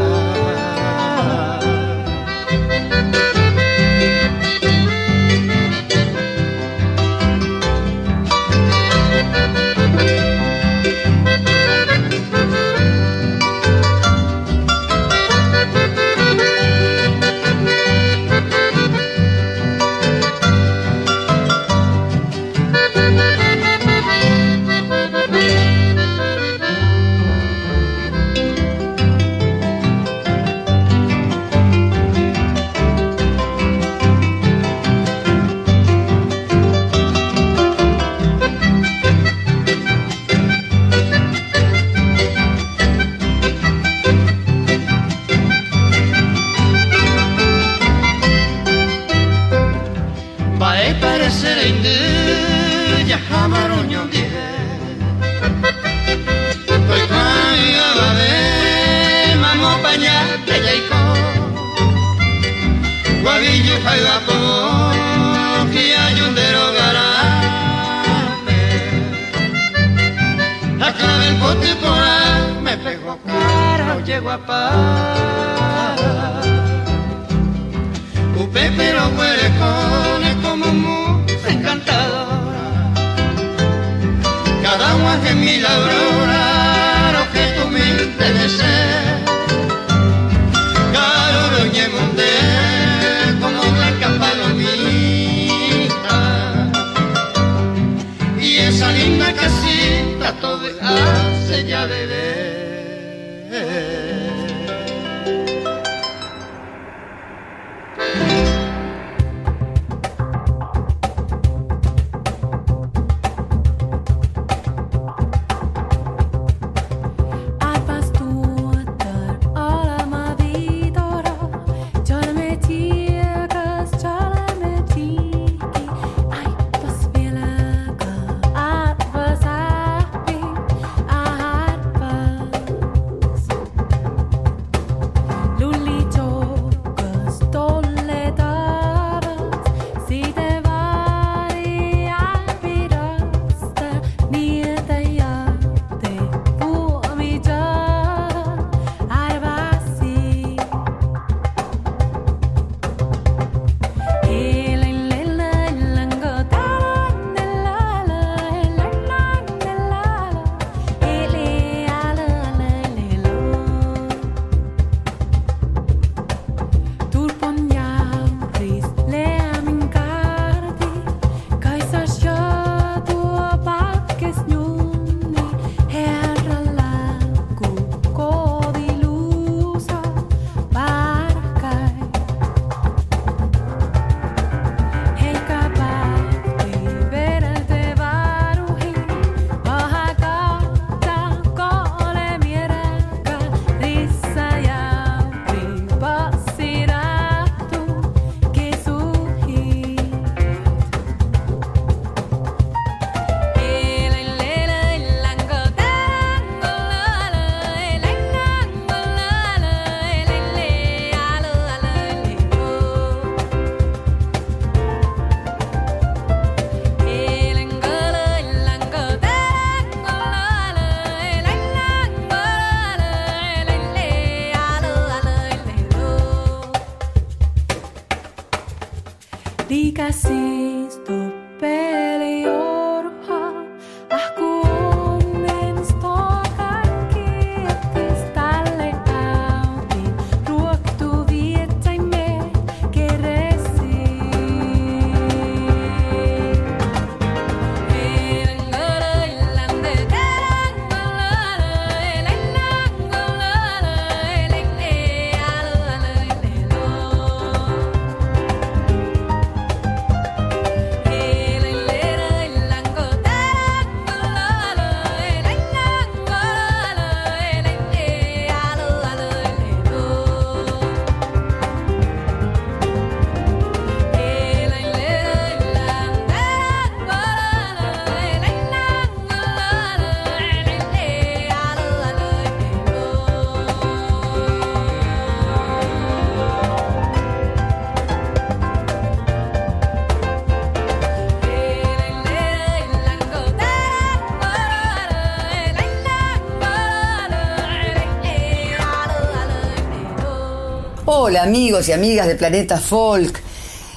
Amigos 301.41 301.89
y 301.89 301.91
amigas 301.91 302.27
de 302.27 302.35
Planeta 302.35 302.77
Folk. 302.77 303.41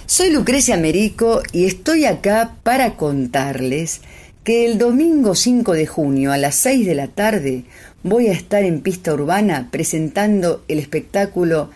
Soy 0.06 0.30
Lucrecia 0.30 0.78
Merico 0.78 1.42
y 1.52 1.66
estoy 1.66 2.06
acá 2.06 2.56
para 2.62 2.96
contarles 2.96 4.00
que 4.44 4.64
el 4.64 4.78
domingo 4.78 5.34
5 5.34 5.74
de 5.74 5.86
junio 5.86 6.32
a 6.32 6.38
las 6.38 6.54
6 6.54 6.86
de 6.86 6.94
la 6.94 7.08
tarde 7.08 7.64
voy 8.02 8.28
a 8.28 8.32
estar 8.32 8.64
en 8.64 8.80
pista 8.80 9.12
urbana 9.12 9.68
presentando 9.70 10.64
el 10.68 10.78
espectáculo 10.78 11.68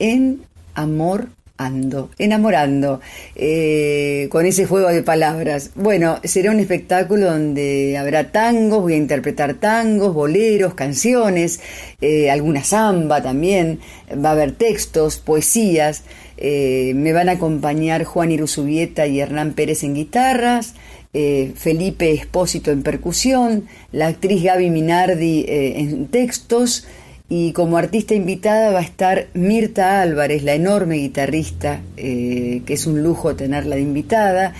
En 0.00 0.42
Amor 0.74 1.28
Ando, 1.64 2.10
enamorando, 2.18 3.00
eh, 3.36 4.28
con 4.30 4.46
ese 4.46 4.66
juego 4.66 4.88
de 4.88 5.02
palabras. 5.02 5.70
Bueno, 5.74 6.18
será 6.24 6.50
un 6.50 6.60
espectáculo 6.60 7.30
donde 7.30 7.96
habrá 7.98 8.30
tangos, 8.32 8.82
voy 8.82 8.94
a 8.94 8.96
interpretar 8.96 9.54
tangos, 9.54 10.14
boleros, 10.14 10.74
canciones, 10.74 11.60
eh, 12.00 12.30
alguna 12.30 12.64
samba 12.64 13.22
también, 13.22 13.80
va 14.12 14.30
a 14.30 14.32
haber 14.32 14.52
textos, 14.52 15.18
poesías, 15.18 16.02
eh, 16.36 16.92
me 16.96 17.12
van 17.12 17.28
a 17.28 17.32
acompañar 17.32 18.04
Juan 18.04 18.32
Iruzubieta 18.32 19.06
y 19.06 19.20
Hernán 19.20 19.52
Pérez 19.54 19.84
en 19.84 19.94
guitarras, 19.94 20.74
Felipe 21.12 22.10
Espósito 22.12 22.70
en 22.70 22.82
percusión, 22.82 23.66
la 23.92 24.06
actriz 24.06 24.42
Gaby 24.42 24.70
Minardi 24.70 25.44
en 25.46 26.06
textos, 26.06 26.86
y 27.28 27.52
como 27.52 27.78
artista 27.78 28.14
invitada 28.14 28.70
va 28.72 28.80
a 28.80 28.82
estar 28.82 29.28
Mirta 29.34 30.02
Álvarez, 30.02 30.42
la 30.42 30.54
enorme 30.54 30.96
guitarrista, 30.96 31.80
eh, 31.96 32.62
que 32.66 32.74
es 32.74 32.86
un 32.86 33.02
lujo 33.02 33.34
tenerla 33.36 33.76
de 33.76 33.82
invitada, 33.82 34.54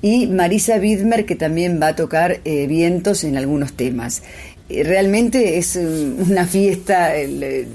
y 0.00 0.26
Marisa 0.26 0.76
Widmer, 0.76 1.24
que 1.26 1.34
también 1.34 1.80
va 1.82 1.88
a 1.88 1.96
tocar 1.96 2.40
eh, 2.44 2.66
vientos 2.66 3.24
en 3.24 3.36
algunos 3.36 3.72
temas. 3.74 4.22
Eh, 4.68 4.82
Realmente 4.84 5.58
es 5.58 5.76
eh, 5.76 5.84
una 5.86 6.46
fiesta 6.46 7.12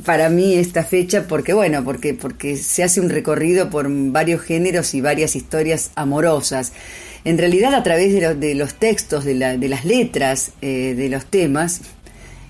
para 0.05 0.29
mí 0.29 0.55
esta 0.55 0.83
fecha 0.83 1.27
porque 1.27 1.53
bueno 1.53 1.83
porque 1.83 2.15
porque 2.15 2.55
se 2.57 2.83
hace 2.83 2.99
un 3.01 3.09
recorrido 3.09 3.69
por 3.69 3.87
varios 3.89 4.41
géneros 4.41 4.93
y 4.95 5.01
varias 5.01 5.35
historias 5.35 5.91
amorosas. 5.95 6.71
En 7.25 7.37
realidad 7.37 7.73
a 7.75 7.83
través 7.83 8.13
de, 8.13 8.21
lo- 8.21 8.35
de 8.35 8.55
los 8.55 8.73
textos, 8.75 9.25
de, 9.25 9.35
la- 9.35 9.57
de 9.57 9.67
las 9.67 9.85
letras 9.85 10.51
de 10.61 11.09
los 11.11 11.25
temas 11.25 11.81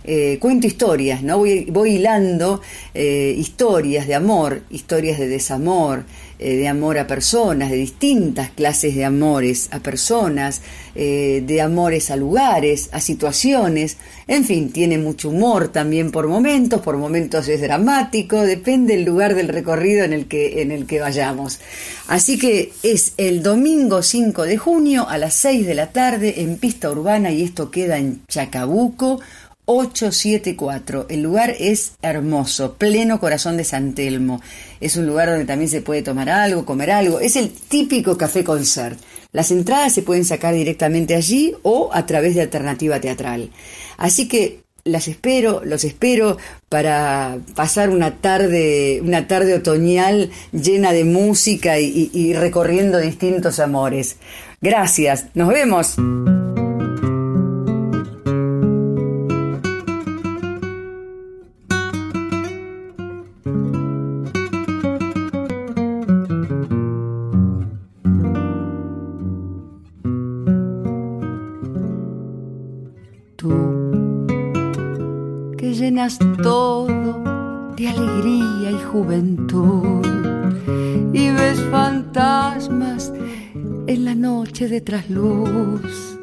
eh, 0.05 0.37
cuento 0.39 0.65
historias, 0.65 1.23
¿no? 1.23 1.39
Voy, 1.39 1.65
voy 1.65 1.95
hilando 1.95 2.61
eh, 2.93 3.35
historias 3.37 4.07
de 4.07 4.15
amor, 4.15 4.61
historias 4.69 5.19
de 5.19 5.27
desamor, 5.27 6.05
eh, 6.39 6.55
de 6.55 6.69
amor 6.69 6.97
a 6.97 7.05
personas, 7.05 7.69
de 7.69 7.75
distintas 7.75 8.49
clases 8.49 8.95
de 8.95 9.03
amores 9.03 9.67
a 9.71 9.79
personas, 9.79 10.61
de 10.95 11.61
amores 11.61 12.11
a 12.11 12.17
lugares, 12.17 12.89
a 12.91 12.99
situaciones, 12.99 13.95
en 14.27 14.43
fin, 14.43 14.69
tiene 14.69 14.97
mucho 14.97 15.29
humor 15.29 15.69
también 15.69 16.11
por 16.11 16.27
momentos, 16.27 16.81
por 16.81 16.97
momentos 16.97 17.47
es 17.47 17.61
dramático, 17.61 18.41
depende 18.41 18.95
del 18.95 19.05
lugar 19.05 19.33
del 19.33 19.47
recorrido 19.47 20.03
en 20.03 20.11
el 20.11 20.27
que, 20.27 20.61
en 20.61 20.71
el 20.71 20.85
que 20.85 20.99
vayamos. 20.99 21.59
Así 22.07 22.37
que 22.37 22.73
es 22.83 23.13
el 23.15 23.43
domingo 23.43 24.01
5 24.01 24.43
de 24.43 24.57
junio 24.57 25.07
a 25.07 25.17
las 25.17 25.35
6 25.35 25.65
de 25.65 25.75
la 25.75 25.91
tarde 25.91 26.41
en 26.41 26.57
pista 26.57 26.91
urbana 26.91 27.31
y 27.31 27.43
esto 27.43 27.71
queda 27.71 27.97
en 27.97 28.21
Chacabuco. 28.27 29.21
874. 29.69 31.05
El 31.09 31.21
lugar 31.21 31.55
es 31.59 31.93
hermoso, 32.01 32.73
pleno 32.73 33.19
corazón 33.19 33.55
de 33.57 33.63
San 33.63 33.93
Telmo. 33.93 34.41
Es 34.81 34.95
un 34.97 35.05
lugar 35.05 35.29
donde 35.29 35.45
también 35.45 35.69
se 35.69 35.81
puede 35.81 36.01
tomar 36.01 36.29
algo, 36.29 36.65
comer 36.65 36.89
algo. 36.91 37.19
Es 37.19 37.35
el 37.35 37.51
típico 37.51 38.17
café 38.17 38.43
concert. 38.43 38.99
Las 39.31 39.51
entradas 39.51 39.93
se 39.93 40.01
pueden 40.01 40.25
sacar 40.25 40.55
directamente 40.55 41.13
allí 41.15 41.53
o 41.61 41.91
a 41.93 42.05
través 42.07 42.33
de 42.33 42.41
alternativa 42.41 42.99
teatral. 42.99 43.51
Así 43.97 44.27
que 44.27 44.61
las 44.85 45.07
espero, 45.07 45.61
los 45.63 45.83
espero 45.83 46.37
para 46.67 47.37
pasar 47.55 47.91
una 47.91 48.15
tarde, 48.15 49.01
una 49.03 49.27
tarde 49.27 49.53
otoñal 49.53 50.31
llena 50.51 50.93
de 50.93 51.03
música 51.03 51.79
y, 51.79 52.09
y- 52.11 52.19
y 52.19 52.33
recorriendo 52.33 52.97
distintos 52.97 53.59
amores. 53.59 54.15
Gracias, 54.61 55.25
nos 55.35 55.49
vemos. 55.49 55.95
De 84.69 84.81
trasluz 84.81 86.19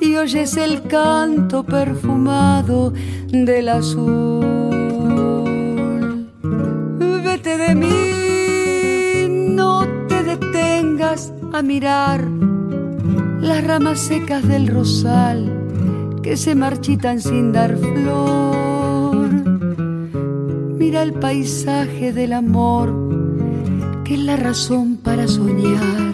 y 0.00 0.16
oyes 0.16 0.56
el 0.56 0.82
canto 0.84 1.62
perfumado 1.62 2.94
del 3.28 3.68
azul. 3.68 4.40
Vete 7.24 7.58
de 7.58 7.74
mí, 7.74 9.28
no 9.54 9.86
te 10.08 10.22
detengas 10.22 11.34
a 11.52 11.60
mirar 11.60 12.26
las 13.40 13.62
ramas 13.64 14.00
secas 14.00 14.48
del 14.48 14.66
rosal 14.66 15.52
que 16.22 16.38
se 16.38 16.54
marchitan 16.54 17.20
sin 17.20 17.52
dar 17.52 17.76
flor. 17.76 19.28
Mira 20.78 21.02
el 21.02 21.12
paisaje 21.12 22.14
del 22.14 22.32
amor, 22.32 22.94
que 24.04 24.14
es 24.14 24.20
la 24.20 24.36
razón 24.36 24.96
para 24.96 25.28
soñar 25.28 26.09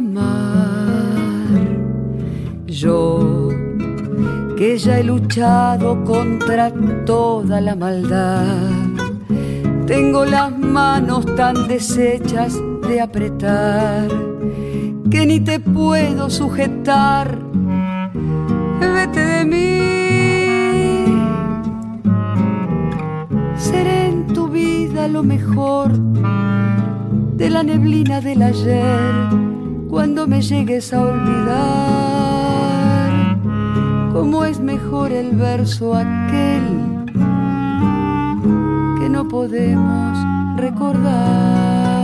amar. 0.00 1.60
Yo, 2.66 3.48
que 4.56 4.78
ya 4.78 4.98
he 4.98 5.04
luchado 5.04 6.02
contra 6.04 6.72
toda 7.04 7.60
la 7.60 7.74
maldad, 7.76 8.44
tengo 9.86 10.24
las 10.24 10.50
manos 10.58 11.26
tan 11.36 11.68
deshechas 11.68 12.54
de 12.88 13.00
apretar 13.00 14.08
que 15.10 15.26
ni 15.26 15.40
te 15.40 15.60
puedo 15.60 16.30
sujetar 16.30 17.38
vete 18.80 19.20
de 19.34 19.44
mí. 19.52 19.80
Seré 23.56 24.06
en 24.06 24.26
tu 24.34 24.48
vida 24.48 25.08
lo 25.08 25.22
mejor 25.22 25.92
de 27.40 27.50
la 27.50 27.62
neblina 27.62 28.20
del 28.20 28.42
ayer 28.42 29.49
cuando 29.90 30.26
me 30.28 30.40
llegues 30.40 30.92
a 30.94 31.02
olvidar. 31.02 31.50
Cómo 34.12 34.44
es 34.44 34.60
mejor 34.60 35.10
el 35.10 35.32
verso 35.32 35.94
aquel 35.94 36.62
que 39.00 39.08
no 39.08 39.26
podemos 39.28 40.16
recordar. 40.56 41.99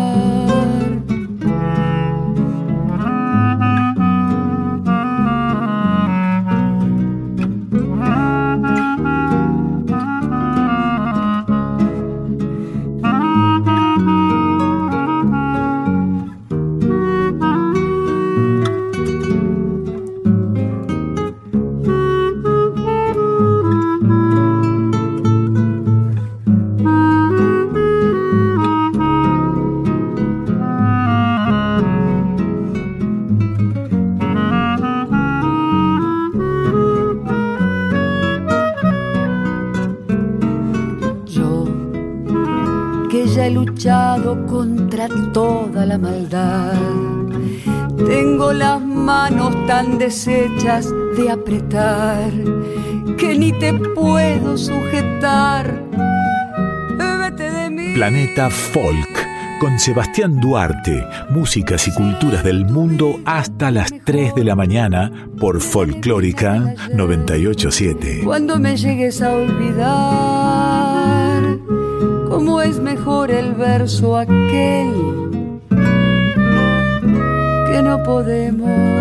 Tan 49.76 49.98
deshechas 49.98 50.90
de 51.18 51.30
apretar 51.30 52.32
que 53.18 53.34
ni 53.38 53.52
te 53.52 53.74
puedo 53.74 54.56
sujetar. 54.56 55.82
Vete 56.96 57.50
de 57.50 57.68
mí. 57.68 57.92
Planeta 57.94 58.48
Folk 58.48 59.26
con 59.60 59.78
Sebastián 59.78 60.40
Duarte, 60.40 61.04
músicas 61.28 61.86
y 61.88 61.92
culturas 61.92 62.42
del 62.42 62.64
mundo 62.64 63.20
hasta 63.26 63.70
las 63.70 63.92
3 64.02 64.34
de 64.34 64.44
la 64.44 64.56
mañana 64.56 65.12
por 65.38 65.60
Folclórica 65.60 66.74
987. 66.94 68.22
Cuando 68.24 68.58
me 68.58 68.78
llegues 68.78 69.20
a 69.20 69.34
olvidar, 69.34 69.92
cómo 72.30 72.62
es 72.62 72.80
mejor 72.80 73.30
el 73.30 73.52
verso 73.52 74.16
aquel 74.16 74.94
que 77.68 77.82
no 77.82 78.02
podemos 78.04 78.95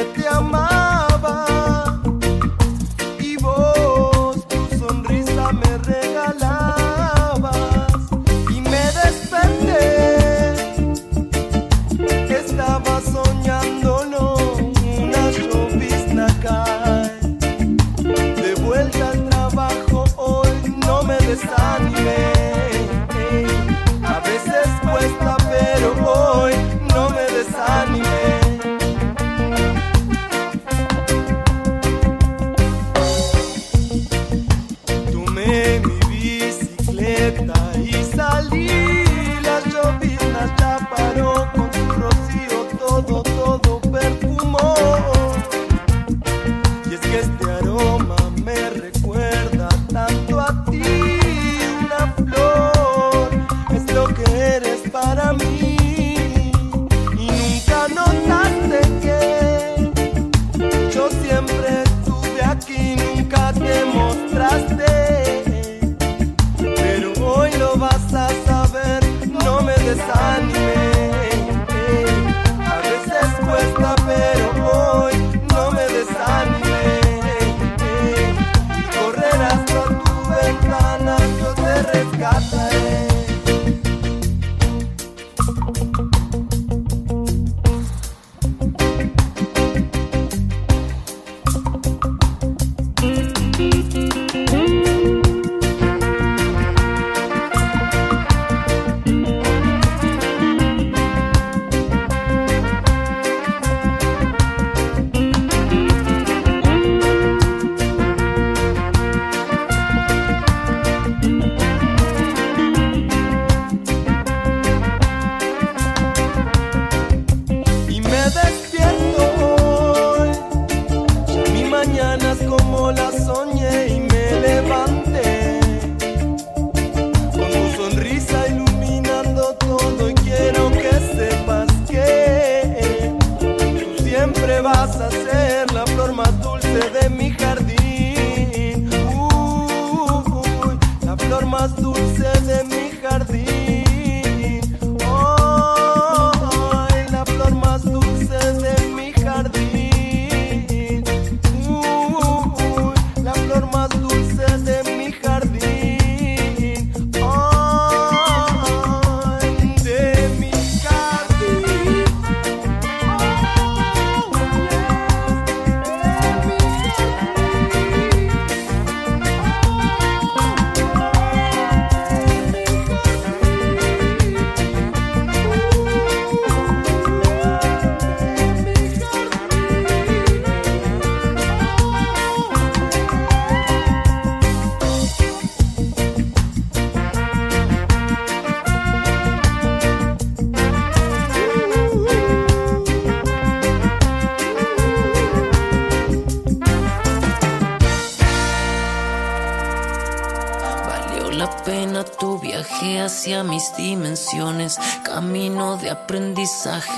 Te 0.04 0.28
amaba 0.28 0.65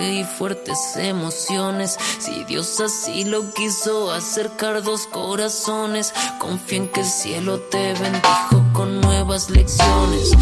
y 0.01 0.25
fuertes 0.25 0.97
emociones. 0.97 1.97
Si 2.19 2.45
Dios 2.45 2.81
así 2.81 3.25
lo 3.25 3.53
quiso, 3.55 4.11
acercar 4.13 4.83
dos 4.83 5.07
corazones. 5.07 6.13
Confía 6.39 6.79
en 6.79 6.89
que 6.89 7.01
el 7.01 7.07
cielo 7.07 7.61
te 7.61 7.95
bendijo 7.95 8.65
con 8.73 9.01
nuevas 9.01 9.51
lecciones. 9.51 10.33